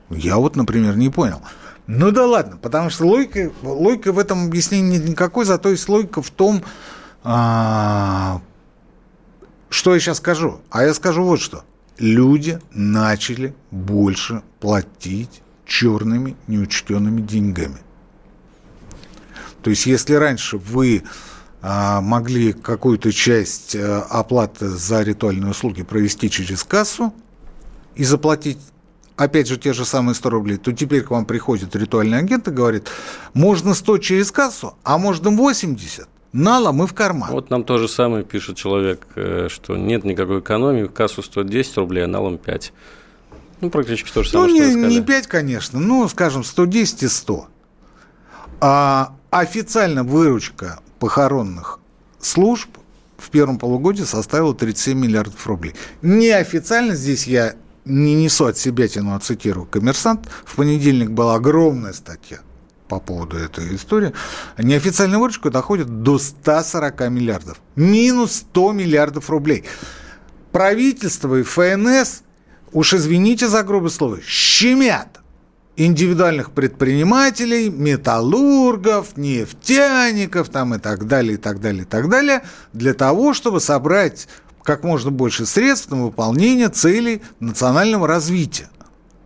Я 0.10 0.38
вот, 0.38 0.56
например, 0.56 0.97
не 0.97 1.10
понял. 1.10 1.41
Ну 1.88 2.11
да 2.11 2.25
ладно, 2.25 2.57
потому 2.57 2.89
что 2.89 3.05
логика, 3.05 3.51
логика 3.61 4.13
в 4.13 4.19
этом 4.19 4.45
объяснении 4.45 4.97
нет 4.97 5.09
никакой, 5.09 5.45
зато 5.45 5.69
есть 5.69 5.89
логика 5.89 6.21
в 6.21 6.29
том, 6.29 6.63
а, 7.23 8.41
что 9.69 9.93
я 9.93 9.99
сейчас 9.99 10.17
скажу. 10.17 10.61
А 10.69 10.84
я 10.84 10.93
скажу 10.93 11.23
вот 11.23 11.41
что. 11.41 11.63
Люди 11.97 12.59
начали 12.71 13.53
больше 13.71 14.43
платить 14.59 15.41
черными 15.65 16.36
неучтенными 16.47 17.21
деньгами. 17.21 17.77
То 19.61 19.69
есть, 19.69 19.86
если 19.86 20.13
раньше 20.13 20.57
вы 20.57 21.03
а, 21.61 22.01
могли 22.01 22.53
какую-то 22.53 23.11
часть 23.11 23.75
а, 23.75 24.05
оплаты 24.09 24.67
за 24.67 25.01
ритуальные 25.01 25.51
услуги 25.51 25.84
провести 25.84 26.29
через 26.29 26.63
кассу 26.63 27.13
и 27.95 28.03
заплатить 28.03 28.59
опять 29.18 29.47
же, 29.47 29.57
те 29.57 29.74
же 29.74 29.86
самые 29.86 30.16
100 30.16 30.30
рублей, 30.30 30.57
то 30.57 30.72
теперь 30.72 31.03
к 31.03 31.11
вам 31.11 31.26
приходит 31.26 31.76
ритуальный 31.76 32.18
агент 32.18 32.47
и 32.47 32.51
говорит, 32.51 32.89
можно 33.34 33.74
100 33.74 33.97
через 33.99 34.32
кассу, 34.32 34.76
а 34.84 34.97
можно 34.97 35.30
80. 35.30 36.07
Налом 36.34 36.84
и 36.84 36.88
в 36.88 36.93
карман. 36.93 37.32
Вот 37.32 37.51
нам 37.51 37.64
то 37.64 37.78
же 37.78 37.88
самое 37.88 38.24
пишет 38.24 38.57
человек, 38.57 39.07
э, 39.16 39.49
что 39.51 39.78
нет 39.78 40.03
никакой 40.03 40.39
экономии, 40.39 40.88
кассу 40.88 41.22
стоит 41.22 41.47
10 41.47 41.78
рублей, 41.78 42.05
а 42.05 42.07
налом 42.07 42.39
5. 42.39 42.74
Ну, 43.61 43.70
практически 43.70 44.11
то 44.11 44.24
же 44.24 44.32
самое, 44.32 44.51
ну, 44.51 44.57
что 44.57 44.78
не, 44.89 44.95
не 44.95 45.01
5, 45.01 45.28
конечно, 45.28 45.80
ну, 45.80 46.07
скажем, 46.09 46.43
110 46.43 47.03
и 47.03 47.07
100. 47.07 47.47
А 48.61 49.16
официально 49.30 50.03
выручка 50.03 50.80
похоронных 50.99 51.80
служб 52.20 52.70
в 53.18 53.30
первом 53.30 53.59
полугодии 53.59 54.03
составила 54.03 54.53
37 54.53 54.97
миллиардов 54.97 55.45
рублей. 55.47 55.76
Неофициально 56.01 56.95
здесь 56.95 57.28
я 57.28 57.55
не 57.86 58.15
несу 58.15 58.45
от 58.45 58.57
себя 58.57 58.88
тяну, 58.88 59.15
а 59.15 59.19
цитирую 59.19 59.65
«Коммерсант», 59.65 60.27
в 60.45 60.55
понедельник 60.55 61.11
была 61.11 61.36
огромная 61.36 61.93
статья 61.93 62.39
по 62.88 62.99
поводу 62.99 63.38
этой 63.38 63.75
истории, 63.75 64.13
неофициальная 64.57 65.17
выручка 65.17 65.49
доходит 65.49 66.03
до 66.03 66.19
140 66.19 67.09
миллиардов. 67.09 67.59
Минус 67.75 68.36
100 68.36 68.71
миллиардов 68.73 69.29
рублей. 69.29 69.63
Правительство 70.51 71.36
и 71.36 71.43
ФНС, 71.43 72.21
уж 72.71 72.93
извините 72.93 73.47
за 73.47 73.63
грубое 73.63 73.89
слово, 73.89 74.19
щемят 74.21 75.19
индивидуальных 75.75 76.51
предпринимателей, 76.51 77.69
металлургов, 77.69 79.17
нефтяников 79.17 80.49
там 80.49 80.75
и 80.75 80.77
так 80.77 81.07
далее, 81.07 81.34
и 81.34 81.38
так 81.38 81.59
далее, 81.59 81.81
и 81.81 81.86
так 81.86 82.09
далее, 82.09 82.43
для 82.73 82.93
того, 82.93 83.34
чтобы 83.34 83.59
собрать 83.59 84.27
как 84.64 84.84
можно 84.84 85.11
больше 85.11 85.45
средств 85.45 85.89
на 85.91 86.03
выполнение 86.03 86.70
целей 86.70 87.22
национального 87.39 88.07
развития. 88.07 88.70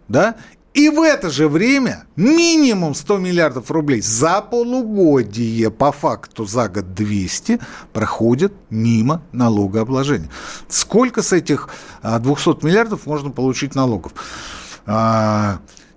Да? 0.08 0.36
И 0.74 0.90
в 0.90 1.02
это 1.02 1.32
же 1.32 1.50
время 1.50 2.06
минимум 2.16 2.94
100 2.94 3.18
миллиардов 3.18 3.72
рублей 3.72 4.02
за 4.02 4.42
полугодие, 4.42 5.72
по 5.72 5.92
факту 5.92 6.46
за 6.46 6.70
год 6.70 6.94
200, 6.94 7.60
проходят 7.94 8.54
мимо 8.70 9.24
налогообложения. 9.32 10.30
Сколько 10.68 11.24
с 11.24 11.34
этих 11.34 11.70
200 12.04 12.50
а, 12.50 12.58
миллиардов 12.62 13.08
можно 13.08 13.32
получить 13.32 13.74
налогов? 13.74 14.14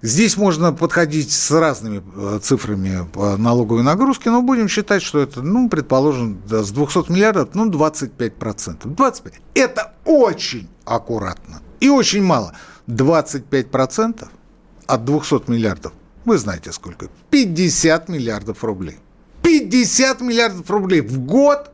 Здесь 0.02 0.38
можно 0.38 0.72
подходить 0.72 1.30
с 1.30 1.50
разными 1.50 2.02
э, 2.16 2.40
цифрами 2.42 3.06
по 3.12 3.36
налоговой 3.36 3.82
нагрузки, 3.82 4.28
но 4.28 4.40
будем 4.40 4.66
считать, 4.66 5.02
что 5.02 5.18
это, 5.18 5.42
ну, 5.42 5.68
предположим, 5.68 6.40
с 6.48 6.70
200 6.70 7.12
миллиардов, 7.12 7.50
ну, 7.54 7.70
25%. 7.70 8.22
25%. 8.84 9.34
Это 9.54 9.92
очень 10.06 10.68
аккуратно 10.86 11.60
и 11.80 11.90
очень 11.90 12.22
мало. 12.22 12.54
25% 12.86 14.26
от 14.86 15.04
200 15.04 15.50
миллиардов, 15.50 15.92
вы 16.24 16.38
знаете 16.38 16.72
сколько, 16.72 17.08
50 17.30 18.08
миллиардов 18.08 18.64
рублей. 18.64 18.96
50 19.42 20.22
миллиардов 20.22 20.70
рублей 20.70 21.02
в 21.02 21.18
год 21.18 21.72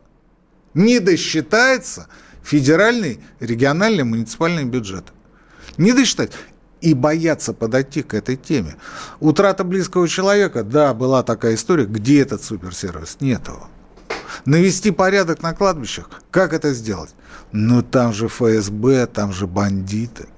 не 0.75 0.99
досчитается 0.99 2.09
федеральный, 2.43 3.21
региональный, 3.39 4.03
муниципальный 4.03 4.65
бюджет. 4.65 5.13
Не 5.79 5.93
досчитать 5.93 6.33
и 6.81 6.95
боятся 6.95 7.53
подойти 7.53 8.03
к 8.03 8.15
этой 8.15 8.37
теме. 8.37 8.77
Утрата 9.21 9.65
близкого 9.65 10.09
человека, 10.09 10.63
да, 10.63 10.95
была 10.95 11.23
такая 11.23 11.55
история, 11.55 11.87
где 11.87 12.21
этот 12.21 12.43
суперсервис? 12.43 13.19
Нет 13.21 13.49
его. 13.49 13.69
Навести 14.45 14.91
порядок 14.91 15.43
на 15.43 15.55
кладбищах, 15.55 16.11
как 16.31 16.53
это 16.53 16.73
сделать? 16.75 17.15
Ну, 17.53 17.83
там 17.83 18.13
же 18.13 18.29
ФСБ, 18.29 19.07
там 19.07 19.33
же 19.33 19.47
бандиты. 19.47 20.29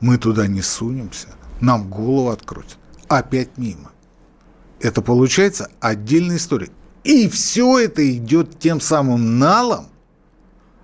Мы 0.00 0.18
туда 0.18 0.46
не 0.46 0.62
сунемся, 0.62 1.28
нам 1.60 1.88
голову 1.88 2.30
открутят. 2.30 2.78
Опять 3.08 3.56
мимо. 3.56 3.92
Это 4.80 5.00
получается 5.00 5.70
отдельная 5.80 6.36
история. 6.36 6.70
И 7.04 7.28
все 7.28 7.78
это 7.78 8.08
идет 8.12 8.58
тем 8.58 8.80
самым 8.80 9.38
налом, 9.38 9.86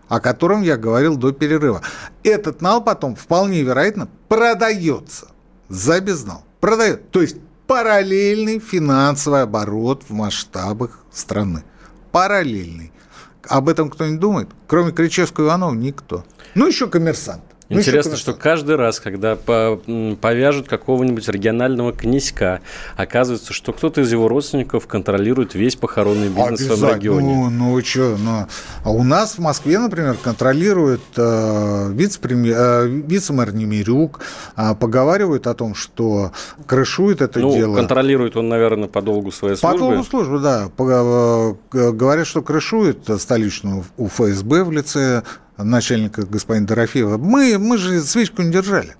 о 0.09 0.21
котором 0.21 0.63
я 0.63 0.77
говорил 0.77 1.17
до 1.17 1.33
перерыва. 1.33 1.83
Этот 2.23 2.61
нал 2.61 2.83
потом 2.83 3.15
вполне 3.15 3.63
вероятно 3.63 4.09
продается 4.29 5.29
за 5.69 6.01
безнал. 6.01 6.45
Продает. 6.61 7.11
То 7.11 7.21
есть 7.21 7.37
параллельный 7.67 8.59
финансовый 8.59 9.43
оборот 9.43 10.05
в 10.09 10.13
масштабах 10.13 11.01
страны. 11.13 11.63
Параллельный. 12.11 12.93
Об 13.49 13.69
этом 13.69 13.91
кто-нибудь 13.91 14.21
думает? 14.21 14.49
Кроме 14.67 14.93
Кричевского 14.93 15.45
и 15.45 15.47
Иванова 15.49 15.75
никто. 15.75 16.25
Ну, 16.55 16.67
еще 16.67 16.89
коммерсант. 16.89 17.43
Ну, 17.69 17.79
Интересно, 17.79 18.17
что 18.17 18.33
каждый 18.33 18.77
раз, 18.77 18.99
когда 18.99 19.37
повяжут 19.37 20.69
какого-нибудь 20.69 21.29
регионального 21.29 21.93
князька, 21.93 22.61
оказывается, 22.97 23.53
что 23.53 23.75
кто-то 23.75 24.01
из 24.01 24.11
его 24.11 24.27
родственников 24.27 24.87
контролирует 24.87 25.55
весь 25.55 25.77
похоронный 25.77 26.29
бизнес 26.29 26.61
в 26.61 26.77
своем 26.77 26.97
регионе. 26.97 27.35
Ну, 27.35 27.51
ну 27.51 27.85
что, 27.85 28.17
ну, 28.19 28.47
а 28.85 28.91
у 28.91 29.03
нас 29.03 29.35
в 29.35 29.41
Москве, 29.41 29.79
например, 29.79 30.17
контролирует 30.23 31.03
э, 31.17 31.91
вице-премьер, 31.93 32.57
э, 32.57 32.89
вице-мэр 32.89 33.55
Немирюк, 33.55 34.21
э, 34.57 34.75
поговаривают 34.75 35.47
о 35.47 35.53
том, 35.53 35.75
что 35.75 36.33
крышует 36.67 37.21
это 37.21 37.39
ну, 37.41 37.53
дело. 37.53 37.77
контролирует 37.77 38.37
он, 38.37 38.49
наверное, 38.49 38.89
по 38.89 39.03
долгу 39.03 39.31
своей 39.31 39.57
службы. 39.57 39.79
По 39.79 39.85
долгу 39.85 40.05
службы, 40.05 40.39
да. 40.39 40.71
По, 40.75 41.55
э, 41.75 41.93
говорят, 41.93 42.27
что 42.27 42.41
крышует 42.41 43.11
столичную 43.19 43.85
у 43.99 44.09
ФСБ 44.09 44.65
в 44.65 44.73
лице 44.73 45.23
начальника 45.59 46.23
господина 46.23 46.67
Дорофеева, 46.67 47.19
мы, 47.19 47.59
мы 47.59 47.79
же 47.79 48.03
свечку 48.03 48.43
не 48.43 48.53
держали 48.53 48.97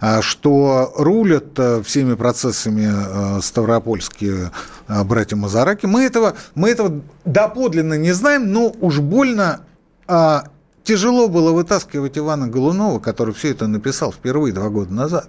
а 0.00 0.22
что 0.22 0.92
рулят 0.96 1.58
э, 1.58 1.82
всеми 1.82 2.14
процессами 2.14 2.88
э, 2.90 3.40
ставропольские 3.42 4.50
э, 4.88 5.04
братья 5.04 5.36
Мазараки. 5.36 5.84
Мы 5.84 6.04
этого, 6.04 6.36
мы 6.54 6.70
этого 6.70 7.02
доподлинно 7.26 7.94
не 7.94 8.12
знаем, 8.12 8.50
но 8.50 8.74
уж 8.80 8.98
больно 9.00 9.60
а, 10.06 10.48
тяжело 10.82 11.28
было 11.28 11.52
вытаскивать 11.52 12.16
Ивана 12.18 12.48
Голунова, 12.48 12.98
который 12.98 13.34
все 13.34 13.50
это 13.50 13.66
написал 13.66 14.12
впервые 14.12 14.54
два 14.54 14.70
года 14.70 14.92
назад. 14.92 15.28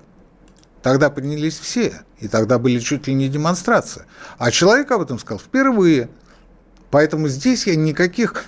Тогда 0.82 1.10
поднялись 1.12 1.60
все, 1.60 2.02
и 2.20 2.28
тогда 2.28 2.58
были 2.58 2.80
чуть 2.80 3.08
ли 3.08 3.14
не 3.14 3.28
демонстрации. 3.28 4.06
А 4.40 4.50
человек 4.50 4.90
об 4.92 5.02
этом 5.02 5.20
сказал 5.20 5.40
впервые. 5.40 6.10
Поэтому 6.90 7.28
здесь 7.28 7.68
я 7.68 7.76
никаких 7.76 8.46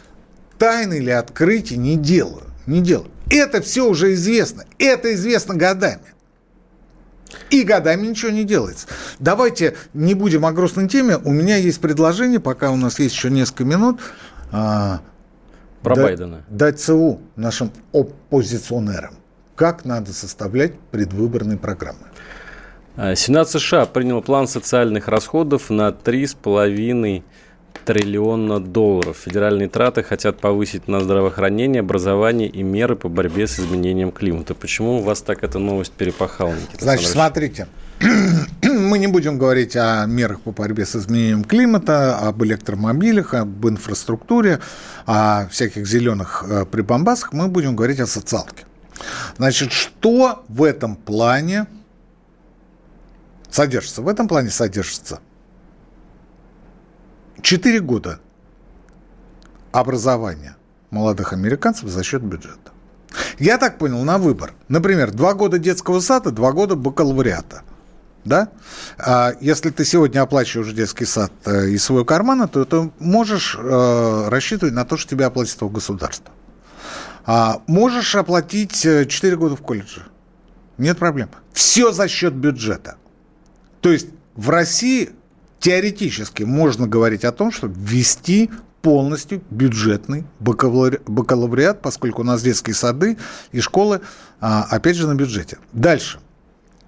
тайн 0.64 0.94
или 0.94 1.10
открытий 1.10 1.76
не 1.76 1.98
делаю. 1.98 2.46
Не 2.68 2.80
делаю. 2.80 3.12
Это 3.30 3.62
все 3.62 3.86
уже 3.86 4.14
известно. 4.14 4.64
Это 4.80 5.14
известно 5.14 5.56
годами. 5.56 6.14
И 7.50 7.64
годами 7.64 8.08
ничего 8.08 8.32
не 8.32 8.46
делается. 8.46 8.88
Давайте 9.20 9.76
не 9.94 10.14
будем 10.14 10.46
о 10.46 10.54
грустной 10.54 10.88
теме. 10.88 11.18
У 11.18 11.32
меня 11.32 11.58
есть 11.58 11.82
предложение, 11.82 12.40
пока 12.40 12.72
у 12.72 12.78
нас 12.78 12.98
есть 12.98 13.14
еще 13.14 13.30
несколько 13.30 13.66
минут. 13.66 14.00
А, 14.54 15.02
Про 15.82 15.96
дать, 15.96 16.06
Байдена. 16.06 16.44
Дать 16.48 16.80
ЦУ 16.80 17.20
нашим 17.36 17.70
оппозиционерам. 17.92 19.16
Как 19.56 19.84
надо 19.84 20.14
составлять 20.14 20.80
предвыборные 20.92 21.58
программы. 21.58 22.08
А, 22.96 23.16
Сенат 23.16 23.50
США 23.50 23.86
принял 23.86 24.22
план 24.22 24.48
социальных 24.48 25.10
расходов 25.10 25.70
на 25.70 25.90
3,5 25.90 27.24
триллиона 27.86 28.60
долларов. 28.60 29.18
Федеральные 29.18 29.70
траты 29.70 30.04
хотят 30.04 30.40
повысить 30.40 30.88
на 30.88 31.00
здравоохранение, 31.02 31.82
образование 31.82 32.48
и 32.48 32.64
меры 32.64 32.96
по 32.96 33.10
борьбе 33.10 33.48
с 33.48 33.60
изменением 33.60 34.12
климата. 34.12 34.56
Почему 34.56 35.00
у 35.00 35.02
вас 35.02 35.22
так 35.22 35.44
эта 35.44 35.60
новость 35.60 35.94
перепахала, 35.94 36.54
Никита 36.54 36.84
Значит, 36.84 37.10
смотрите. 37.10 37.68
Мы 38.64 38.98
не 39.00 39.08
будем 39.08 39.38
говорить 39.38 39.76
о 39.76 40.06
мерах 40.06 40.42
по 40.42 40.52
борьбе 40.52 40.86
с 40.86 40.96
изменением 40.96 41.44
климата, 41.44 42.18
об 42.18 42.44
электромобилях, 42.44 43.34
об 43.34 43.68
инфраструктуре, 43.68 44.60
о 45.06 45.48
всяких 45.48 45.86
зеленых 45.88 46.44
э, 46.48 46.66
прибамбасах. 46.66 47.34
Мы 47.34 47.48
будем 47.48 47.76
говорить 47.76 48.00
о 48.00 48.08
социалке. 48.08 48.66
Значит, 49.38 49.72
что 49.72 50.44
в 50.48 50.64
этом 50.64 50.96
плане 50.96 51.68
содержится? 53.50 54.02
В 54.02 54.08
этом 54.08 54.28
плане 54.28 54.50
содержится– 54.50 55.20
Четыре 57.44 57.82
года 57.82 58.22
образования 59.74 60.56
молодых 60.92 61.34
американцев 61.34 61.90
за 61.90 62.02
счет 62.02 62.24
бюджета. 62.24 62.72
Я 63.38 63.58
так 63.58 63.78
понял, 63.78 64.02
на 64.06 64.18
выбор. 64.18 64.54
Например, 64.70 65.12
два 65.12 65.34
года 65.34 65.60
детского 65.60 66.00
сада, 66.00 66.32
два 66.32 66.54
года 66.54 66.78
бакалавриата. 66.78 67.64
Да? 68.24 68.48
А 68.98 69.34
если 69.42 69.72
ты 69.72 69.84
сегодня 69.84 70.22
оплачиваешь 70.22 70.72
детский 70.72 71.04
сад 71.04 71.34
э, 71.44 71.72
из 71.72 71.84
своего 71.84 72.06
кармана, 72.06 72.48
то 72.48 72.64
ты 72.64 72.90
можешь 73.00 73.58
э, 73.60 74.30
рассчитывать 74.30 74.74
на 74.74 74.86
то, 74.86 74.96
что 74.96 75.10
тебе 75.10 75.26
оплатит 75.26 75.58
твое 75.58 75.74
государство. 75.74 76.32
А 77.26 77.62
можешь 77.68 78.16
оплатить 78.16 78.82
4 78.82 79.06
э, 79.06 79.36
года 79.36 79.58
в 79.58 79.62
колледже. 79.62 80.06
Нет 80.78 80.98
проблем. 80.98 81.30
Все 81.52 81.92
за 81.92 82.08
счет 82.08 82.34
бюджета. 82.34 82.96
То 83.82 83.92
есть 83.92 84.08
в 84.36 84.50
России 84.50 85.12
теоретически 85.64 86.44
можно 86.44 86.88
говорить 86.88 87.24
о 87.24 87.32
том, 87.32 87.50
чтобы 87.50 87.74
ввести 87.78 88.52
полностью 88.82 89.42
бюджетный 89.50 90.26
бакалавриат, 90.42 91.82
поскольку 91.82 92.22
у 92.22 92.26
нас 92.26 92.44
детские 92.44 92.74
сады 92.74 93.18
и 93.54 93.62
школы, 93.62 94.02
а, 94.42 94.64
опять 94.70 94.98
же, 94.98 95.08
на 95.08 95.16
бюджете. 95.16 95.58
Дальше. 95.72 96.20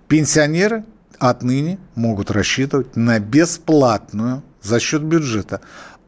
Пенсионеры 0.09 0.84
отныне 1.19 1.80
могут 1.95 2.32
рассчитывать 2.32 2.97
на 2.97 3.17
бесплатную 3.19 4.43
за 4.61 4.82
счет 4.82 5.03
бюджета 5.03 5.61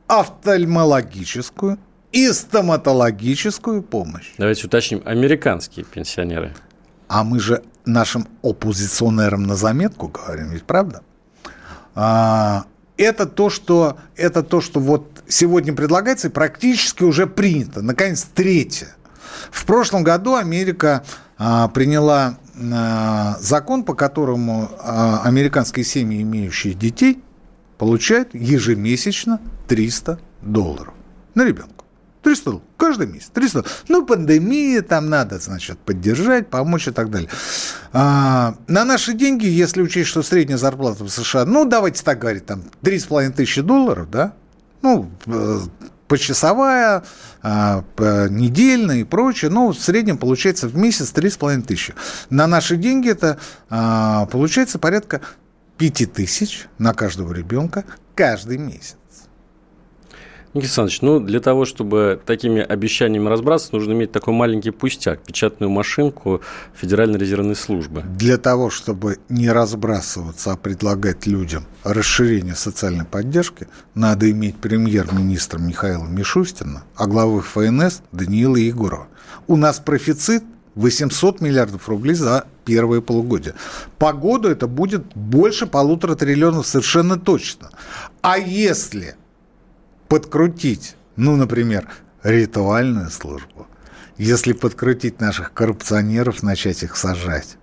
офтальмологическую 0.07 1.79
и 2.11 2.27
стоматологическую 2.33 3.81
помощь. 3.81 4.33
Давайте 4.37 4.67
уточним, 4.67 5.01
американские 5.05 5.85
пенсионеры. 5.85 6.53
А 7.07 7.23
мы 7.23 7.39
же 7.39 7.63
нашим 7.85 8.27
оппозиционерам 8.43 9.43
на 9.43 9.55
заметку 9.55 10.09
говорим, 10.09 10.49
ведь 10.49 10.63
правда? 10.63 11.01
А, 11.99 12.65
это 12.95 13.25
то, 13.25 13.49
что, 13.49 13.97
это 14.15 14.43
то, 14.43 14.61
что 14.61 14.79
вот 14.79 15.23
сегодня 15.27 15.73
предлагается 15.73 16.27
и 16.27 16.31
практически 16.31 17.03
уже 17.03 17.25
принято. 17.25 17.81
Наконец, 17.81 18.27
третье. 18.35 18.95
В 19.49 19.65
прошлом 19.65 20.03
году 20.03 20.35
Америка 20.35 21.03
а, 21.39 21.67
приняла 21.69 22.37
а, 22.71 23.37
закон, 23.39 23.83
по 23.83 23.95
которому 23.95 24.69
американские 24.79 25.83
семьи, 25.83 26.21
имеющие 26.21 26.75
детей, 26.75 27.23
получают 27.79 28.35
ежемесячно 28.35 29.41
300 29.67 30.19
долларов 30.43 30.93
на 31.33 31.45
ребенка. 31.45 31.76
300 32.23 32.45
долларов. 32.45 32.67
Каждый 32.77 33.07
месяц. 33.07 33.29
300 33.33 33.53
долларов. 33.53 33.83
Ну, 33.87 34.05
пандемия, 34.05 34.81
там 34.81 35.09
надо, 35.09 35.39
значит, 35.39 35.77
поддержать, 35.79 36.49
помочь 36.49 36.87
и 36.87 36.91
так 36.91 37.09
далее. 37.09 37.29
А, 37.93 38.55
на 38.67 38.85
наши 38.85 39.13
деньги, 39.13 39.45
если 39.45 39.81
учесть, 39.81 40.09
что 40.09 40.23
средняя 40.23 40.57
зарплата 40.57 41.03
в 41.03 41.09
США, 41.09 41.45
ну, 41.45 41.65
давайте 41.65 42.03
так 42.03 42.19
говорить, 42.19 42.45
там, 42.45 42.63
3,5 42.81 43.31
тысячи 43.31 43.61
долларов, 43.61 44.09
да, 44.09 44.33
ну, 44.81 45.09
э, 45.25 45.59
почасовая, 46.07 47.03
а, 47.41 47.83
недельная 48.29 48.97
и 48.97 49.03
прочее, 49.03 49.51
ну, 49.51 49.69
в 49.71 49.79
среднем 49.79 50.17
получается 50.17 50.67
в 50.67 50.75
месяц 50.75 51.11
3,5 51.11 51.61
тысячи. 51.63 51.93
На 52.29 52.47
наши 52.47 52.77
деньги 52.77 53.09
это 53.09 53.37
а, 53.69 54.25
получается 54.27 54.79
порядка 54.79 55.21
5 55.77 56.13
тысяч 56.13 56.67
на 56.77 56.93
каждого 56.93 57.33
ребенка 57.33 57.85
каждый 58.15 58.57
месяц. 58.57 58.97
Никита 60.57 60.81
Александрович, 60.81 61.01
ну, 61.01 61.19
для 61.19 61.39
того, 61.39 61.65
чтобы 61.65 62.19
такими 62.25 62.61
обещаниями 62.61 63.29
разбраться, 63.29 63.69
нужно 63.71 63.93
иметь 63.93 64.11
такой 64.11 64.33
маленький 64.33 64.71
пустяк, 64.71 65.21
печатную 65.21 65.69
машинку 65.69 66.41
Федеральной 66.75 67.19
резервной 67.19 67.55
службы. 67.55 68.03
Для 68.17 68.37
того, 68.37 68.69
чтобы 68.69 69.19
не 69.29 69.49
разбрасываться, 69.49 70.51
а 70.51 70.57
предлагать 70.57 71.25
людям 71.25 71.65
расширение 71.83 72.55
социальной 72.55 73.05
поддержки, 73.05 73.67
надо 73.95 74.29
иметь 74.31 74.57
премьер-министра 74.57 75.59
Михаила 75.59 76.05
Мишустина, 76.05 76.83
а 76.95 77.07
главы 77.07 77.41
ФНС 77.41 78.01
Даниила 78.11 78.57
Егорова. 78.57 79.07
У 79.47 79.55
нас 79.55 79.79
профицит 79.79 80.43
800 80.75 81.41
миллиардов 81.41 81.89
рублей 81.89 82.13
за 82.13 82.45
первое 82.65 83.01
полугодие. 83.01 83.55
По 83.97 84.13
году 84.13 84.49
это 84.49 84.67
будет 84.67 85.03
больше 85.15 85.65
полутора 85.65 86.15
триллионов 86.15 86.67
совершенно 86.67 87.17
точно. 87.17 87.69
А 88.21 88.37
если 88.37 89.15
подкрутить, 90.07 90.95
ну, 91.15 91.35
например, 91.35 91.87
ритуальную 92.23 93.09
службу, 93.09 93.67
если 94.17 94.53
подкрутить 94.53 95.19
наших 95.19 95.53
коррупционеров, 95.53 96.43
начать 96.43 96.83
их 96.83 96.95
сажать, 96.95 97.57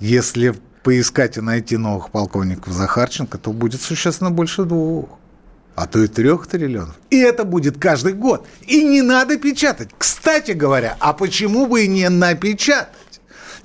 если 0.00 0.54
поискать 0.82 1.36
и 1.36 1.40
найти 1.40 1.76
новых 1.76 2.10
полковников 2.10 2.72
Захарченко, 2.72 3.38
то 3.38 3.52
будет 3.52 3.82
существенно 3.82 4.30
больше 4.30 4.64
двух 4.64 5.18
а 5.76 5.86
то 5.86 6.02
и 6.02 6.08
трех 6.08 6.46
триллионов. 6.46 6.96
И 7.10 7.18
это 7.18 7.44
будет 7.44 7.78
каждый 7.78 8.14
год. 8.14 8.46
И 8.62 8.82
не 8.82 9.02
надо 9.02 9.36
печатать. 9.36 9.90
Кстати 9.96 10.52
говоря, 10.52 10.96
а 11.00 11.12
почему 11.12 11.66
бы 11.66 11.84
и 11.84 11.88
не 11.88 12.08
напечатать? 12.08 12.88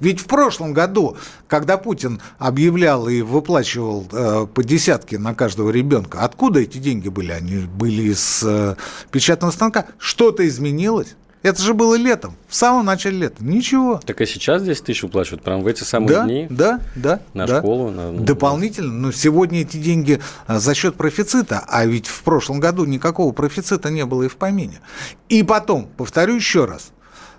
Ведь 0.01 0.19
в 0.19 0.25
прошлом 0.25 0.73
году, 0.73 1.15
когда 1.47 1.77
Путин 1.77 2.19
объявлял 2.39 3.07
и 3.07 3.21
выплачивал 3.21 4.07
э, 4.11 4.47
по 4.53 4.63
десятке 4.63 5.17
на 5.17 5.33
каждого 5.35 5.69
ребенка, 5.69 6.21
откуда 6.21 6.59
эти 6.59 6.79
деньги 6.79 7.07
были? 7.07 7.31
Они 7.31 7.59
были 7.59 8.11
из 8.11 8.41
э, 8.43 8.75
печатного 9.11 9.51
станка. 9.51 9.85
Что-то 9.99 10.45
изменилось? 10.47 11.15
Это 11.43 11.61
же 11.61 11.73
было 11.73 11.95
летом, 11.95 12.35
в 12.47 12.55
самом 12.55 12.85
начале 12.85 13.17
лета. 13.17 13.43
Ничего. 13.43 13.99
Так 14.05 14.21
и 14.21 14.25
сейчас 14.27 14.61
10 14.63 14.83
тысяч 14.83 15.01
выплачивают, 15.01 15.41
прям 15.43 15.61
в 15.61 15.67
эти 15.67 15.83
самые 15.83 16.09
да, 16.09 16.23
дни? 16.25 16.47
Да, 16.49 16.79
да. 16.95 17.19
На 17.33 17.47
да. 17.47 17.59
школу? 17.59 17.89
На... 17.89 18.11
Ну, 18.11 18.23
Дополнительно. 18.23 18.93
Но 18.93 19.11
сегодня 19.11 19.61
эти 19.61 19.77
деньги 19.77 20.19
а, 20.45 20.59
за 20.59 20.75
счет 20.75 20.95
профицита, 20.95 21.63
а 21.67 21.85
ведь 21.85 22.05
в 22.05 22.21
прошлом 22.21 22.59
году 22.59 22.85
никакого 22.85 23.31
профицита 23.31 23.89
не 23.89 24.05
было 24.05 24.23
и 24.23 24.27
в 24.27 24.35
помине. 24.37 24.81
И 25.29 25.41
потом, 25.41 25.89
повторю 25.97 26.35
еще 26.35 26.65
раз, 26.65 26.91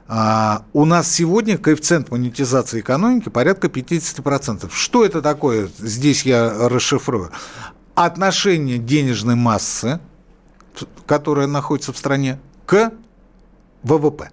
а, 0.09 0.65
у 0.73 0.85
нас 0.85 1.11
сегодня 1.11 1.59
коэффициент 1.59 2.11
монетизации 2.11 2.81
экономики 2.81 3.29
порядка 3.29 3.69
50%. 3.69 4.71
Что 4.73 5.05
это 5.05 5.23
такое? 5.23 5.71
Здесь 5.79 6.25
я 6.25 6.69
расшифрую. 6.69 7.31
Отношение 7.95 8.79
денежной 8.79 9.37
массы, 9.37 10.01
которая 11.07 11.47
находится 11.47 11.93
в 11.93 11.99
стране, 11.99 12.41
к 12.67 12.93
ВВП. 13.83 14.31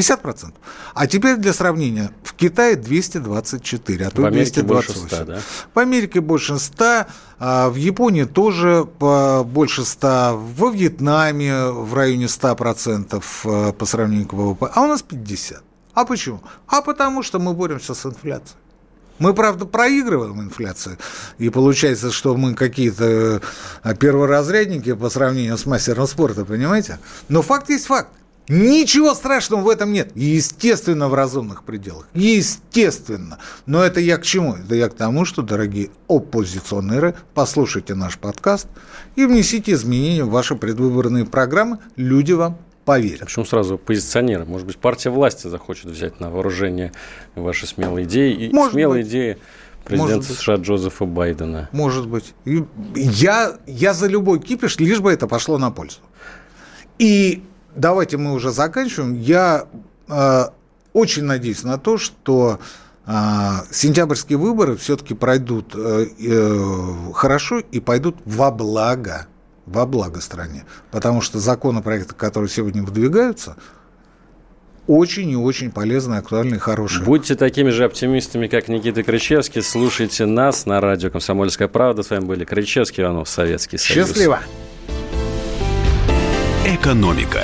50%. 0.00 0.52
А 0.94 1.06
теперь 1.06 1.36
для 1.36 1.52
сравнения. 1.52 2.10
В 2.22 2.34
Китае 2.34 2.76
224, 2.76 4.06
а 4.06 4.10
то 4.10 4.22
в 4.22 4.24
Америке 4.24 4.62
228. 4.62 5.00
больше 5.00 5.16
100, 5.16 5.24
да? 5.24 5.40
В 5.74 5.78
Америке 5.78 6.20
больше 6.20 6.58
100, 6.58 7.06
а 7.38 7.68
в 7.68 7.76
Японии 7.76 8.24
тоже 8.24 8.86
больше 9.44 9.84
100, 9.84 10.40
во 10.56 10.70
Вьетнаме 10.70 11.70
в 11.70 11.94
районе 11.94 12.26
100% 12.26 13.22
э, 13.44 13.72
по 13.72 13.86
сравнению 13.86 14.26
к 14.26 14.32
ВВП, 14.32 14.70
а 14.74 14.82
у 14.82 14.86
нас 14.86 15.02
50. 15.02 15.62
А 15.94 16.04
почему? 16.04 16.40
А 16.66 16.82
потому 16.82 17.22
что 17.22 17.38
мы 17.38 17.52
боремся 17.52 17.94
с 17.94 18.06
инфляцией. 18.06 18.56
Мы, 19.18 19.34
правда, 19.34 19.66
проигрываем 19.66 20.40
инфляцию, 20.40 20.96
и 21.36 21.50
получается, 21.50 22.10
что 22.10 22.34
мы 22.36 22.54
какие-то 22.54 23.42
э, 23.84 23.94
перворазрядники 23.94 24.94
по 24.94 25.10
сравнению 25.10 25.58
с 25.58 25.66
мастером 25.66 26.06
спорта, 26.06 26.46
понимаете? 26.46 26.98
Но 27.28 27.42
факт 27.42 27.68
есть 27.68 27.86
факт. 27.86 28.08
Ничего 28.50 29.14
страшного 29.14 29.60
в 29.60 29.68
этом 29.68 29.92
нет. 29.92 30.10
Естественно, 30.16 31.08
в 31.08 31.14
разумных 31.14 31.62
пределах. 31.62 32.08
Естественно. 32.14 33.38
Но 33.64 33.84
это 33.84 34.00
я 34.00 34.18
к 34.18 34.24
чему? 34.24 34.56
Это 34.56 34.74
я 34.74 34.88
к 34.88 34.94
тому, 34.94 35.24
что, 35.24 35.42
дорогие 35.42 35.90
оппозиционеры, 36.08 37.14
послушайте 37.32 37.94
наш 37.94 38.18
подкаст 38.18 38.66
и 39.14 39.24
внесите 39.24 39.72
изменения 39.72 40.24
в 40.24 40.30
ваши 40.30 40.56
предвыборные 40.56 41.26
программы. 41.26 41.78
Люди 41.94 42.32
вам 42.32 42.58
поверят. 42.84 43.20
Почему 43.20 43.44
сразу 43.44 43.74
оппозиционеры? 43.74 44.44
Может 44.46 44.66
быть, 44.66 44.78
партия 44.78 45.10
власти 45.10 45.46
захочет 45.46 45.84
взять 45.84 46.18
на 46.18 46.28
вооружение 46.28 46.92
ваши 47.36 47.68
смелые 47.68 48.04
идеи 48.04 48.32
и 48.34 48.52
Может 48.52 48.72
смелые 48.72 49.04
быть. 49.04 49.12
идеи 49.12 49.38
президента 49.84 50.26
США 50.26 50.56
Джозефа 50.56 51.04
Байдена. 51.04 51.68
Может 51.70 52.08
быть. 52.08 52.34
Я, 52.96 53.58
я 53.68 53.94
за 53.94 54.08
любой 54.08 54.40
кипиш, 54.40 54.76
лишь 54.80 54.98
бы 54.98 55.12
это 55.12 55.28
пошло 55.28 55.56
на 55.56 55.70
пользу. 55.70 55.98
И 56.98 57.44
давайте 57.74 58.16
мы 58.16 58.32
уже 58.32 58.50
заканчиваем. 58.50 59.14
Я 59.14 59.66
э, 60.08 60.44
очень 60.92 61.24
надеюсь 61.24 61.62
на 61.62 61.78
то, 61.78 61.98
что 61.98 62.58
э, 63.06 63.10
сентябрьские 63.70 64.38
выборы 64.38 64.76
все-таки 64.76 65.14
пройдут 65.14 65.74
э, 65.74 66.06
э, 66.18 67.12
хорошо 67.14 67.58
и 67.58 67.80
пойдут 67.80 68.16
во 68.24 68.50
благо, 68.50 69.26
во 69.66 69.86
благо 69.86 70.20
стране. 70.20 70.64
Потому 70.90 71.20
что 71.20 71.38
законопроекты, 71.38 72.14
которые 72.14 72.50
сегодня 72.50 72.82
выдвигаются, 72.82 73.56
очень 74.86 75.30
и 75.30 75.36
очень 75.36 75.70
полезные, 75.70 76.18
актуальные, 76.18 76.58
хорошие. 76.58 77.04
Будьте 77.04 77.36
такими 77.36 77.70
же 77.70 77.84
оптимистами, 77.84 78.48
как 78.48 78.66
Никита 78.66 79.04
Кричевский. 79.04 79.62
Слушайте 79.62 80.26
нас 80.26 80.66
на 80.66 80.80
радио 80.80 81.10
«Комсомольская 81.10 81.68
правда». 81.68 82.02
С 82.02 82.10
вами 82.10 82.24
были 82.24 82.44
Кричевский, 82.44 83.04
Иванов, 83.04 83.28
Советский 83.28 83.78
Союз. 83.78 84.08
Счастливо! 84.08 84.40
Экономика. 86.70 87.42